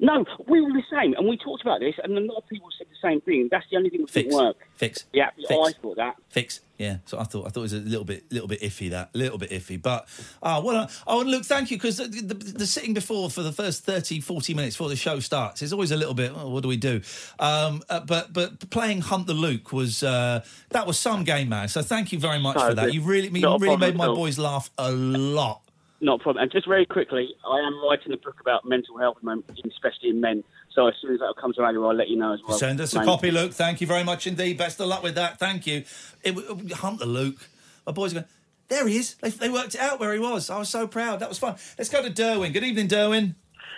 No, 0.02 0.24
we 0.48 0.60
were 0.60 0.72
the 0.72 0.82
same, 0.90 1.14
and 1.14 1.28
we 1.28 1.36
talked 1.36 1.62
about 1.62 1.78
this, 1.78 1.94
and 2.02 2.18
a 2.18 2.20
lot 2.20 2.38
of 2.38 2.48
people 2.48 2.68
said 2.76 2.88
the 2.90 3.08
same 3.08 3.20
thing. 3.20 3.48
That's 3.48 3.64
the 3.70 3.76
only 3.76 3.88
thing 3.88 4.00
that 4.00 4.10
Fix. 4.10 4.28
didn't 4.28 4.44
work. 4.44 4.56
Fix. 4.74 5.04
Yeah, 5.12 5.30
Fix. 5.36 5.52
I 5.52 5.72
thought 5.80 5.96
that. 5.96 6.16
Fix. 6.28 6.60
Yeah. 6.76 6.96
So 7.04 7.20
I 7.20 7.22
thought 7.22 7.46
I 7.46 7.50
thought 7.50 7.60
it 7.60 7.70
was 7.70 7.72
a 7.74 7.78
little 7.78 8.04
bit 8.04 8.24
little 8.32 8.48
bit 8.48 8.60
iffy 8.62 8.90
that 8.90 9.10
a 9.14 9.18
little 9.18 9.38
bit 9.38 9.50
iffy. 9.50 9.80
But 9.80 10.08
ah, 10.42 10.60
well, 10.60 10.76
uh, 10.76 10.88
oh, 11.06 11.20
look, 11.20 11.44
thank 11.44 11.70
you 11.70 11.76
because 11.76 11.98
the, 11.98 12.08
the, 12.08 12.34
the 12.34 12.66
sitting 12.66 12.94
before 12.94 13.30
for 13.30 13.44
the 13.44 13.52
first 13.52 13.84
30, 13.84 14.20
40 14.20 14.54
minutes 14.54 14.74
before 14.74 14.88
the 14.88 14.96
show 14.96 15.20
starts 15.20 15.62
is 15.62 15.72
always 15.72 15.92
a 15.92 15.96
little 15.96 16.14
bit. 16.14 16.32
Oh, 16.34 16.50
what 16.50 16.64
do 16.64 16.68
we 16.68 16.76
do? 16.76 17.00
Um, 17.38 17.82
uh, 17.88 18.00
but 18.00 18.32
but 18.32 18.68
playing 18.70 19.02
Hunt 19.02 19.28
the 19.28 19.34
Luke 19.34 19.72
was 19.72 20.02
uh, 20.02 20.44
that 20.70 20.84
was 20.84 20.98
some 20.98 21.22
game, 21.22 21.48
man. 21.50 21.68
So 21.68 21.82
thank 21.82 22.10
you 22.10 22.18
very 22.18 22.40
much 22.40 22.56
No, 22.56 22.70
for 22.70 22.74
that. 22.74 22.92
You 22.92 23.02
really 23.02 23.28
you 23.28 23.58
really 23.58 23.76
made 23.76 23.94
my 23.94 24.06
boys 24.06 24.36
laugh 24.36 24.68
a 24.76 24.90
lot. 24.90 25.61
Not 26.02 26.20
a 26.20 26.22
problem. 26.22 26.42
And 26.42 26.50
just 26.50 26.66
very 26.66 26.84
quickly, 26.84 27.28
I 27.48 27.60
am 27.60 27.80
writing 27.88 28.12
a 28.12 28.16
book 28.16 28.40
about 28.40 28.64
mental 28.64 28.98
health, 28.98 29.18
at 29.18 29.22
the 29.22 29.26
moment, 29.26 29.46
especially 29.64 30.10
in 30.10 30.20
men. 30.20 30.42
So 30.74 30.88
as 30.88 30.94
soon 31.00 31.14
as 31.14 31.20
that 31.20 31.34
comes 31.40 31.58
around, 31.58 31.76
I'll 31.76 31.94
let 31.94 32.08
you 32.08 32.16
know 32.16 32.32
as 32.32 32.40
well. 32.46 32.58
Send 32.58 32.80
us 32.80 32.92
a 32.92 32.98
Mate. 32.98 33.04
copy, 33.04 33.30
Luke. 33.30 33.52
Thank 33.52 33.80
you 33.80 33.86
very 33.86 34.02
much 34.02 34.26
indeed. 34.26 34.58
Best 34.58 34.80
of 34.80 34.88
luck 34.88 35.04
with 35.04 35.14
that. 35.14 35.38
Thank 35.38 35.64
you. 35.64 35.84
It, 36.24 36.34
w- 36.34 36.74
Hunt 36.74 36.98
the 36.98 37.06
Luke. 37.06 37.48
My 37.86 37.92
boys 37.92 38.12
are 38.12 38.16
going, 38.16 38.26
there 38.66 38.88
he 38.88 38.96
is. 38.96 39.14
They, 39.14 39.30
they 39.30 39.48
worked 39.48 39.76
it 39.76 39.80
out 39.80 40.00
where 40.00 40.12
he 40.12 40.18
was. 40.18 40.50
I 40.50 40.58
was 40.58 40.68
so 40.68 40.88
proud. 40.88 41.20
That 41.20 41.28
was 41.28 41.38
fun. 41.38 41.54
Let's 41.78 41.88
go 41.88 42.02
to 42.02 42.10
Derwin. 42.10 42.52
Good 42.52 42.64
evening, 42.64 42.88
Derwin. 42.88 43.36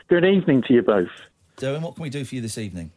Good 0.08 0.24
evening 0.24 0.62
to 0.68 0.72
you 0.72 0.80
both. 0.80 1.08
Derwin, 1.58 1.82
what 1.82 1.94
can 1.94 2.04
we 2.04 2.10
do 2.10 2.24
for 2.24 2.36
you 2.36 2.40
this 2.40 2.56
evening? 2.56 2.90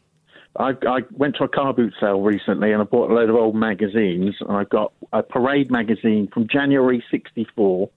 I, 0.57 0.69
I 0.87 1.01
went 1.11 1.35
to 1.35 1.43
a 1.43 1.49
car 1.49 1.73
boot 1.73 1.93
sale 1.99 2.21
recently 2.21 2.71
and 2.71 2.81
I 2.81 2.85
bought 2.85 3.11
a 3.11 3.13
load 3.13 3.29
of 3.29 3.35
old 3.35 3.55
magazines. 3.55 4.35
And 4.39 4.55
I 4.55 4.63
got 4.63 4.93
a 5.11 5.21
parade 5.21 5.69
magazine 5.69 6.29
from 6.33 6.47
January 6.47 7.03
'64, 7.11 7.89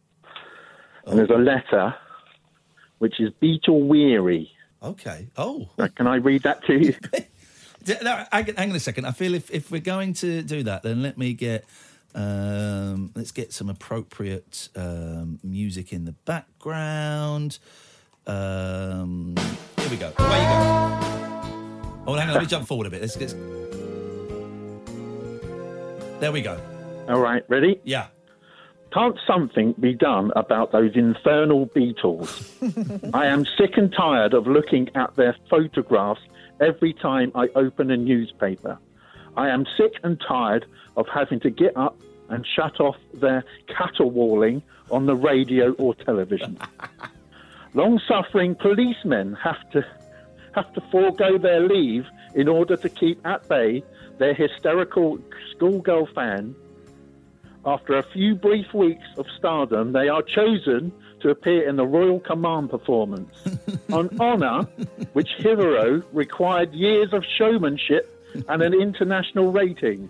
and 1.10 1.18
there's 1.18 1.30
a 1.30 1.34
letter 1.34 1.94
which 2.98 3.20
is 3.20 3.30
Beatle 3.42 3.86
Weary. 3.86 4.50
Okay. 4.82 5.28
Oh. 5.36 5.68
Uh, 5.78 5.88
Can 5.94 6.06
I 6.06 6.16
read 6.16 6.42
that 6.44 6.64
to 6.66 6.74
you? 6.74 6.94
No, 8.02 8.24
hang 8.30 8.54
on 8.58 8.76
a 8.76 8.78
second. 8.78 9.06
I 9.06 9.12
feel 9.12 9.32
if, 9.32 9.50
if 9.50 9.70
we're 9.70 9.80
going 9.80 10.12
to 10.12 10.42
do 10.42 10.62
that, 10.64 10.82
then 10.82 11.00
let 11.02 11.16
me 11.16 11.32
get 11.32 11.64
um, 12.14 13.10
let's 13.14 13.32
get 13.32 13.54
some 13.54 13.70
appropriate 13.70 14.68
um, 14.76 15.38
music 15.42 15.90
in 15.90 16.04
the 16.04 16.12
background. 16.12 17.58
Um, 18.26 19.34
here 19.78 19.88
we 19.88 19.96
go. 19.96 20.12
Away 20.18 20.42
you 20.42 20.48
go. 20.48 21.40
Oh, 22.06 22.14
hang 22.14 22.28
on. 22.28 22.34
Let 22.34 22.42
me 22.42 22.46
jump 22.46 22.66
forward 22.66 22.86
a 22.86 22.90
bit. 22.90 23.00
Let's 23.00 23.16
get. 23.16 23.30
There 26.20 26.32
we 26.32 26.42
go. 26.42 26.60
All 27.08 27.20
right, 27.20 27.44
ready? 27.48 27.80
Yeah. 27.84 28.08
Can't 28.92 29.16
something 29.24 29.74
be 29.78 29.94
done 29.94 30.32
about 30.34 30.72
those 30.72 30.96
infernal 30.96 31.68
Beatles? 31.68 33.10
I 33.14 33.26
am 33.26 33.46
sick 33.56 33.76
and 33.76 33.92
tired 33.92 34.34
of 34.34 34.48
looking 34.48 34.90
at 34.96 35.14
their 35.14 35.36
photographs 35.48 36.22
every 36.60 36.92
time 36.92 37.30
I 37.36 37.48
open 37.54 37.92
a 37.92 37.96
newspaper. 37.96 38.78
I 39.36 39.48
am 39.48 39.64
sick 39.76 39.92
and 40.02 40.20
tired 40.20 40.66
of 40.96 41.06
having 41.08 41.38
to 41.40 41.50
get 41.50 41.76
up 41.76 42.00
and 42.30 42.44
shut 42.44 42.80
off 42.80 42.96
their 43.14 43.44
caterwauling 43.68 44.62
on 44.90 45.06
the 45.06 45.14
radio 45.14 45.72
or 45.74 45.94
television. 45.94 46.58
Long 47.74 48.00
suffering 48.08 48.56
policemen 48.56 49.34
have 49.34 49.70
to 49.70 49.86
have 50.56 50.72
to 50.72 50.80
forego 50.90 51.38
their 51.38 51.60
leave 51.60 52.06
in 52.34 52.48
order 52.48 52.76
to 52.76 52.88
keep 52.88 53.24
at 53.24 53.48
bay 53.48 53.84
their 54.18 54.34
hysterical 54.34 55.20
schoolgirl 55.52 56.06
fan 56.12 56.56
after 57.64 57.96
a 57.96 58.02
few 58.02 58.34
brief 58.34 58.72
weeks 58.72 59.06
of 59.16 59.26
stardom, 59.36 59.92
they 59.92 60.08
are 60.08 60.22
chosen 60.22 60.92
to 61.20 61.30
appear 61.30 61.68
in 61.68 61.76
the 61.76 61.86
Royal 61.86 62.20
Command 62.20 62.70
performance. 62.70 63.34
An 63.88 64.08
honour 64.18 64.62
which 65.12 65.30
hitherto 65.38 66.04
required 66.12 66.72
years 66.72 67.12
of 67.12 67.24
showmanship 67.24 68.16
and 68.48 68.62
an 68.62 68.72
international 68.72 69.52
rating. 69.52 70.08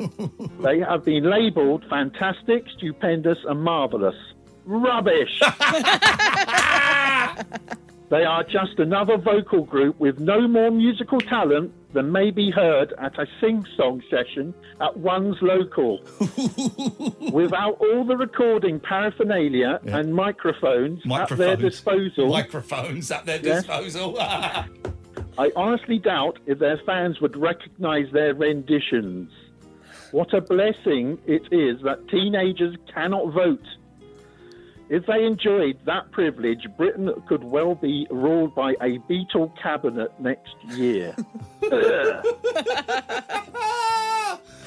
they 0.62 0.80
have 0.80 1.04
been 1.04 1.24
labelled 1.24 1.84
fantastic, 1.88 2.66
stupendous, 2.76 3.38
and 3.46 3.62
marvellous. 3.62 4.16
Rubbish! 4.64 5.40
They 8.12 8.26
are 8.26 8.44
just 8.44 8.78
another 8.78 9.16
vocal 9.16 9.64
group 9.64 9.98
with 9.98 10.20
no 10.20 10.46
more 10.46 10.70
musical 10.70 11.18
talent 11.18 11.72
than 11.94 12.12
may 12.12 12.30
be 12.30 12.50
heard 12.50 12.92
at 12.98 13.18
a 13.18 13.26
sing 13.40 13.66
song 13.74 14.02
session 14.10 14.52
at 14.82 14.98
one's 14.98 15.40
local. 15.40 15.98
Without 17.32 17.78
all 17.80 18.04
the 18.04 18.18
recording 18.18 18.80
paraphernalia 18.80 19.80
and 19.86 20.14
microphones, 20.14 21.00
at 21.10 21.30
their 21.30 21.56
disposal. 21.56 22.28
Microphones 22.28 23.10
at 23.10 23.24
their 23.24 23.38
disposal. 23.38 24.20
I 24.20 25.50
honestly 25.56 25.98
doubt 25.98 26.38
if 26.44 26.58
their 26.58 26.76
fans 26.84 27.18
would 27.22 27.34
recognise 27.34 28.12
their 28.12 28.34
renditions. 28.34 29.32
What 30.10 30.34
a 30.34 30.42
blessing 30.42 31.18
it 31.26 31.50
is 31.50 31.80
that 31.84 32.06
teenagers 32.08 32.76
cannot 32.92 33.32
vote. 33.32 33.64
If 34.92 35.06
they 35.06 35.24
enjoyed 35.24 35.78
that 35.86 36.12
privilege, 36.12 36.68
Britain 36.76 37.10
could 37.26 37.42
well 37.42 37.74
be 37.74 38.06
ruled 38.10 38.54
by 38.54 38.72
a 38.82 38.98
Beatle 39.08 39.50
cabinet 39.58 40.12
next 40.20 40.54
year. 40.68 41.16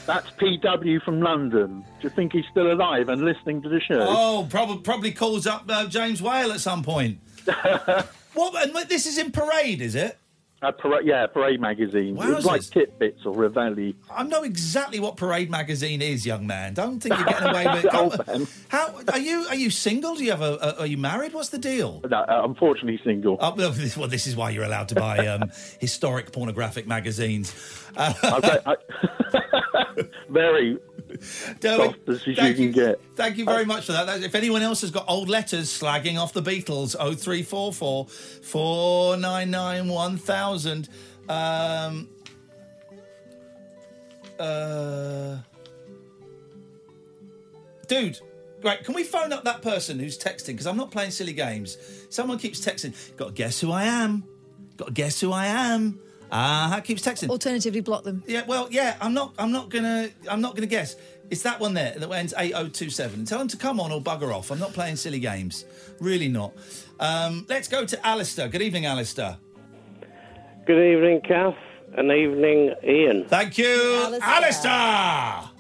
That's 0.08 0.32
PW 0.32 1.04
from 1.04 1.22
London. 1.22 1.82
Do 2.02 2.08
you 2.08 2.10
think 2.10 2.34
he's 2.34 2.46
still 2.50 2.72
alive 2.72 3.10
and 3.10 3.24
listening 3.24 3.62
to 3.62 3.70
the 3.70 3.80
show? 3.80 4.00
Oh, 4.00 4.48
probably 4.50 4.80
probably 4.80 5.12
calls 5.12 5.46
up 5.46 5.66
uh, 5.70 5.86
James 5.86 6.24
Whale 6.24 6.52
at 6.54 6.60
some 6.60 6.82
point. 6.82 7.20
what? 8.34 8.68
And 8.68 8.90
this 8.90 9.06
is 9.06 9.20
in 9.20 9.32
Parade, 9.32 9.80
is 9.80 9.94
it? 9.94 10.18
Uh, 10.66 10.72
parade, 10.72 11.06
yeah, 11.06 11.28
Parade 11.28 11.60
magazine. 11.62 12.18
It 12.18 12.36
was 12.36 12.46
like 12.46 12.62
Wowzers. 12.62 12.88
Titbits 13.00 13.26
or 13.26 13.34
Reveille. 13.34 13.94
I 14.10 14.24
know 14.24 14.44
exactly 14.44 15.00
what 15.00 15.16
Parade 15.18 15.50
magazine 15.50 16.02
is, 16.02 16.26
young 16.26 16.48
man. 16.48 16.74
Don't 16.74 17.00
think 17.00 17.16
you're 17.18 17.26
getting 17.28 17.48
away 17.50 17.66
with 17.68 17.86
it. 18.30 18.48
How 18.70 18.94
are 19.12 19.20
you? 19.20 19.46
Are 19.50 19.56
you 19.56 19.70
single? 19.70 20.16
Do 20.16 20.24
you 20.24 20.32
have 20.32 20.42
a? 20.42 20.56
a 20.62 20.80
are 20.82 20.86
you 20.88 20.98
married? 20.98 21.34
What's 21.34 21.50
the 21.50 21.58
deal? 21.60 22.02
No, 22.10 22.18
uh, 22.18 22.42
unfortunately 22.46 23.00
single. 23.04 23.38
Oh, 23.40 23.54
well, 23.56 23.72
this- 24.08 24.26
is 24.28 24.36
why 24.36 24.50
you're 24.50 24.64
allowed 24.64 24.90
to 24.90 24.96
buy 24.96 25.28
um, 25.28 25.52
historic 25.80 26.32
pornographic 26.32 26.88
magazines. 26.88 27.54
Uh, 27.96 28.14
Okay, 28.24 28.58
I- 28.66 28.76
very 30.30 30.78
Soft 31.62 32.10
as 32.10 32.28
you 32.28 32.36
thank 32.36 32.56
can 32.58 32.72
get. 32.72 33.00
Thank 33.16 33.38
you 33.38 33.46
very 33.46 33.66
much 33.66 33.86
for 33.86 33.92
that. 33.94 34.06
That- 34.06 34.24
If 34.24 34.36
anyone 34.36 34.62
else 34.62 34.82
has 34.82 34.92
got 34.92 35.06
old 35.08 35.30
letters 35.30 35.68
slagging 35.70 36.18
off 36.20 36.34
the 36.34 36.42
Beatles, 36.42 36.96
0344 36.96 38.08
499 38.08 39.88
1000. 39.88 40.90
Um, 41.28 42.10
uh, 44.40 45.38
dude, 47.88 48.20
right, 48.64 48.84
can 48.84 48.94
we 48.94 49.04
phone 49.04 49.32
up 49.34 49.44
that 49.44 49.62
person 49.62 49.98
who's 50.00 50.18
texting? 50.18 50.48
Because 50.48 50.68
I'm 50.68 50.78
not 50.78 50.92
playing 50.92 51.12
silly 51.12 51.34
games. 51.34 51.78
Someone 52.10 52.38
keeps 52.38 52.60
texting, 52.64 52.94
got 53.18 53.28
to 53.28 53.34
guess 53.34 53.60
who 53.60 53.72
I 53.72 53.84
am. 53.86 54.24
Got 54.78 54.88
to 54.88 54.94
guess 54.94 55.20
who 55.22 55.32
I 55.32 55.48
am. 55.48 56.00
Ah, 56.38 56.76
uh, 56.76 56.82
keeps 56.82 57.02
texting. 57.02 57.30
Alternatively, 57.30 57.80
block 57.80 58.04
them. 58.04 58.22
Yeah, 58.28 58.44
well, 58.46 58.68
yeah, 58.70 58.98
I'm 59.00 59.14
not. 59.14 59.34
I'm 59.40 59.54
not 59.54 59.70
gonna. 59.70 60.10
I'm 60.30 60.42
not 60.42 60.54
gonna 60.56 60.68
guess. 60.68 60.98
It's 61.30 61.44
that 61.44 61.62
one 61.62 61.74
there 61.74 61.96
that 61.98 62.12
ends 62.12 62.34
eight 62.38 62.52
oh 62.54 62.68
two 62.68 62.90
seven. 62.90 63.24
Tell 63.24 63.40
them 63.40 63.48
to 63.48 63.58
come 63.58 63.80
on 63.80 63.92
or 63.94 64.02
bugger 64.02 64.36
off. 64.36 64.52
I'm 64.52 64.60
not 64.60 64.74
playing 64.74 64.98
silly 64.98 65.20
games. 65.20 65.64
Really 66.02 66.28
not. 66.28 66.52
Um, 67.00 67.46
let's 67.48 67.70
go 67.70 67.86
to 67.86 68.06
Alistair. 68.06 68.50
Good 68.50 68.62
evening, 68.62 68.86
Alistair. 68.86 69.38
Good 70.66 70.94
evening, 70.94 71.22
Kath, 71.22 71.56
and 71.98 72.12
evening, 72.12 72.74
Iain. 72.84 73.26
Thank 73.30 73.58
you, 73.58 74.20
Alistair. 74.22 75.52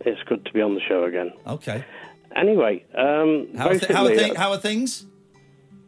It's 0.00 0.22
good 0.24 0.44
to 0.44 0.52
be 0.52 0.60
on 0.60 0.74
the 0.74 0.80
show 0.80 1.04
again. 1.04 1.32
Okay. 1.46 1.84
Anyway, 2.34 2.84
um, 2.96 3.48
How 3.56 3.68
are, 3.68 3.78
th- 3.78 3.92
how, 3.92 4.04
are 4.06 4.08
basically, 4.08 4.30
thi- 4.30 4.36
how 4.36 4.50
are 4.50 4.58
things? 4.58 5.06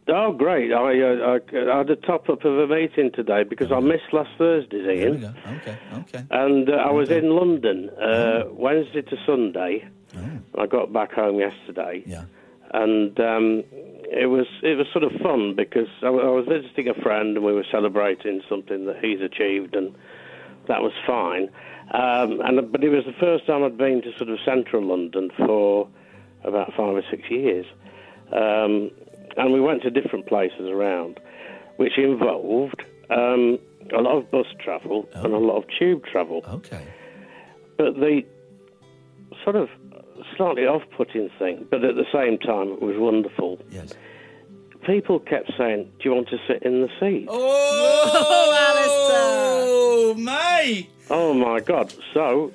Oh, 0.07 0.31
great! 0.33 0.71
I, 0.71 1.01
uh, 1.01 1.39
I, 1.39 1.71
I 1.73 1.77
had 1.79 1.89
a 1.89 1.95
top 1.95 2.29
up 2.29 2.45
of 2.45 2.59
a 2.59 2.67
meeting 2.67 3.11
today 3.11 3.43
because 3.43 3.71
I 3.71 3.79
missed 3.79 4.13
last 4.13 4.29
Thursday's, 4.37 4.85
There 4.85 5.11
we 5.11 5.17
go. 5.17 5.33
Okay. 5.47 5.77
Okay. 5.93 6.25
And 6.29 6.69
uh, 6.69 6.73
I 6.73 6.91
was 6.91 7.09
in 7.09 7.31
London 7.31 7.89
uh, 7.89 8.43
Wednesday 8.51 9.01
to 9.01 9.17
Sunday. 9.25 9.87
I 10.57 10.67
got 10.67 10.93
back 10.93 11.11
home 11.11 11.39
yesterday. 11.39 12.03
Yeah. 12.05 12.25
And 12.71 13.19
um, 13.19 13.63
it 14.11 14.27
was 14.27 14.45
it 14.61 14.77
was 14.77 14.87
sort 14.91 15.03
of 15.03 15.11
fun 15.21 15.55
because 15.55 15.87
I 16.03 16.09
was 16.09 16.45
visiting 16.47 16.87
a 16.87 16.93
friend 17.01 17.35
and 17.37 17.45
we 17.45 17.53
were 17.53 17.65
celebrating 17.71 18.41
something 18.47 18.85
that 18.85 18.97
he's 19.03 19.21
achieved, 19.21 19.75
and 19.75 19.95
that 20.67 20.81
was 20.81 20.93
fine. 21.07 21.49
Um, 21.93 22.41
and 22.41 22.71
but 22.71 22.83
it 22.83 22.89
was 22.89 23.05
the 23.05 23.19
first 23.19 23.47
time 23.47 23.63
I'd 23.63 23.77
been 23.77 24.01
to 24.03 24.15
sort 24.17 24.29
of 24.29 24.37
central 24.45 24.83
London 24.83 25.31
for 25.37 25.87
about 26.43 26.69
five 26.77 26.95
or 26.95 27.03
six 27.09 27.23
years. 27.29 27.65
Um, 28.31 28.91
and 29.37 29.53
we 29.53 29.59
went 29.59 29.81
to 29.83 29.89
different 29.89 30.27
places 30.27 30.69
around, 30.69 31.19
which 31.77 31.97
involved 31.97 32.83
um, 33.09 33.59
a 33.93 34.01
lot 34.01 34.17
of 34.17 34.31
bus 34.31 34.47
travel 34.59 35.07
and 35.13 35.33
a 35.33 35.37
lot 35.37 35.57
of 35.57 35.65
tube 35.77 36.05
travel. 36.05 36.43
Okay. 36.47 36.85
But 37.77 37.95
the 37.95 38.23
sort 39.43 39.55
of 39.55 39.69
slightly 40.35 40.65
off-putting 40.65 41.29
thing, 41.37 41.67
but 41.69 41.83
at 41.83 41.95
the 41.95 42.05
same 42.11 42.37
time 42.37 42.71
it 42.71 42.81
was 42.81 42.95
wonderful. 42.97 43.59
Yes. 43.69 43.93
People 44.85 45.19
kept 45.19 45.51
saying, 45.57 45.91
"Do 45.99 46.09
you 46.09 46.15
want 46.15 46.29
to 46.29 46.37
sit 46.47 46.63
in 46.63 46.81
the 46.81 46.89
seat?" 46.99 47.27
Oh, 47.29 48.15
mate! 50.17 50.89
Oh 51.09 51.33
my 51.33 51.59
God! 51.59 51.93
So 52.13 52.53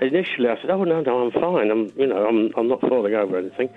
initially 0.00 0.48
I 0.48 0.56
said, 0.60 0.70
"Oh 0.70 0.84
no, 0.84 1.00
no, 1.00 1.26
I'm 1.26 1.32
fine. 1.32 1.70
I'm, 1.70 1.92
you 1.96 2.06
know, 2.06 2.26
I'm, 2.26 2.52
I'm 2.56 2.68
not 2.68 2.80
falling 2.82 3.14
over 3.14 3.36
or 3.36 3.40
anything." 3.40 3.68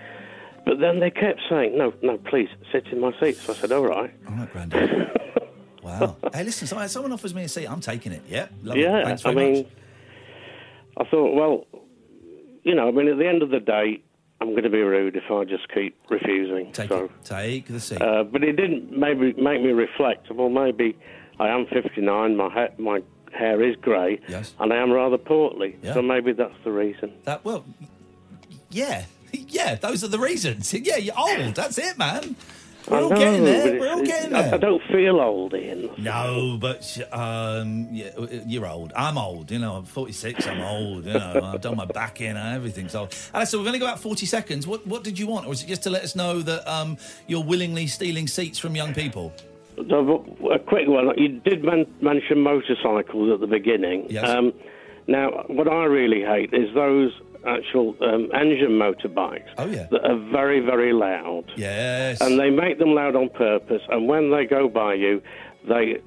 But 0.70 0.80
then 0.80 1.00
they 1.00 1.10
kept 1.10 1.42
saying, 1.50 1.76
"No, 1.76 1.92
no, 2.04 2.20
please 2.20 2.48
sit 2.72 2.86
in 2.92 3.00
my 3.00 3.12
seat." 3.20 3.38
So 3.38 3.54
I 3.54 3.56
said, 3.56 3.72
"All 3.72 3.88
right." 3.88 4.14
All 4.28 4.36
right, 4.36 4.54
Grandad. 4.54 5.20
wow. 5.84 6.16
Hey, 6.32 6.44
listen, 6.44 6.68
so- 6.68 6.86
someone 6.86 7.12
offers 7.12 7.34
me 7.34 7.42
a 7.44 7.50
seat. 7.50 7.66
I'm 7.66 7.82
taking 7.82 8.12
it. 8.12 8.22
Yeah. 8.30 8.50
Love 8.62 8.78
it. 8.78 8.82
yeah, 8.82 9.04
Thanks 9.04 9.26
I 9.26 9.34
mean, 9.34 9.54
much. 9.64 9.68
I 10.98 11.04
thought, 11.10 11.34
well, 11.34 11.66
you 12.62 12.76
know, 12.76 12.88
I 12.88 12.92
mean, 12.92 13.08
at 13.08 13.18
the 13.18 13.28
end 13.28 13.42
of 13.42 13.50
the 13.50 13.60
day, 13.60 14.00
I'm 14.40 14.52
going 14.52 14.62
to 14.62 14.70
be 14.70 14.82
rude 14.82 15.16
if 15.16 15.32
I 15.32 15.44
just 15.44 15.74
keep 15.74 15.98
refusing. 16.08 16.72
Take 16.72 16.90
so, 16.90 17.06
it. 17.06 17.12
Take 17.24 17.66
the 17.68 17.80
seat. 17.80 18.00
Uh, 18.00 18.24
but 18.24 18.44
it 18.44 18.54
didn't 18.54 18.96
maybe 18.96 19.34
make 19.42 19.64
me 19.64 19.72
reflect. 19.72 20.30
Well, 20.32 20.50
maybe 20.50 20.96
I 21.40 21.48
am 21.48 21.66
59. 21.66 22.38
My 22.38 22.48
ha- 22.48 22.76
my 22.78 23.02
hair 23.34 23.64
is 23.64 23.76
grey, 23.78 24.20
Yes. 24.28 24.54
and 24.60 24.72
I 24.72 24.76
am 24.78 24.92
rather 24.92 25.18
portly. 25.18 25.78
Yeah. 25.82 25.96
So 25.96 26.04
maybe 26.04 26.32
that's 26.32 26.54
the 26.64 26.72
reason. 26.72 27.12
That 27.24 27.44
well, 27.44 27.66
yeah, 28.70 29.06
yeah. 29.32 29.76
Those 29.76 30.04
are 30.04 30.08
the 30.08 30.20
reasons. 30.20 30.74
Yeah, 30.74 30.98
you're 30.98 31.18
old. 31.18 31.56
That's 31.56 31.78
it, 31.78 31.98
man. 31.98 32.36
We're 32.88 32.98
I 32.98 33.02
all 33.02 33.10
know, 33.10 33.16
getting 33.18 33.44
there. 33.44 33.80
We're 33.80 33.92
all 33.92 34.04
getting 34.04 34.32
there. 34.32 34.54
I 34.54 34.58
don't 34.58 34.82
feel 34.88 35.20
old, 35.20 35.54
Iain. 35.54 35.92
No, 35.98 36.58
but 36.60 36.98
um, 37.12 37.88
yeah, 37.92 38.10
you're 38.48 38.66
old. 38.66 38.94
I'm 38.96 39.18
old. 39.18 39.52
You 39.52 39.60
know, 39.60 39.76
I'm 39.76 39.86
46. 39.86 40.48
I'm 40.48 40.62
old. 40.62 41.06
You 41.06 41.14
know, 41.14 41.52
I've 41.54 41.62
done 41.62 41.76
my 41.76 41.86
back 41.86 42.22
in 42.22 42.36
and 42.36 42.56
everything. 42.56 42.90
So, 42.90 43.10
Alistair, 43.34 43.60
we've 43.60 43.68
only 43.68 43.80
got 43.80 43.90
about 43.90 44.00
40 44.00 44.26
seconds. 44.26 44.66
What 44.66 44.88
What 44.88 45.04
did 45.04 45.20
you 45.20 45.28
want, 45.28 45.46
or 45.46 45.54
is 45.54 45.64
it 45.64 45.68
just 45.68 45.84
to 45.84 45.90
let 45.90 46.04
us 46.04 46.16
know 46.16 46.42
that 46.42 46.68
um, 46.72 46.98
you're 47.28 47.44
willingly 47.44 47.86
stealing 47.88 48.28
seats 48.28 48.58
from 48.58 48.76
young 48.76 48.94
people? 48.94 49.34
No, 49.78 50.26
but 50.42 50.52
a 50.52 50.60
quick 50.60 50.88
one. 50.88 51.12
You 51.18 51.40
did 51.40 51.64
men- 51.64 51.86
mention 52.02 52.42
motorcycles 52.42 53.32
at 53.32 53.40
the 53.40 53.48
beginning. 53.48 54.08
Yes. 54.10 54.28
Um, 54.28 54.54
now, 55.08 55.44
what 55.48 55.68
I 55.68 55.86
really 55.86 56.22
hate 56.22 56.54
is 56.54 56.74
those 56.74 57.12
actual 57.48 57.96
um, 58.02 58.30
engine 58.34 58.72
motorbikes 58.72 59.48
Oh 59.58 59.66
yeah. 59.68 59.88
that 59.92 60.04
are 60.06 60.18
very, 60.32 60.60
very 60.60 60.94
loud. 60.94 61.46
Yes. 61.56 62.22
And 62.22 62.40
they 62.40 62.50
make 62.50 62.80
them 62.80 62.94
loud 62.94 63.16
on 63.16 63.30
purpose. 63.30 63.82
And 63.90 64.08
when 64.08 64.32
they 64.32 64.46
go 64.46 64.68
by 64.70 64.96
you, 64.96 65.22
they, 65.68 65.98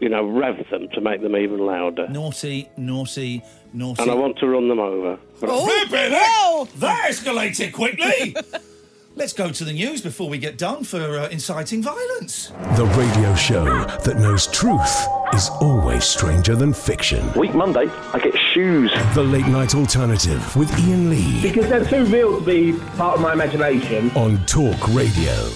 you 0.00 0.08
know, 0.08 0.24
rev 0.26 0.56
them 0.70 0.88
to 0.94 1.00
make 1.00 1.22
them 1.22 1.34
even 1.36 1.58
louder. 1.58 2.06
Naughty, 2.08 2.68
naughty, 2.76 3.42
naughty. 3.72 4.02
And 4.02 4.10
I 4.10 4.14
want 4.14 4.38
to 4.38 4.46
run 4.46 4.68
them 4.68 4.78
over. 4.80 5.18
But 5.40 5.48
Flipping 5.48 6.12
heck! 6.12 6.68
That 6.76 7.10
escalated 7.10 7.72
quickly. 7.72 8.36
Let's 9.18 9.32
go 9.32 9.50
to 9.50 9.64
the 9.64 9.72
news 9.72 10.00
before 10.00 10.28
we 10.28 10.38
get 10.38 10.56
done 10.56 10.84
for 10.84 11.18
uh, 11.18 11.28
inciting 11.30 11.82
violence. 11.82 12.52
The 12.76 12.84
radio 12.96 13.34
show 13.34 13.64
that 14.04 14.16
knows 14.18 14.46
truth 14.46 15.06
is 15.34 15.50
always 15.60 16.04
stranger 16.04 16.54
than 16.54 16.72
fiction. 16.72 17.32
Week 17.32 17.52
Monday, 17.52 17.88
I 18.12 18.20
get 18.20 18.38
shoes. 18.54 18.92
The 19.16 19.24
Late 19.24 19.48
Night 19.48 19.74
Alternative 19.74 20.54
with 20.54 20.70
Iain 20.74 21.10
Lee 21.10 21.42
Because 21.42 21.68
they're 21.68 21.84
too 21.84 22.04
real 22.04 22.38
to 22.38 22.46
be 22.46 22.78
part 22.96 23.16
of 23.16 23.20
my 23.20 23.32
imagination. 23.32 24.12
on 24.12 24.38
Talk 24.46 24.86
Radio. 24.94 25.48